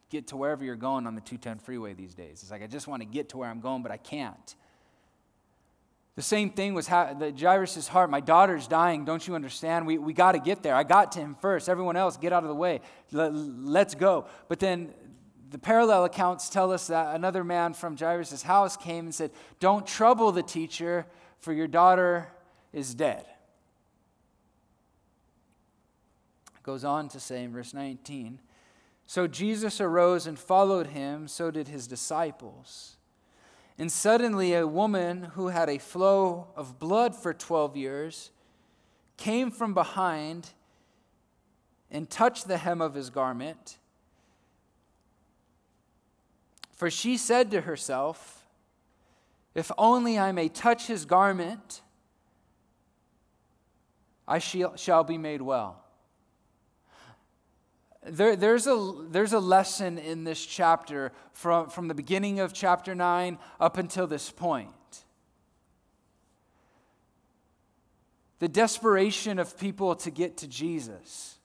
get 0.10 0.28
to 0.28 0.38
wherever 0.38 0.64
you're 0.64 0.78
going 0.78 1.08
on 1.08 1.14
the 1.14 1.22
210 1.22 1.60
freeway 1.60 1.94
these 1.94 2.14
days. 2.14 2.42
It's 2.42 2.52
like, 2.52 2.64
I 2.64 2.68
just 2.68 2.88
want 2.88 3.02
to 3.02 3.06
get 3.06 3.28
to 3.30 3.38
where 3.38 3.50
I'm 3.50 3.60
going, 3.60 3.84
but 3.84 3.92
I 3.92 3.98
can't. 3.98 4.56
The 6.20 6.24
same 6.24 6.50
thing 6.50 6.74
was 6.74 6.86
ha- 6.86 7.14
the 7.14 7.32
Jairus' 7.32 7.88
heart. 7.88 8.10
My 8.10 8.20
daughter's 8.20 8.68
dying. 8.68 9.06
Don't 9.06 9.26
you 9.26 9.36
understand? 9.36 9.88
We, 9.88 9.98
we 9.98 10.12
got 10.12 10.34
to 10.34 10.40
get 10.40 10.62
there. 10.62 10.76
I 10.76 10.84
got 10.84 11.14
to 11.14 11.20
him 11.22 11.38
first. 11.40 11.70
Everyone 11.70 11.96
else, 11.96 12.18
get 12.18 12.34
out 12.34 12.44
of 12.44 12.50
the 12.50 12.56
way. 12.56 12.82
Let, 13.14 13.34
let's 13.34 13.96
go. 13.96 14.26
But 14.50 14.60
then 14.60 14.94
the 15.50 15.58
parallel 15.58 16.04
accounts 16.04 16.50
tell 16.50 16.74
us 16.74 16.88
that 16.88 17.16
another 17.16 17.46
man 17.46 17.74
from 17.74 17.96
Jairus' 17.96 18.42
house 18.42 18.76
came 18.76 19.06
and 19.06 19.16
said, 19.16 19.32
Don't 19.62 19.88
trouble 19.88 20.34
the 20.34 20.44
teacher, 20.44 21.06
for 21.40 21.54
your 21.54 21.70
daughter 21.70 22.28
is 22.74 22.94
dead. 22.94 23.26
It 26.54 26.64
goes 26.64 26.84
on 26.84 27.08
to 27.08 27.20
say 27.22 27.46
in 27.46 27.54
verse 27.54 27.74
19 27.74 28.42
So 29.08 29.26
Jesus 29.26 29.80
arose 29.80 30.28
and 30.28 30.38
followed 30.38 30.88
him, 30.88 31.30
so 31.30 31.50
did 31.50 31.70
his 31.70 31.88
disciples. 31.88 32.98
And 33.80 33.90
suddenly, 33.90 34.54
a 34.54 34.68
woman 34.68 35.24
who 35.24 35.48
had 35.48 35.70
a 35.70 35.78
flow 35.78 36.50
of 36.58 36.80
blood 36.80 37.16
for 37.16 37.34
12 37.34 37.78
years 37.78 38.30
came 39.16 39.50
from 39.52 39.74
behind 39.74 40.50
and 41.90 42.10
touched 42.10 42.50
the 42.50 42.58
hem 42.58 42.82
of 42.82 42.94
his 42.94 43.10
garment. 43.10 43.78
For 46.74 46.92
she 46.92 47.16
said 47.16 47.52
to 47.52 47.62
herself, 47.62 48.46
If 49.56 49.72
only 49.78 50.20
I 50.20 50.34
may 50.34 50.50
touch 50.50 50.88
his 50.88 51.06
garment, 51.06 51.82
I 54.28 54.40
shall 54.40 55.06
be 55.06 55.18
made 55.18 55.42
well. 55.42 55.86
There, 58.06 58.36
there's, 58.36 58.66
a, 58.66 58.96
there's 59.10 59.34
a 59.34 59.40
lesson 59.40 59.98
in 59.98 60.24
this 60.24 60.46
chapter 60.46 61.12
from, 61.34 61.70
from 61.70 61.88
the 61.88 61.94
beginning 61.94 62.40
of 62.40 62.54
chapter 62.54 62.96
9 62.96 63.38
up 63.60 63.78
until 63.78 64.08
this 64.08 64.32
point. 64.32 64.70
The 68.40 68.48
desperation 68.48 69.38
of 69.38 69.58
people 69.58 69.96
to 69.96 70.12
get 70.12 70.38
to 70.38 70.48
Jesus. 70.48 71.40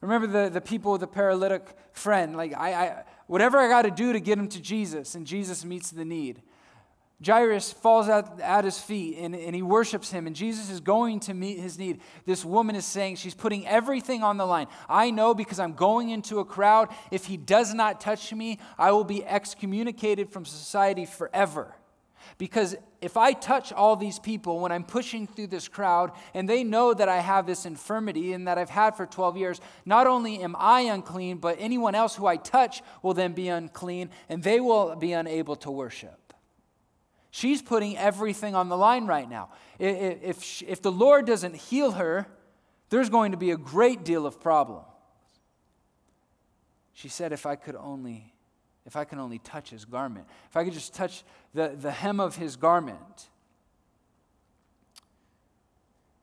Remember 0.00 0.28
the, 0.28 0.48
the 0.48 0.60
people 0.60 0.92
with 0.92 1.00
the 1.00 1.08
paralytic 1.08 1.66
friend, 1.92 2.36
like 2.36 2.54
I, 2.56 2.72
I 2.72 3.04
whatever 3.26 3.58
I 3.58 3.68
got 3.68 3.82
to 3.82 3.90
do 3.90 4.12
to 4.12 4.20
get 4.20 4.38
him 4.38 4.48
to 4.50 4.60
Jesus, 4.60 5.16
and 5.16 5.26
Jesus 5.26 5.64
meets 5.64 5.90
the 5.90 6.04
need. 6.04 6.40
Jairus 7.24 7.72
falls 7.72 8.08
at, 8.08 8.40
at 8.40 8.64
his 8.64 8.78
feet 8.78 9.18
and, 9.18 9.34
and 9.34 9.54
he 9.54 9.62
worships 9.62 10.10
him, 10.10 10.28
and 10.28 10.36
Jesus 10.36 10.70
is 10.70 10.78
going 10.78 11.18
to 11.20 11.34
meet 11.34 11.58
his 11.58 11.76
need. 11.76 12.00
This 12.24 12.44
woman 12.44 12.76
is 12.76 12.84
saying 12.84 13.16
she's 13.16 13.34
putting 13.34 13.66
everything 13.66 14.22
on 14.22 14.36
the 14.36 14.46
line. 14.46 14.68
I 14.88 15.10
know 15.10 15.34
because 15.34 15.58
I'm 15.58 15.72
going 15.72 16.10
into 16.10 16.38
a 16.38 16.44
crowd, 16.44 16.88
if 17.10 17.24
he 17.24 17.36
does 17.36 17.74
not 17.74 18.00
touch 18.00 18.32
me, 18.32 18.60
I 18.78 18.92
will 18.92 19.04
be 19.04 19.24
excommunicated 19.24 20.30
from 20.30 20.44
society 20.44 21.06
forever. 21.06 21.74
Because 22.36 22.76
if 23.00 23.16
I 23.16 23.32
touch 23.32 23.72
all 23.72 23.96
these 23.96 24.20
people 24.20 24.60
when 24.60 24.70
I'm 24.70 24.84
pushing 24.84 25.26
through 25.26 25.48
this 25.48 25.66
crowd 25.66 26.12
and 26.34 26.48
they 26.48 26.62
know 26.62 26.94
that 26.94 27.08
I 27.08 27.18
have 27.18 27.46
this 27.46 27.66
infirmity 27.66 28.32
and 28.32 28.46
that 28.46 28.58
I've 28.58 28.70
had 28.70 28.96
for 28.96 29.06
12 29.06 29.36
years, 29.36 29.60
not 29.84 30.06
only 30.06 30.40
am 30.40 30.54
I 30.56 30.82
unclean, 30.82 31.38
but 31.38 31.56
anyone 31.58 31.96
else 31.96 32.14
who 32.14 32.26
I 32.26 32.36
touch 32.36 32.82
will 33.02 33.14
then 33.14 33.32
be 33.32 33.48
unclean 33.48 34.10
and 34.28 34.42
they 34.42 34.60
will 34.60 34.94
be 34.94 35.12
unable 35.12 35.56
to 35.56 35.70
worship. 35.70 36.27
She's 37.30 37.62
putting 37.62 37.96
everything 37.96 38.54
on 38.54 38.68
the 38.68 38.76
line 38.76 39.06
right 39.06 39.28
now. 39.28 39.50
If, 39.78 40.42
she, 40.42 40.66
if 40.66 40.82
the 40.82 40.92
Lord 40.92 41.26
doesn't 41.26 41.54
heal 41.54 41.92
her, 41.92 42.26
there's 42.90 43.10
going 43.10 43.32
to 43.32 43.38
be 43.38 43.50
a 43.50 43.56
great 43.56 44.04
deal 44.04 44.26
of 44.26 44.40
problem. 44.40 44.82
She 46.94 47.08
said, 47.08 47.32
if 47.32 47.46
I 47.46 47.54
could 47.56 47.76
only, 47.76 48.32
if 48.86 48.96
I 48.96 49.04
could 49.04 49.18
only 49.18 49.38
touch 49.38 49.70
his 49.70 49.84
garment, 49.84 50.26
if 50.48 50.56
I 50.56 50.64
could 50.64 50.72
just 50.72 50.94
touch 50.94 51.22
the, 51.54 51.76
the 51.80 51.90
hem 51.90 52.18
of 52.18 52.36
his 52.36 52.56
garment. 52.56 53.28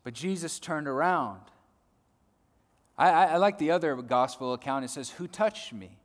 But 0.04 0.14
Jesus 0.14 0.60
turned 0.60 0.88
around 0.88 1.42
I, 2.98 3.10
I, 3.10 3.26
I 3.26 3.38
like 3.38 3.58
the 3.58 3.72
other 3.72 3.96
gospel 3.96 4.54
account. 4.54 4.86
It 4.86 4.90
says, 4.90 5.10
Who 5.12 5.28
touched 5.28 5.74
me? 5.74 5.98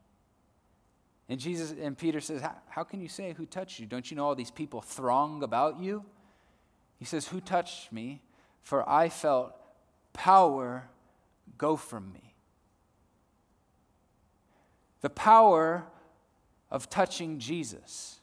And 1.30 1.38
Jesus 1.38 1.72
and 1.80 1.96
Peter 1.96 2.20
says, 2.20 2.42
How 2.68 2.82
can 2.82 3.00
you 3.00 3.06
say 3.06 3.32
who 3.32 3.46
touched 3.46 3.78
you? 3.78 3.86
Don't 3.86 4.10
you 4.10 4.16
know 4.16 4.26
all 4.26 4.34
these 4.34 4.50
people 4.50 4.80
throng 4.80 5.44
about 5.44 5.78
you? 5.78 6.04
He 6.98 7.04
says, 7.04 7.28
Who 7.28 7.40
touched 7.40 7.92
me? 7.92 8.20
For 8.62 8.86
I 8.86 9.08
felt 9.08 9.54
power 10.12 10.88
go 11.56 11.76
from 11.76 12.12
me. 12.12 12.34
The 15.02 15.08
power 15.08 15.86
of 16.68 16.90
touching 16.90 17.38
Jesus. 17.38 18.18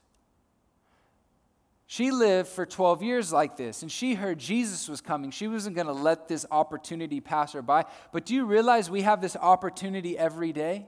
She 1.85 2.11
lived 2.11 2.49
for 2.49 2.65
12 2.65 3.01
years 3.03 3.31
like 3.31 3.55
this, 3.55 3.83
and 3.83 3.89
she 3.89 4.15
heard 4.15 4.37
Jesus 4.37 4.89
was 4.89 4.99
coming. 4.99 5.31
She 5.31 5.47
wasn't 5.47 5.77
going 5.77 5.87
to 5.87 5.93
let 5.93 6.27
this 6.27 6.45
opportunity 6.51 7.21
pass 7.21 7.53
her 7.53 7.61
by. 7.61 7.85
But 8.11 8.25
do 8.25 8.35
you 8.35 8.45
realize 8.45 8.89
we 8.89 9.03
have 9.03 9.21
this 9.21 9.37
opportunity 9.37 10.17
every 10.17 10.51
day? 10.51 10.87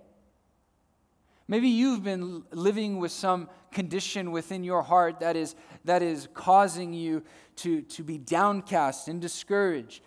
Maybe 1.50 1.68
you've 1.68 2.04
been 2.04 2.44
living 2.52 2.98
with 3.00 3.12
some 3.12 3.50
condition 3.72 4.32
within 4.32 4.64
your 4.64 4.82
heart 4.82 5.20
that 5.20 5.36
is, 5.36 5.56
that 5.84 6.02
is 6.02 6.30
causing 6.34 6.94
you 6.94 7.24
to, 7.58 7.82
to 7.82 8.04
be 8.04 8.18
downcast 8.18 9.10
and 9.10 9.20
discouraged. 9.20 10.02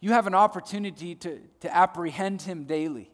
You 0.00 0.12
have 0.12 0.26
an 0.26 0.34
opportunity 0.34 1.14
to, 1.16 1.42
to 1.60 1.76
apprehend 1.76 2.40
Him 2.40 2.64
daily. 2.64 3.10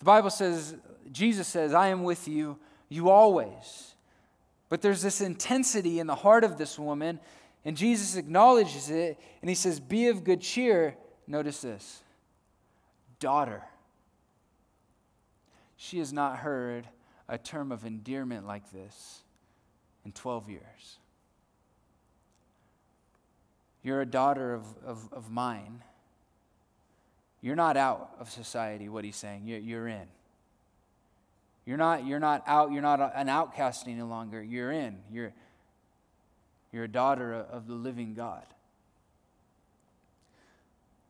The 0.00 0.04
Bible 0.04 0.30
says, 0.30 0.74
Jesus 1.12 1.46
says, 1.46 1.74
I 1.74 1.88
am 1.88 2.02
with 2.02 2.26
you, 2.26 2.58
you 2.88 3.08
always 3.08 3.94
but 4.70 4.80
there's 4.80 5.02
this 5.02 5.20
intensity 5.20 5.98
in 5.98 6.06
the 6.06 6.14
heart 6.14 6.44
of 6.44 6.56
this 6.56 6.78
woman, 6.78 7.20
and 7.64 7.76
Jesus 7.76 8.16
acknowledges 8.16 8.88
it, 8.88 9.18
and 9.42 9.50
he 9.50 9.54
says, 9.54 9.78
Be 9.80 10.06
of 10.06 10.24
good 10.24 10.40
cheer. 10.40 10.96
Notice 11.26 11.60
this 11.60 12.02
daughter. 13.18 13.62
She 15.82 15.98
has 16.00 16.12
not 16.12 16.40
heard 16.40 16.86
a 17.26 17.38
term 17.38 17.72
of 17.72 17.86
endearment 17.86 18.46
like 18.46 18.70
this 18.70 19.22
in 20.04 20.12
12 20.12 20.50
years. 20.50 20.98
You're 23.82 24.02
a 24.02 24.06
daughter 24.06 24.52
of, 24.52 24.64
of, 24.84 25.10
of 25.10 25.30
mine. 25.30 25.82
You're 27.40 27.56
not 27.56 27.78
out 27.78 28.10
of 28.20 28.30
society, 28.30 28.90
what 28.90 29.06
he's 29.06 29.16
saying. 29.16 29.46
You're, 29.46 29.58
you're 29.58 29.88
in. 29.88 30.06
You're 31.64 31.78
not, 31.78 32.04
you're 32.06 32.20
not 32.20 32.42
out, 32.46 32.72
you're 32.72 32.82
not 32.82 33.12
an 33.16 33.30
outcast 33.30 33.88
any 33.88 34.02
longer. 34.02 34.42
You're 34.42 34.72
in. 34.72 34.98
You're, 35.10 35.32
you're 36.72 36.84
a 36.84 36.88
daughter 36.88 37.32
of 37.32 37.66
the 37.66 37.74
living 37.74 38.12
God. 38.12 38.44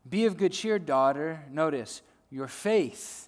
Be 0.09 0.27
of 0.27 0.37
good 0.37 0.53
cheer, 0.53 0.79
daughter. 0.79 1.43
Notice, 1.51 2.03
your 2.31 2.47
faith 2.47 3.27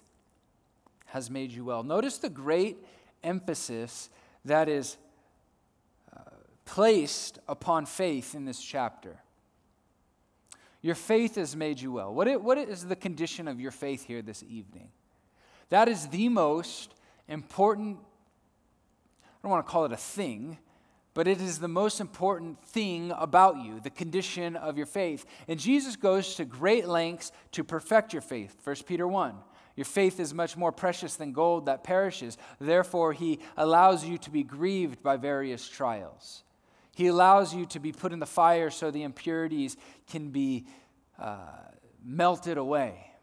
has 1.13 1.29
made 1.29 1.51
you 1.51 1.63
well. 1.63 1.83
Notice 1.83 2.17
the 2.17 2.27
great 2.27 2.77
emphasis 3.23 4.09
that 4.45 4.67
is 4.67 4.97
uh, 6.11 6.21
placed 6.65 7.37
upon 7.47 7.85
faith 7.85 8.33
in 8.33 8.45
this 8.45 8.59
chapter. 8.59 9.19
Your 10.81 10.95
faith 10.95 11.35
has 11.35 11.55
made 11.55 11.79
you 11.79 11.91
well. 11.91 12.11
What, 12.11 12.27
it, 12.27 12.41
what 12.41 12.57
is 12.57 12.87
the 12.87 12.95
condition 12.95 13.47
of 13.47 13.59
your 13.59 13.69
faith 13.69 14.05
here 14.05 14.23
this 14.23 14.41
evening? 14.41 14.89
That 15.69 15.87
is 15.87 16.07
the 16.07 16.29
most 16.29 16.95
important, 17.27 17.99
I 19.21 19.37
don't 19.43 19.51
want 19.51 19.67
to 19.67 19.71
call 19.71 19.85
it 19.85 19.91
a 19.91 19.97
thing, 19.97 20.57
but 21.13 21.27
it 21.27 21.39
is 21.39 21.59
the 21.59 21.67
most 21.67 22.01
important 22.01 22.59
thing 22.63 23.13
about 23.15 23.63
you, 23.63 23.79
the 23.79 23.91
condition 23.91 24.55
of 24.55 24.77
your 24.77 24.87
faith. 24.87 25.27
And 25.47 25.59
Jesus 25.59 25.95
goes 25.95 26.33
to 26.35 26.45
great 26.45 26.87
lengths 26.87 27.31
to 27.51 27.63
perfect 27.63 28.13
your 28.13 28.23
faith. 28.23 28.57
1 28.63 28.77
Peter 28.87 29.07
1. 29.07 29.35
Your 29.75 29.85
faith 29.85 30.19
is 30.19 30.33
much 30.33 30.55
more 30.55 30.71
precious 30.71 31.15
than 31.15 31.31
gold 31.31 31.65
that 31.65 31.83
perishes. 31.83 32.37
Therefore, 32.59 33.13
he 33.13 33.39
allows 33.57 34.05
you 34.05 34.17
to 34.19 34.29
be 34.29 34.43
grieved 34.43 35.01
by 35.01 35.17
various 35.17 35.67
trials. 35.67 36.43
He 36.95 37.07
allows 37.07 37.55
you 37.55 37.65
to 37.67 37.79
be 37.79 37.91
put 37.91 38.13
in 38.13 38.19
the 38.19 38.25
fire 38.25 38.69
so 38.69 38.91
the 38.91 39.03
impurities 39.03 39.77
can 40.07 40.29
be 40.29 40.67
uh, 41.17 41.37
melted 42.03 42.57
away 42.57 43.13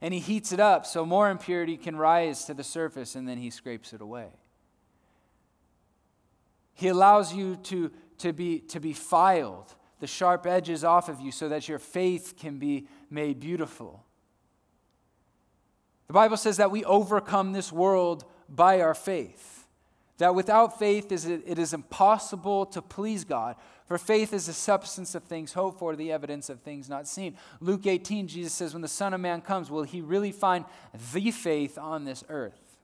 and 0.00 0.14
he 0.14 0.20
heats 0.20 0.52
it 0.52 0.60
up 0.60 0.86
so 0.86 1.04
more 1.04 1.30
impurity 1.30 1.76
can 1.76 1.96
rise 1.96 2.44
to 2.44 2.54
the 2.54 2.64
surface 2.64 3.14
and 3.14 3.28
then 3.28 3.38
he 3.38 3.50
scrapes 3.50 3.92
it 3.92 4.00
away. 4.00 4.28
He 6.74 6.88
allows 6.88 7.34
you 7.34 7.56
to, 7.56 7.90
to, 8.18 8.32
be, 8.32 8.60
to 8.60 8.78
be 8.78 8.92
filed, 8.92 9.74
the 9.98 10.06
sharp 10.06 10.46
edges 10.46 10.84
off 10.84 11.08
of 11.08 11.20
you, 11.20 11.32
so 11.32 11.48
that 11.48 11.68
your 11.68 11.80
faith 11.80 12.34
can 12.38 12.58
be 12.58 12.86
made 13.10 13.40
beautiful. 13.40 14.04
The 16.08 16.14
Bible 16.14 16.36
says 16.38 16.56
that 16.56 16.70
we 16.70 16.84
overcome 16.84 17.52
this 17.52 17.70
world 17.70 18.24
by 18.48 18.80
our 18.80 18.94
faith. 18.94 19.66
That 20.16 20.34
without 20.34 20.78
faith 20.78 21.12
it 21.12 21.58
is 21.58 21.72
impossible 21.72 22.66
to 22.66 22.82
please 22.82 23.24
God. 23.24 23.56
For 23.86 23.98
faith 23.98 24.32
is 24.32 24.46
the 24.46 24.52
substance 24.52 25.14
of 25.14 25.22
things 25.22 25.52
hoped 25.52 25.78
for, 25.78 25.94
the 25.94 26.10
evidence 26.10 26.50
of 26.50 26.60
things 26.60 26.88
not 26.88 27.06
seen. 27.06 27.36
Luke 27.60 27.86
18, 27.86 28.26
Jesus 28.26 28.52
says, 28.52 28.72
When 28.72 28.82
the 28.82 28.88
Son 28.88 29.14
of 29.14 29.20
Man 29.20 29.40
comes, 29.40 29.70
will 29.70 29.84
he 29.84 30.00
really 30.00 30.32
find 30.32 30.64
the 31.12 31.30
faith 31.30 31.78
on 31.78 32.04
this 32.04 32.24
earth? 32.28 32.78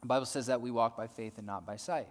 The 0.00 0.06
Bible 0.06 0.26
says 0.26 0.46
that 0.46 0.60
we 0.60 0.70
walk 0.70 0.96
by 0.96 1.06
faith 1.06 1.38
and 1.38 1.46
not 1.46 1.66
by 1.66 1.76
sight. 1.76 2.08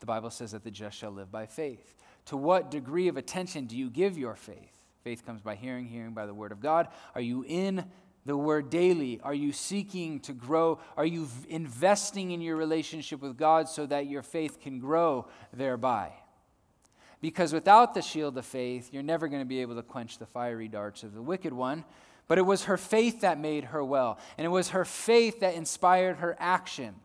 The 0.00 0.06
Bible 0.06 0.30
says 0.30 0.52
that 0.52 0.62
the 0.62 0.70
just 0.70 0.96
shall 0.96 1.10
live 1.10 1.32
by 1.32 1.46
faith. 1.46 1.96
To 2.26 2.36
what 2.36 2.70
degree 2.70 3.08
of 3.08 3.16
attention 3.16 3.66
do 3.66 3.76
you 3.76 3.90
give 3.90 4.16
your 4.16 4.36
faith? 4.36 4.76
Faith 5.02 5.24
comes 5.24 5.40
by 5.40 5.54
hearing, 5.54 5.86
hearing 5.86 6.12
by 6.12 6.26
the 6.26 6.34
word 6.34 6.52
of 6.52 6.60
God. 6.60 6.88
Are 7.14 7.20
you 7.20 7.44
in 7.48 7.84
the 8.28 8.36
word 8.36 8.68
daily? 8.68 9.20
Are 9.24 9.32
you 9.32 9.52
seeking 9.52 10.20
to 10.20 10.34
grow? 10.34 10.78
Are 10.98 11.06
you 11.06 11.28
investing 11.48 12.30
in 12.32 12.42
your 12.42 12.56
relationship 12.56 13.22
with 13.22 13.38
God 13.38 13.70
so 13.70 13.86
that 13.86 14.06
your 14.06 14.22
faith 14.22 14.60
can 14.60 14.78
grow 14.78 15.26
thereby? 15.50 16.12
Because 17.22 17.54
without 17.54 17.94
the 17.94 18.02
shield 18.02 18.36
of 18.36 18.44
faith, 18.44 18.90
you're 18.92 19.02
never 19.02 19.28
going 19.28 19.40
to 19.40 19.46
be 19.46 19.62
able 19.62 19.76
to 19.76 19.82
quench 19.82 20.18
the 20.18 20.26
fiery 20.26 20.68
darts 20.68 21.02
of 21.02 21.14
the 21.14 21.22
wicked 21.22 21.54
one. 21.54 21.84
But 22.28 22.36
it 22.36 22.42
was 22.42 22.64
her 22.64 22.76
faith 22.76 23.22
that 23.22 23.40
made 23.40 23.64
her 23.64 23.82
well, 23.82 24.18
and 24.36 24.44
it 24.44 24.50
was 24.50 24.68
her 24.70 24.84
faith 24.84 25.40
that 25.40 25.54
inspired 25.54 26.18
her 26.18 26.36
action. 26.38 26.96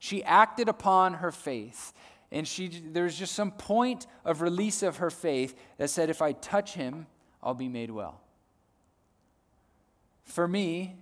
She 0.00 0.24
acted 0.24 0.68
upon 0.68 1.14
her 1.14 1.30
faith, 1.30 1.92
and 2.32 2.46
she, 2.46 2.66
there's 2.66 3.16
just 3.16 3.36
some 3.36 3.52
point 3.52 4.08
of 4.24 4.42
release 4.42 4.82
of 4.82 4.96
her 4.96 5.10
faith 5.10 5.56
that 5.76 5.90
said, 5.90 6.10
If 6.10 6.20
I 6.20 6.32
touch 6.32 6.74
him, 6.74 7.06
I'll 7.40 7.54
be 7.54 7.68
made 7.68 7.92
well. 7.92 8.20
For 10.28 10.46
me, 10.46 10.94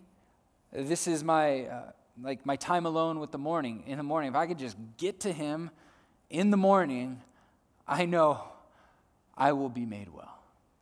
this 0.72 1.06
is 1.06 1.24
my, 1.24 1.64
uh, 1.66 1.82
like 2.22 2.46
my 2.46 2.56
time 2.56 2.86
alone 2.86 3.18
with 3.18 3.32
the 3.32 3.38
morning, 3.38 3.82
in 3.86 3.98
the 3.98 4.04
morning. 4.04 4.30
If 4.30 4.36
I 4.36 4.46
could 4.46 4.58
just 4.58 4.76
get 4.96 5.20
to 5.20 5.32
him 5.32 5.70
in 6.30 6.50
the 6.50 6.56
morning, 6.56 7.20
I 7.86 8.06
know 8.06 8.42
I 9.36 9.52
will 9.52 9.68
be 9.68 9.84
made 9.84 10.08
well 10.08 10.38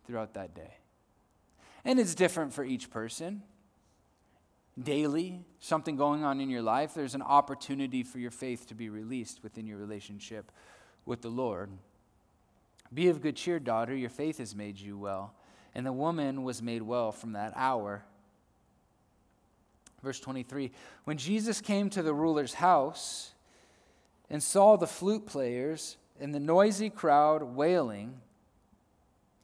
throughout 0.07 0.35
that 0.35 0.55
day. 0.55 0.75
And 1.87 1.99
it's 1.99 2.15
different 2.15 2.53
for 2.53 2.65
each 2.65 2.91
person. 2.91 3.43
Daily, 4.81 5.41
something 5.61 5.97
going 5.97 6.23
on 6.23 6.39
in 6.39 6.51
your 6.51 6.63
life, 6.63 6.93
there's 6.95 7.15
an 7.15 7.23
opportunity 7.23 8.03
for 8.03 8.19
your 8.19 8.31
faith 8.31 8.67
to 8.67 8.75
be 8.75 8.91
released 8.91 9.43
within 9.43 9.67
your 9.67 9.79
relationship 9.79 10.53
with 11.07 11.23
the 11.23 11.29
Lord. 11.29 11.71
Be 12.93 13.09
of 13.09 13.23
good 13.23 13.37
cheer, 13.37 13.59
daughter, 13.59 13.95
your 13.95 14.11
faith 14.11 14.39
has 14.39 14.55
made 14.55 14.79
you 14.79 14.99
well. 14.99 15.35
And 15.75 15.87
the 15.87 15.93
woman 15.93 16.43
was 16.43 16.63
made 16.63 16.83
well 16.83 17.11
from 17.11 17.33
that 17.33 17.53
hour. 17.57 18.05
Verse 20.05 20.21
23 20.21 20.71
When 21.05 21.17
Jesus 21.17 21.61
came 21.61 21.91
to 21.91 22.03
the 22.03 22.15
ruler's 22.15 22.55
house 22.55 23.33
and 24.31 24.43
saw 24.43 24.77
the 24.77 24.87
flute 24.87 25.27
players, 25.27 25.97
and 26.21 26.35
the 26.35 26.41
noisy 26.41 26.91
crowd 26.91 27.43
wailing, 27.43 28.21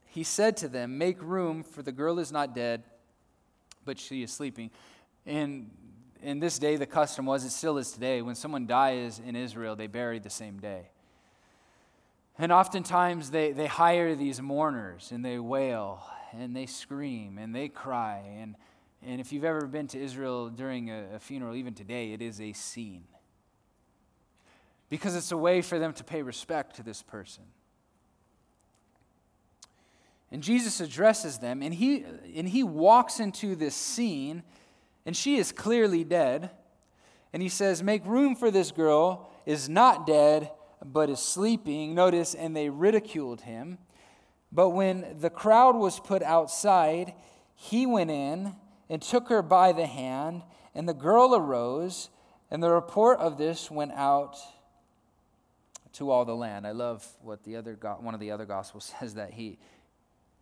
he 0.07 0.23
said 0.23 0.57
to 0.59 0.69
them, 0.69 0.99
Make 0.99 1.21
room, 1.23 1.63
for 1.63 1.83
the 1.83 1.93
girl 1.93 2.19
is 2.19 2.31
not 2.31 2.55
dead, 2.55 2.83
but 3.85 3.99
she 3.99 4.23
is 4.23 4.31
sleeping. 4.31 4.71
And 5.27 5.71
in 6.23 6.41
this 6.41 6.59
day, 6.59 6.77
the 6.77 6.87
custom 6.87 7.27
was, 7.27 7.45
it 7.45 7.51
still 7.51 7.79
is 7.79 7.93
today, 7.93 8.23
when 8.23 8.35
someone 8.35 8.67
dies 8.67 9.21
in 9.25 9.35
Israel, 9.35 9.75
they 9.75 9.87
bury 9.87 10.19
the 10.19 10.31
same 10.31 10.59
day. 10.59 10.91
And 12.39 12.53
oftentimes 12.53 13.31
they, 13.31 13.53
they 13.53 13.67
hire 13.67 14.15
these 14.15 14.41
mourners 14.41 15.13
and 15.13 15.25
they 15.25 15.39
wail 15.39 16.03
and 16.33 16.57
they 16.57 16.67
scream 16.67 17.39
and 17.39 17.55
they 17.55 17.69
cry. 17.69 18.23
And, 18.41 18.57
and 19.07 19.21
if 19.21 19.33
you've 19.33 19.45
ever 19.45 19.67
been 19.67 19.87
to 19.89 19.99
Israel 19.99 20.49
during 20.49 20.91
a, 20.91 21.15
a 21.15 21.19
funeral, 21.19 21.55
even 21.57 21.75
today, 21.75 22.13
it 22.13 22.21
is 22.21 22.41
a 22.41 22.53
scene 22.53 23.05
because 24.91 25.15
it's 25.15 25.33
a 25.33 25.37
way 25.37 25.63
for 25.63 25.79
them 25.79 25.93
to 25.95 26.05
pay 26.05 26.21
respect 26.21 26.77
to 26.77 26.83
this 26.83 27.03
person. 27.03 27.45
And 30.33 30.43
Jesus 30.43 30.81
addresses 30.81 31.39
them, 31.39 31.63
and 31.63 31.73
he, 31.73 32.05
and 32.37 32.49
he 32.49 32.63
walks 32.63 33.19
into 33.19 33.57
this 33.57 33.75
scene, 33.75 34.43
and 35.07 35.17
she 35.17 35.37
is 35.37 35.51
clearly 35.51 36.05
dead. 36.05 36.51
And 37.33 37.43
he 37.43 37.49
says, 37.49 37.83
Make 37.83 38.05
room 38.05 38.37
for 38.37 38.51
this 38.51 38.71
girl, 38.71 39.31
is 39.47 39.69
not 39.69 40.07
dead, 40.07 40.51
but 40.85 41.11
is 41.11 41.21
sleeping. 41.21 41.95
Notice, 41.95 42.35
and 42.35 42.55
they 42.55 42.69
ridiculed 42.69 43.41
him. 43.41 43.79
But 44.53 44.71
when 44.71 45.17
the 45.21 45.31
crowd 45.31 45.77
was 45.77 45.99
put 45.99 46.23
outside, 46.23 47.15
he 47.55 47.87
went 47.87 48.11
in 48.11 48.55
and 48.91 49.01
took 49.01 49.29
her 49.29 49.41
by 49.41 49.73
the 49.73 49.87
hand, 49.87 50.43
and 50.75 50.89
the 50.89 50.93
girl 50.93 51.35
arose, 51.35 52.11
and 52.51 52.61
the 52.61 52.71
report 52.71 53.21
of 53.21 53.39
this 53.39 53.71
went 53.71 53.93
out 53.93 54.37
to 55.93 56.11
all 56.11 56.25
the 56.25 56.35
land. 56.35 56.67
I 56.67 56.73
love 56.73 57.07
what 57.23 57.45
the 57.45 57.57
other 57.57 57.79
one 58.01 58.15
of 58.15 58.21
the 58.21 58.33
other 58.33 58.45
gospels 58.45 58.93
says 59.01 59.15
that 59.15 59.33
he 59.33 59.59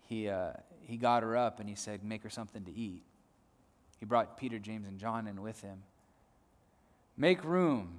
he 0.01 0.29
uh, 0.29 0.53
he 0.83 0.97
got 0.97 1.23
her 1.23 1.37
up 1.37 1.61
and 1.61 1.69
he 1.69 1.75
said, 1.75 2.03
"Make 2.03 2.23
her 2.23 2.31
something 2.31 2.65
to 2.65 2.75
eat." 2.75 3.03
He 4.01 4.07
brought 4.07 4.39
Peter, 4.39 4.59
James, 4.59 4.89
and 4.89 4.99
John 4.99 5.27
in 5.27 5.43
with 5.43 5.61
him. 5.61 5.83
Make 7.17 7.45
room, 7.45 7.99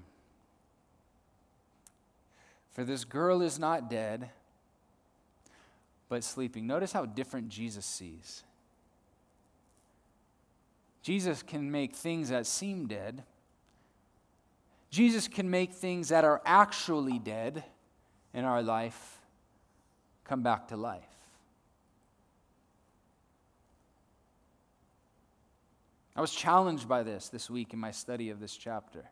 for 2.71 2.83
this 2.85 3.03
girl 3.03 3.41
is 3.41 3.59
not 3.59 3.89
dead, 3.89 4.29
but 6.07 6.23
sleeping. 6.23 6.65
Notice 6.65 6.93
how 6.93 7.05
different 7.05 7.49
Jesus 7.49 7.85
sees. 7.85 8.43
Jesus 11.09 11.41
can 11.41 11.71
make 11.71 11.95
things 11.95 12.29
that 12.29 12.45
seem 12.45 12.85
dead. 12.85 13.23
Jesus 14.91 15.27
can 15.27 15.49
make 15.49 15.73
things 15.73 16.09
that 16.09 16.23
are 16.23 16.39
actually 16.45 17.17
dead 17.17 17.63
in 18.31 18.45
our 18.45 18.61
life 18.61 19.17
come 20.23 20.43
back 20.43 20.67
to 20.67 20.77
life. 20.77 21.01
I 26.15 26.21
was 26.21 26.31
challenged 26.31 26.87
by 26.87 27.01
this 27.01 27.27
this 27.29 27.49
week 27.49 27.73
in 27.73 27.79
my 27.79 27.89
study 27.89 28.29
of 28.29 28.39
this 28.39 28.55
chapter. 28.55 29.09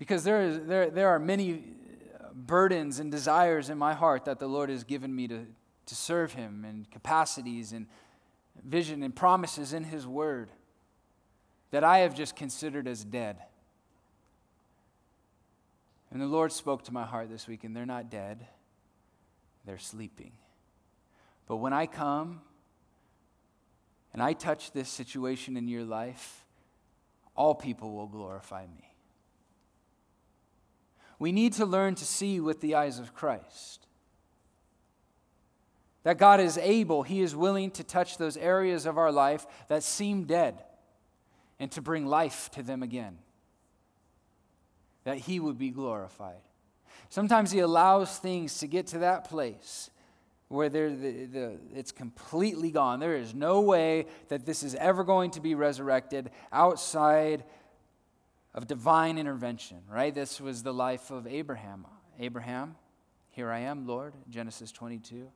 Because 0.00 0.24
there, 0.24 0.42
is, 0.42 0.66
there, 0.66 0.90
there 0.90 1.10
are 1.10 1.20
many 1.20 1.62
uh, 2.18 2.30
burdens 2.34 2.98
and 2.98 3.12
desires 3.12 3.70
in 3.70 3.78
my 3.78 3.94
heart 3.94 4.24
that 4.24 4.40
the 4.40 4.48
Lord 4.48 4.68
has 4.68 4.82
given 4.82 5.14
me 5.14 5.28
to, 5.28 5.46
to 5.86 5.94
serve 5.94 6.32
Him 6.32 6.64
and 6.64 6.90
capacities 6.90 7.72
and 7.72 7.86
vision 8.64 9.02
and 9.02 9.14
promises 9.14 9.72
in 9.72 9.84
His 9.84 10.06
Word 10.06 10.50
that 11.70 11.84
I 11.84 11.98
have 11.98 12.14
just 12.14 12.36
considered 12.36 12.86
as 12.86 13.04
dead. 13.04 13.38
And 16.10 16.20
the 16.20 16.26
Lord 16.26 16.52
spoke 16.52 16.84
to 16.84 16.92
my 16.92 17.04
heart 17.04 17.28
this 17.28 17.48
week, 17.48 17.64
and 17.64 17.76
they're 17.76 17.84
not 17.84 18.10
dead, 18.10 18.46
they're 19.64 19.78
sleeping. 19.78 20.32
But 21.46 21.56
when 21.56 21.72
I 21.72 21.86
come 21.86 22.40
and 24.12 24.22
I 24.22 24.32
touch 24.32 24.72
this 24.72 24.88
situation 24.88 25.56
in 25.56 25.68
your 25.68 25.84
life, 25.84 26.44
all 27.34 27.54
people 27.54 27.92
will 27.92 28.06
glorify 28.06 28.66
me. 28.66 28.92
We 31.18 31.32
need 31.32 31.52
to 31.54 31.66
learn 31.66 31.94
to 31.96 32.04
see 32.04 32.40
with 32.40 32.60
the 32.60 32.74
eyes 32.74 32.98
of 32.98 33.14
Christ. 33.14 33.85
That 36.06 36.18
God 36.18 36.38
is 36.38 36.56
able, 36.56 37.02
He 37.02 37.20
is 37.20 37.34
willing 37.34 37.72
to 37.72 37.82
touch 37.82 38.16
those 38.16 38.36
areas 38.36 38.86
of 38.86 38.96
our 38.96 39.10
life 39.10 39.44
that 39.66 39.82
seem 39.82 40.22
dead 40.22 40.62
and 41.58 41.68
to 41.72 41.82
bring 41.82 42.06
life 42.06 42.48
to 42.52 42.62
them 42.62 42.84
again. 42.84 43.18
That 45.02 45.18
He 45.18 45.40
would 45.40 45.58
be 45.58 45.70
glorified. 45.70 46.42
Sometimes 47.08 47.50
He 47.50 47.58
allows 47.58 48.18
things 48.18 48.60
to 48.60 48.68
get 48.68 48.86
to 48.88 48.98
that 48.98 49.28
place 49.28 49.90
where 50.46 50.68
the, 50.68 50.90
the, 50.90 51.58
it's 51.74 51.90
completely 51.90 52.70
gone. 52.70 53.00
There 53.00 53.16
is 53.16 53.34
no 53.34 53.62
way 53.62 54.06
that 54.28 54.46
this 54.46 54.62
is 54.62 54.76
ever 54.76 55.02
going 55.02 55.32
to 55.32 55.40
be 55.40 55.56
resurrected 55.56 56.30
outside 56.52 57.42
of 58.54 58.68
divine 58.68 59.18
intervention, 59.18 59.78
right? 59.90 60.14
This 60.14 60.40
was 60.40 60.62
the 60.62 60.72
life 60.72 61.10
of 61.10 61.26
Abraham. 61.26 61.84
Abraham, 62.20 62.76
here 63.30 63.50
I 63.50 63.58
am, 63.58 63.88
Lord, 63.88 64.14
Genesis 64.30 64.70
22. 64.70 65.26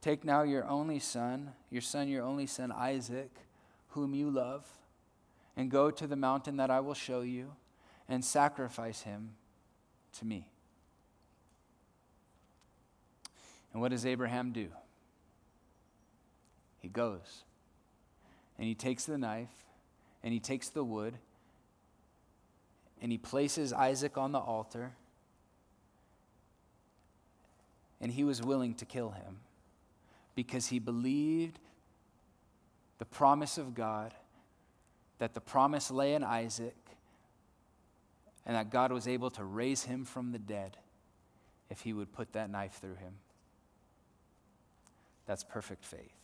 Take 0.00 0.24
now 0.24 0.42
your 0.42 0.66
only 0.66 0.98
son, 0.98 1.52
your 1.70 1.82
son, 1.82 2.08
your 2.08 2.24
only 2.24 2.46
son, 2.46 2.72
Isaac, 2.72 3.30
whom 3.88 4.14
you 4.14 4.30
love, 4.30 4.66
and 5.56 5.70
go 5.70 5.90
to 5.90 6.06
the 6.06 6.16
mountain 6.16 6.56
that 6.56 6.70
I 6.70 6.80
will 6.80 6.94
show 6.94 7.20
you 7.20 7.52
and 8.08 8.24
sacrifice 8.24 9.02
him 9.02 9.34
to 10.18 10.24
me. 10.24 10.46
And 13.72 13.82
what 13.82 13.90
does 13.90 14.06
Abraham 14.06 14.52
do? 14.52 14.68
He 16.78 16.88
goes 16.88 17.44
and 18.58 18.66
he 18.66 18.74
takes 18.74 19.04
the 19.04 19.18
knife 19.18 19.52
and 20.22 20.32
he 20.32 20.40
takes 20.40 20.70
the 20.70 20.82
wood 20.82 21.14
and 23.02 23.12
he 23.12 23.18
places 23.18 23.72
Isaac 23.72 24.16
on 24.16 24.32
the 24.32 24.38
altar 24.38 24.92
and 28.00 28.10
he 28.12 28.24
was 28.24 28.42
willing 28.42 28.74
to 28.76 28.86
kill 28.86 29.10
him 29.10 29.40
because 30.40 30.68
he 30.68 30.78
believed 30.78 31.58
the 32.96 33.04
promise 33.04 33.58
of 33.58 33.74
God 33.74 34.14
that 35.18 35.34
the 35.34 35.40
promise 35.40 35.90
lay 35.90 36.14
in 36.14 36.24
Isaac 36.24 36.78
and 38.46 38.56
that 38.56 38.70
God 38.70 38.90
was 38.90 39.06
able 39.06 39.30
to 39.32 39.44
raise 39.44 39.82
him 39.82 40.06
from 40.06 40.32
the 40.32 40.38
dead 40.38 40.78
if 41.68 41.82
he 41.82 41.92
would 41.92 42.10
put 42.10 42.32
that 42.32 42.48
knife 42.48 42.78
through 42.80 42.94
him. 42.94 43.12
That's 45.26 45.44
perfect 45.44 45.84
faith. 45.84 46.16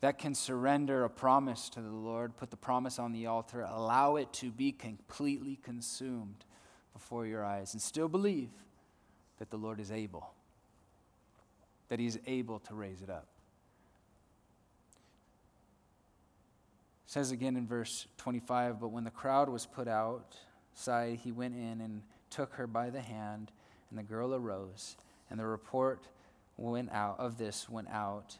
That 0.00 0.16
can 0.16 0.36
surrender 0.36 1.02
a 1.02 1.10
promise 1.10 1.68
to 1.70 1.80
the 1.80 1.90
Lord, 1.90 2.36
put 2.36 2.52
the 2.52 2.56
promise 2.56 3.00
on 3.00 3.10
the 3.10 3.26
altar, 3.26 3.62
allow 3.68 4.14
it 4.14 4.32
to 4.34 4.52
be 4.52 4.70
completely 4.70 5.58
consumed 5.60 6.44
before 6.92 7.26
your 7.26 7.44
eyes, 7.44 7.72
and 7.72 7.82
still 7.82 8.06
believe 8.06 8.50
that 9.40 9.50
the 9.50 9.56
Lord 9.56 9.80
is 9.80 9.90
able, 9.90 10.30
that 11.88 11.98
He's 11.98 12.18
able 12.26 12.58
to 12.60 12.74
raise 12.74 13.02
it 13.02 13.10
up. 13.10 13.26
It 17.06 17.10
says 17.10 17.30
again 17.30 17.56
in 17.56 17.66
verse 17.66 18.06
25, 18.18 18.80
but 18.80 18.88
when 18.88 19.04
the 19.04 19.10
crowd 19.10 19.48
was 19.48 19.66
put 19.66 19.86
outside, 19.86 21.18
he 21.22 21.30
went 21.32 21.54
in 21.54 21.80
and 21.80 22.02
took 22.30 22.54
her 22.54 22.66
by 22.66 22.90
the 22.90 23.00
hand, 23.00 23.52
and 23.90 23.98
the 23.98 24.02
girl 24.02 24.34
arose, 24.34 24.96
and 25.30 25.38
the 25.38 25.46
report 25.46 26.08
went 26.56 26.90
out 26.92 27.18
of 27.18 27.38
this 27.38 27.68
went 27.68 27.88
out 27.88 28.38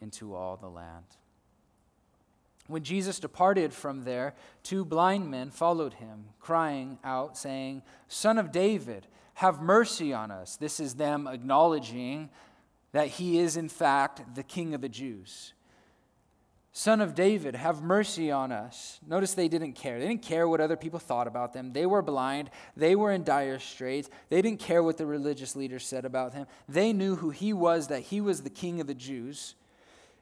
into 0.00 0.34
all 0.34 0.56
the 0.56 0.68
land. 0.68 1.04
When 2.66 2.82
Jesus 2.82 3.20
departed 3.20 3.72
from 3.72 4.02
there, 4.02 4.34
two 4.64 4.84
blind 4.84 5.30
men 5.30 5.50
followed 5.50 5.94
him, 5.94 6.26
crying 6.40 6.98
out, 7.04 7.38
saying, 7.38 7.82
Son 8.08 8.38
of 8.38 8.50
David, 8.50 9.06
have 9.34 9.60
mercy 9.62 10.12
on 10.12 10.32
us. 10.32 10.56
This 10.56 10.80
is 10.80 10.94
them 10.94 11.28
acknowledging 11.28 12.28
that 12.92 13.08
he 13.08 13.38
is, 13.38 13.56
in 13.56 13.68
fact, 13.68 14.34
the 14.34 14.42
King 14.42 14.74
of 14.74 14.80
the 14.80 14.88
Jews. 14.88 15.52
Son 16.78 17.00
of 17.00 17.14
David, 17.14 17.56
have 17.56 17.82
mercy 17.82 18.30
on 18.30 18.52
us. 18.52 19.00
Notice 19.08 19.32
they 19.32 19.48
didn't 19.48 19.72
care. 19.72 19.98
They 19.98 20.06
didn't 20.06 20.20
care 20.20 20.46
what 20.46 20.60
other 20.60 20.76
people 20.76 20.98
thought 20.98 21.26
about 21.26 21.54
them. 21.54 21.72
They 21.72 21.86
were 21.86 22.02
blind. 22.02 22.50
They 22.76 22.94
were 22.94 23.12
in 23.12 23.24
dire 23.24 23.58
straits. 23.58 24.10
They 24.28 24.42
didn't 24.42 24.60
care 24.60 24.82
what 24.82 24.98
the 24.98 25.06
religious 25.06 25.56
leaders 25.56 25.86
said 25.86 26.04
about 26.04 26.34
him. 26.34 26.46
They 26.68 26.92
knew 26.92 27.16
who 27.16 27.30
he 27.30 27.54
was, 27.54 27.88
that 27.88 28.02
he 28.02 28.20
was 28.20 28.42
the 28.42 28.50
king 28.50 28.78
of 28.78 28.86
the 28.86 28.94
Jews. 28.94 29.54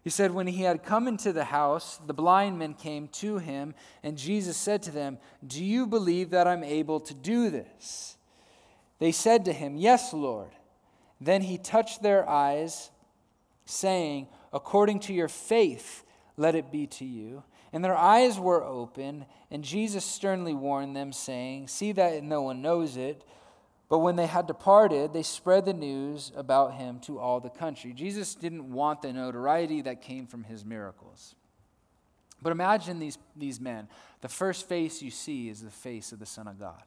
He 0.05 0.11
said, 0.11 0.33
When 0.33 0.47
he 0.47 0.63
had 0.63 0.85
come 0.85 1.09
into 1.09 1.33
the 1.33 1.47
house, 1.47 1.97
the 1.97 2.15
blind 2.15 2.57
men 2.57 2.75
came 2.75 3.09
to 3.09 3.39
him, 3.39 3.75
and 4.05 4.17
Jesus 4.17 4.57
said 4.57 4.81
to 4.85 4.93
them, 4.93 5.19
Do 5.45 5.65
you 5.65 5.89
believe 5.89 6.31
that 6.31 6.47
I'm 6.47 6.63
able 6.63 7.01
to 7.01 7.15
do 7.15 7.51
this? 7.51 8.17
They 9.01 9.11
said 9.11 9.45
to 9.47 9.53
him, 9.53 9.77
Yes, 9.77 10.13
Lord. 10.13 10.51
Then 11.25 11.41
he 11.41 11.57
touched 11.57 12.03
their 12.03 12.29
eyes, 12.29 12.91
saying, 13.65 14.29
According 14.53 15.01
to 15.01 15.15
your 15.15 15.29
faith, 15.29 16.05
let 16.37 16.55
it 16.55 16.71
be 16.71 16.87
to 16.89 17.05
you. 17.05 17.43
And 17.73 17.83
their 17.83 17.97
eyes 17.97 18.39
were 18.39 18.63
open, 18.63 19.25
and 19.51 19.65
Jesus 19.65 20.05
sternly 20.05 20.53
warned 20.53 20.95
them, 20.95 21.13
saying, 21.13 21.69
See 21.69 21.93
that 21.93 22.23
no 22.23 22.43
one 22.43 22.61
knows 22.61 22.99
it. 22.99 23.25
But 23.89 24.01
when 24.01 24.17
they 24.17 24.27
had 24.27 24.47
departed, 24.47 25.13
they 25.13 25.23
spread 25.23 25.65
the 25.65 25.73
news 25.73 26.31
about 26.37 26.75
him 26.75 27.01
to 27.01 27.19
all 27.19 27.41
the 27.41 27.51
country. 27.51 27.93
Jesus 27.93 28.35
didn't 28.35 28.71
want 28.71 29.03
the 29.03 29.13
notoriety 29.13 29.81
that 29.83 30.03
came 30.03 30.27
from 30.27 30.45
his 30.45 30.65
miracles. 30.65 31.35
But 32.43 32.51
imagine 32.51 32.99
these, 32.99 33.19
these 33.35 33.61
men. 33.61 33.89
The 34.21 34.29
first 34.29 34.69
face 34.69 35.01
you 35.01 35.11
see 35.11 35.49
is 35.49 35.63
the 35.63 35.71
face 35.71 36.13
of 36.13 36.19
the 36.19 36.27
Son 36.27 36.47
of 36.47 36.59
God. 36.61 36.83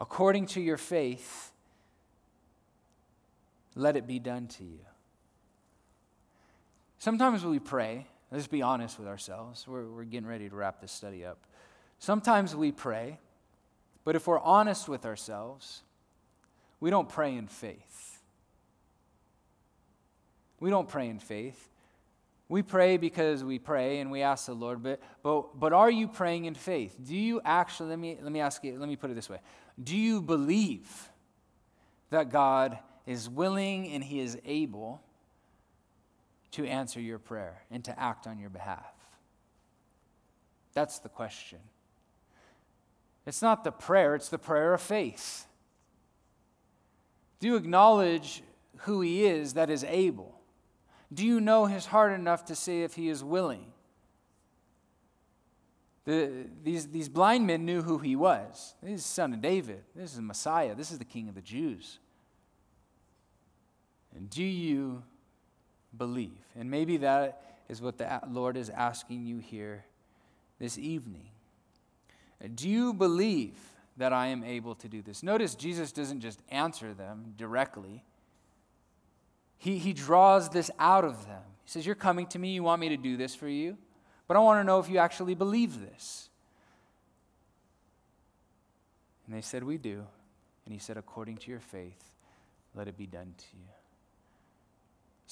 According 0.00 0.46
to 0.46 0.60
your 0.60 0.78
faith, 0.78 1.52
let 3.74 3.96
it 3.96 4.06
be 4.06 4.18
done 4.18 4.46
to 4.48 4.64
you. 4.64 4.80
Sometimes 6.98 7.44
we 7.44 7.58
pray, 7.58 8.06
let's 8.30 8.46
be 8.46 8.62
honest 8.62 8.98
with 8.98 9.08
ourselves. 9.08 9.66
We're, 9.66 9.86
we're 9.86 10.04
getting 10.04 10.28
ready 10.28 10.48
to 10.48 10.54
wrap 10.54 10.80
this 10.80 10.92
study 10.92 11.24
up. 11.24 11.38
Sometimes 11.98 12.54
we 12.54 12.72
pray, 12.72 13.18
but 14.04 14.16
if 14.16 14.26
we're 14.26 14.40
honest 14.40 14.88
with 14.88 15.06
ourselves, 15.06 15.82
we 16.78 16.90
don't 16.90 17.08
pray 17.08 17.36
in 17.36 17.46
faith. 17.46 18.20
We 20.58 20.70
don't 20.70 20.88
pray 20.88 21.08
in 21.08 21.18
faith. 21.18 21.68
We 22.48 22.62
pray 22.62 22.96
because 22.96 23.44
we 23.44 23.58
pray 23.58 24.00
and 24.00 24.10
we 24.10 24.22
ask 24.22 24.46
the 24.46 24.54
Lord, 24.54 24.82
but, 24.82 25.00
but, 25.22 25.58
but 25.58 25.72
are 25.72 25.90
you 25.90 26.08
praying 26.08 26.46
in 26.46 26.54
faith? 26.54 26.96
Do 27.02 27.16
you 27.16 27.40
actually, 27.44 27.90
let 27.90 27.98
me, 27.98 28.18
let 28.20 28.32
me 28.32 28.40
ask 28.40 28.64
you, 28.64 28.78
let 28.78 28.88
me 28.88 28.96
put 28.96 29.10
it 29.10 29.14
this 29.14 29.30
way. 29.30 29.38
Do 29.82 29.96
you 29.96 30.20
believe 30.20 30.90
that 32.10 32.30
God 32.30 32.76
is 33.10 33.28
willing 33.28 33.90
and 33.90 34.04
he 34.04 34.20
is 34.20 34.38
able 34.44 35.02
to 36.52 36.64
answer 36.64 37.00
your 37.00 37.18
prayer 37.18 37.62
and 37.68 37.84
to 37.84 37.98
act 37.98 38.28
on 38.28 38.38
your 38.38 38.50
behalf? 38.50 38.94
That's 40.74 41.00
the 41.00 41.08
question. 41.08 41.58
It's 43.26 43.42
not 43.42 43.64
the 43.64 43.72
prayer, 43.72 44.14
it's 44.14 44.28
the 44.28 44.38
prayer 44.38 44.72
of 44.72 44.80
faith. 44.80 45.46
Do 47.40 47.48
you 47.48 47.56
acknowledge 47.56 48.44
who 48.82 49.00
he 49.00 49.24
is 49.24 49.54
that 49.54 49.70
is 49.70 49.82
able? 49.82 50.40
Do 51.12 51.26
you 51.26 51.40
know 51.40 51.66
his 51.66 51.86
heart 51.86 52.12
enough 52.12 52.44
to 52.44 52.54
say 52.54 52.82
if 52.82 52.94
he 52.94 53.08
is 53.08 53.24
willing? 53.24 53.72
The, 56.04 56.46
these, 56.62 56.86
these 56.86 57.08
blind 57.08 57.44
men 57.44 57.64
knew 57.64 57.82
who 57.82 57.98
he 57.98 58.14
was. 58.14 58.76
This 58.80 59.00
is 59.00 59.02
the 59.02 59.08
son 59.08 59.34
of 59.34 59.40
David. 59.40 59.82
This 59.96 60.14
is 60.14 60.20
Messiah. 60.20 60.76
This 60.76 60.92
is 60.92 60.98
the 60.98 61.04
king 61.04 61.28
of 61.28 61.34
the 61.34 61.42
Jews. 61.42 61.98
Do 64.28 64.42
you 64.42 65.02
believe? 65.96 66.38
And 66.58 66.70
maybe 66.70 66.98
that 66.98 67.58
is 67.68 67.80
what 67.80 67.98
the 67.98 68.20
Lord 68.28 68.56
is 68.56 68.68
asking 68.68 69.26
you 69.26 69.38
here 69.38 69.84
this 70.58 70.76
evening. 70.78 71.28
Do 72.54 72.68
you 72.68 72.92
believe 72.92 73.56
that 73.96 74.12
I 74.12 74.28
am 74.28 74.44
able 74.44 74.74
to 74.76 74.88
do 74.88 75.02
this? 75.02 75.22
Notice 75.22 75.54
Jesus 75.54 75.92
doesn't 75.92 76.20
just 76.20 76.40
answer 76.50 76.94
them 76.94 77.34
directly, 77.36 78.02
he, 79.58 79.76
he 79.76 79.92
draws 79.92 80.48
this 80.48 80.70
out 80.78 81.04
of 81.04 81.26
them. 81.26 81.42
He 81.64 81.70
says, 81.70 81.84
You're 81.84 81.94
coming 81.94 82.26
to 82.28 82.38
me, 82.38 82.54
you 82.54 82.62
want 82.62 82.80
me 82.80 82.88
to 82.88 82.96
do 82.96 83.18
this 83.18 83.34
for 83.34 83.48
you, 83.48 83.76
but 84.26 84.36
I 84.36 84.40
want 84.40 84.58
to 84.60 84.64
know 84.64 84.78
if 84.78 84.88
you 84.88 84.96
actually 84.98 85.34
believe 85.34 85.80
this. 85.80 86.30
And 89.26 89.34
they 89.34 89.42
said, 89.42 89.62
We 89.62 89.76
do. 89.76 90.06
And 90.64 90.72
he 90.72 90.78
said, 90.78 90.96
According 90.96 91.36
to 91.38 91.50
your 91.50 91.60
faith, 91.60 92.02
let 92.74 92.88
it 92.88 92.96
be 92.96 93.06
done 93.06 93.34
to 93.36 93.44
you. 93.52 93.79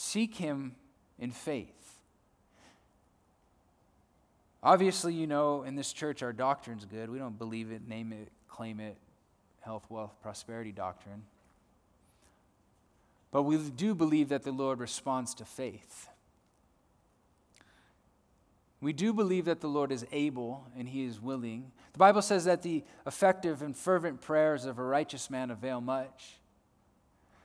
Seek 0.01 0.37
him 0.37 0.77
in 1.19 1.33
faith. 1.33 1.99
Obviously, 4.63 5.13
you 5.13 5.27
know, 5.27 5.65
in 5.65 5.75
this 5.75 5.93
church, 5.93 6.23
our 6.23 6.33
doctrine's 6.33 6.85
good. 6.85 7.11
We 7.11 7.19
don't 7.19 7.37
believe 7.37 7.73
it, 7.73 7.89
name 7.89 8.13
it, 8.13 8.31
claim 8.49 8.79
it, 8.79 8.97
health, 9.61 9.85
wealth, 9.89 10.15
prosperity 10.23 10.71
doctrine. 10.71 11.25
But 13.33 13.43
we 13.43 13.59
do 13.59 13.93
believe 13.93 14.29
that 14.29 14.45
the 14.45 14.53
Lord 14.53 14.79
responds 14.79 15.35
to 15.35 15.45
faith. 15.45 16.07
We 18.81 18.93
do 18.93 19.13
believe 19.13 19.47
that 19.47 19.61
the 19.61 19.67
Lord 19.67 19.91
is 19.91 20.07
able 20.13 20.65
and 20.79 20.89
he 20.89 21.07
is 21.07 21.21
willing. 21.21 21.73
The 21.93 21.99
Bible 21.99 22.23
says 22.23 22.45
that 22.45 22.63
the 22.63 22.85
effective 23.05 23.63
and 23.63 23.77
fervent 23.77 24.21
prayers 24.21 24.65
of 24.65 24.79
a 24.79 24.85
righteous 24.85 25.29
man 25.29 25.51
avail 25.51 25.81
much. 25.81 26.39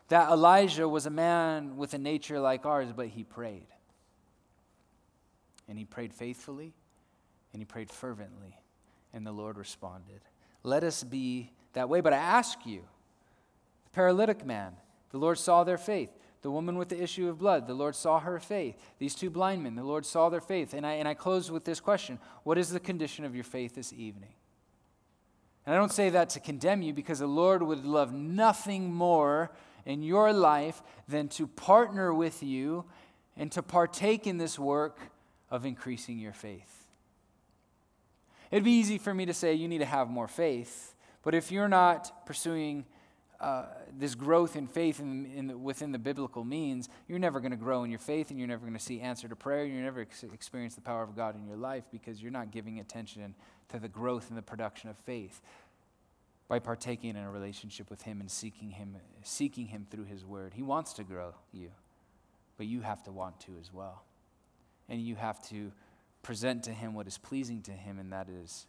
That 0.10 0.30
Elijah 0.30 0.88
was 0.88 1.06
a 1.06 1.10
man 1.10 1.78
with 1.78 1.94
a 1.94 1.98
nature 1.98 2.40
like 2.40 2.66
ours, 2.66 2.90
but 2.96 3.08
he 3.08 3.24
prayed. 3.24 3.68
And 5.68 5.78
he 5.78 5.86
prayed 5.86 6.14
faithfully 6.14 6.74
and 7.54 7.62
he 7.62 7.66
prayed 7.66 7.90
fervently, 7.90 8.58
and 9.14 9.26
the 9.26 9.32
Lord 9.32 9.58
responded. 9.58 10.22
Let 10.64 10.84
us 10.84 11.04
be 11.04 11.52
that 11.74 11.88
way. 11.88 12.02
But 12.02 12.14
I 12.14 12.18
ask 12.18 12.66
you, 12.66 12.82
the 13.86 13.92
paralytic 13.92 14.46
man, 14.46 14.74
the 15.12 15.20
Lord 15.20 15.38
saw 15.38 15.64
their 15.64 15.78
faith. 15.78 16.12
The 16.42 16.52
woman 16.52 16.78
with 16.78 16.90
the 16.90 17.02
issue 17.02 17.30
of 17.30 17.38
blood, 17.38 17.68
the 17.68 17.74
Lord 17.74 17.96
saw 17.96 18.20
her 18.20 18.38
faith. 18.40 18.76
These 19.00 19.16
two 19.16 19.30
blind 19.30 19.64
men, 19.64 19.76
the 19.76 19.84
Lord 19.84 20.06
saw 20.06 20.28
their 20.30 20.42
faith. 20.42 20.74
And 20.74 20.86
I, 20.86 20.94
and 20.94 21.08
I 21.08 21.14
close 21.14 21.50
with 21.50 21.64
this 21.64 21.80
question 21.80 22.20
What 22.44 22.58
is 22.58 22.70
the 22.70 22.80
condition 22.80 23.24
of 23.24 23.36
your 23.36 23.46
faith 23.46 23.76
this 23.76 23.94
evening? 23.94 24.34
And 25.66 25.74
I 25.74 25.78
don't 25.78 25.92
say 25.92 26.10
that 26.10 26.30
to 26.32 26.42
condemn 26.42 26.82
you 26.82 26.92
because 26.92 27.20
the 27.20 27.28
Lord 27.28 27.64
would 27.64 27.86
love 27.86 28.12
nothing 28.12 28.94
more 28.94 29.52
in 29.86 30.04
your 30.04 30.34
life 30.34 30.82
than 31.08 31.28
to 31.30 31.48
partner 31.48 32.14
with 32.14 32.44
you 32.44 32.86
and 33.36 33.52
to 33.52 33.62
partake 33.62 34.28
in 34.28 34.38
this 34.38 34.58
work 34.58 35.00
of 35.50 35.66
increasing 35.66 36.20
your 36.20 36.34
faith. 36.34 36.88
It'd 38.52 38.64
be 38.64 38.72
easy 38.72 38.98
for 38.98 39.14
me 39.14 39.26
to 39.26 39.34
say 39.34 39.54
you 39.54 39.68
need 39.68 39.80
to 39.80 39.86
have 39.86 40.10
more 40.10 40.28
faith, 40.28 40.94
but 41.24 41.34
if 41.34 41.52
you're 41.52 41.68
not 41.68 42.26
pursuing 42.26 42.86
uh, 43.44 43.66
this 43.98 44.16
growth 44.16 44.56
in 44.56 44.68
faith 44.68 45.02
in, 45.02 45.26
in 45.26 45.48
the, 45.48 45.58
within 45.58 45.92
the 45.92 46.00
biblical 46.00 46.46
means, 46.46 46.88
you're 47.10 47.20
never 47.20 47.42
going 47.42 47.52
to 47.52 47.58
grow 47.58 47.84
in 47.84 47.90
your 47.90 48.00
faith 48.00 48.30
and 48.30 48.40
you're 48.40 48.48
never 48.48 48.62
going 48.62 48.78
to 48.78 48.80
see 48.80 49.02
answer 49.02 49.28
to 49.28 49.36
prayer. 49.36 49.64
And 49.64 49.74
you're 49.74 49.84
never 49.84 50.00
ex- 50.00 50.24
experience 50.24 50.76
the 50.76 50.82
power 50.82 51.04
of 51.04 51.14
God 51.14 51.36
in 51.36 51.46
your 51.46 51.58
life 51.58 51.84
because 51.92 52.22
you're 52.22 52.32
not 52.32 52.52
giving 52.52 52.80
attention 52.80 53.36
to 53.68 53.80
the 53.80 53.90
growth 53.90 54.30
and 54.30 54.38
the 54.38 54.44
production 54.44 54.90
of 54.90 54.98
faith 54.98 55.42
by 56.54 56.60
partaking 56.60 57.10
in 57.10 57.18
a 57.18 57.32
relationship 57.32 57.90
with 57.90 58.04
Him 58.04 58.22
and 58.22 58.30
seeking 58.30 58.70
Him, 58.70 58.96
seeking 59.24 59.66
Him 59.66 59.88
through 59.90 60.04
His 60.04 60.24
Word. 60.24 60.54
He 60.54 60.62
wants 60.62 60.94
to 60.94 61.04
grow 61.04 61.34
you, 61.52 61.72
but 62.58 62.68
you 62.68 62.82
have 62.82 63.02
to 63.06 63.12
want 63.12 63.40
to 63.40 63.54
as 63.60 63.74
well. 63.74 64.04
And 64.88 65.02
you 65.02 65.16
have 65.16 65.44
to 65.50 65.72
present 66.22 66.62
to 66.66 66.72
him 66.72 66.94
what 66.94 67.08
is 67.08 67.18
pleasing 67.18 67.64
to 67.64 67.72
him, 67.72 67.98
and 67.98 68.14
that 68.14 68.30
is, 68.30 68.68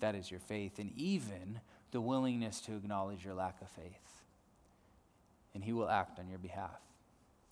that 0.00 0.16
is 0.16 0.32
your 0.32 0.40
faith, 0.40 0.80
and 0.80 0.90
even 0.96 1.60
the 1.92 2.00
willingness 2.00 2.60
to 2.62 2.72
acknowledge 2.74 3.24
your 3.24 3.34
lack 3.34 3.62
of 3.62 3.68
faith. 3.68 4.24
And 5.54 5.62
he 5.62 5.72
will 5.72 5.88
act 5.88 6.18
on 6.18 6.28
your 6.28 6.40
behalf. 6.40 6.80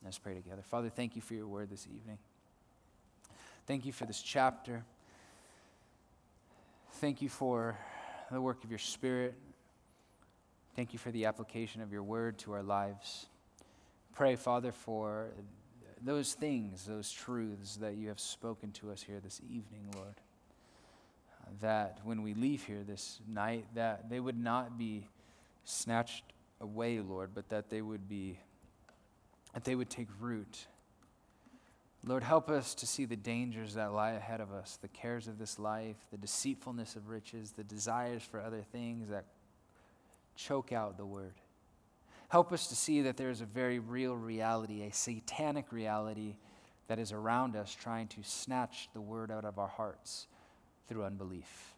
Let's 0.05 0.19
pray 0.19 0.35
together. 0.35 0.63
Father, 0.63 0.89
thank 0.89 1.15
you 1.15 1.23
for 1.23 1.35
your 1.35 1.47
word 1.47 1.71
this 1.71 1.87
evening. 1.87 2.19
Thank 3.69 3.87
you 3.87 3.93
for 3.93 4.05
this 4.05 4.21
chapter. 4.21 4.83
Thank 6.95 7.23
you 7.23 7.29
for 7.29 7.79
the 8.33 8.41
work 8.43 8.65
of 8.65 8.71
your 8.71 8.81
Spirit. 8.81 9.37
Thank 10.77 10.93
you 10.93 10.99
for 10.99 11.11
the 11.11 11.27
application 11.27 11.83
of 11.83 11.93
your 11.93 12.03
word 12.03 12.39
to 12.39 12.53
our 12.53 12.63
lives. 12.63 13.27
Pray, 14.15 14.37
Father, 14.37 14.73
for 14.73 15.31
those 16.03 16.33
things, 16.33 16.87
those 16.87 17.11
truths 17.11 17.77
that 17.77 17.97
you 17.97 18.09
have 18.09 18.21
spoken 18.21 18.71
to 18.73 18.91
us 18.91 19.03
here 19.03 19.21
this 19.21 19.41
evening, 19.51 19.91
Lord. 19.95 20.15
that 21.61 21.99
when 22.05 22.23
we 22.23 22.35
leave 22.35 22.65
here 22.65 22.83
this 22.87 23.21
night, 23.29 23.67
that 23.75 24.09
they 24.09 24.21
would 24.21 24.39
not 24.39 24.79
be 24.79 25.09
snatched 25.65 26.25
away, 26.61 27.01
Lord, 27.01 27.31
but 27.35 27.49
that 27.49 27.71
they 27.71 27.83
would 27.83 28.09
be, 28.09 28.39
that 29.55 29.65
they 29.65 29.75
would 29.75 29.91
take 29.91 30.09
root. 30.21 30.67
Lord, 32.05 32.23
help 32.23 32.49
us 32.49 32.75
to 32.77 32.87
see 32.87 33.05
the 33.05 33.17
dangers 33.17 33.75
that 33.75 33.93
lie 33.93 34.13
ahead 34.13 34.41
of 34.41 34.53
us, 34.53 34.79
the 34.81 34.89
cares 34.89 35.29
of 35.29 35.39
this 35.39 35.59
life, 35.59 35.97
the 36.11 36.17
deceitfulness 36.17 36.97
of 36.97 37.09
riches, 37.09 37.53
the 37.53 37.65
desires 37.65 38.23
for 38.23 38.41
other 38.41 38.63
things 38.73 39.11
that 39.11 39.27
choke 40.41 40.73
out 40.73 40.97
the 40.97 41.07
word. 41.07 41.35
Help 42.29 42.53
us 42.53 42.69
to 42.69 42.77
see 42.77 43.03
that 43.03 43.17
there 43.17 43.31
is 43.31 43.41
a 43.41 43.47
very 43.47 43.79
real 43.79 44.17
reality, 44.17 44.83
a 44.83 44.93
satanic 44.93 45.73
reality 45.73 46.37
that 46.87 46.99
is 46.99 47.13
around 47.13 47.57
us 47.57 47.75
trying 47.75 48.09
to 48.09 48.23
snatch 48.23 48.89
the 48.95 49.01
word 49.01 49.31
out 49.31 49.45
of 49.45 49.59
our 49.59 49.69
hearts 49.69 50.27
through 50.89 51.05
unbelief. 51.05 51.75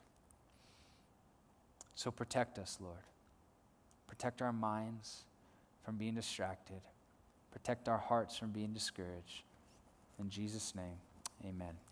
So 1.95 2.11
protect 2.11 2.59
us, 2.59 2.79
Lord. 2.81 3.05
Protect 4.07 4.43
our 4.43 4.53
minds 4.53 5.25
from 5.85 5.97
being 5.97 6.15
distracted. 6.15 6.81
Protect 7.51 7.89
our 7.89 7.99
hearts 7.99 8.37
from 8.37 8.51
being 8.51 8.73
discouraged. 8.73 9.43
In 10.19 10.29
Jesus' 10.31 10.75
name, 10.75 10.99
amen. 11.45 11.75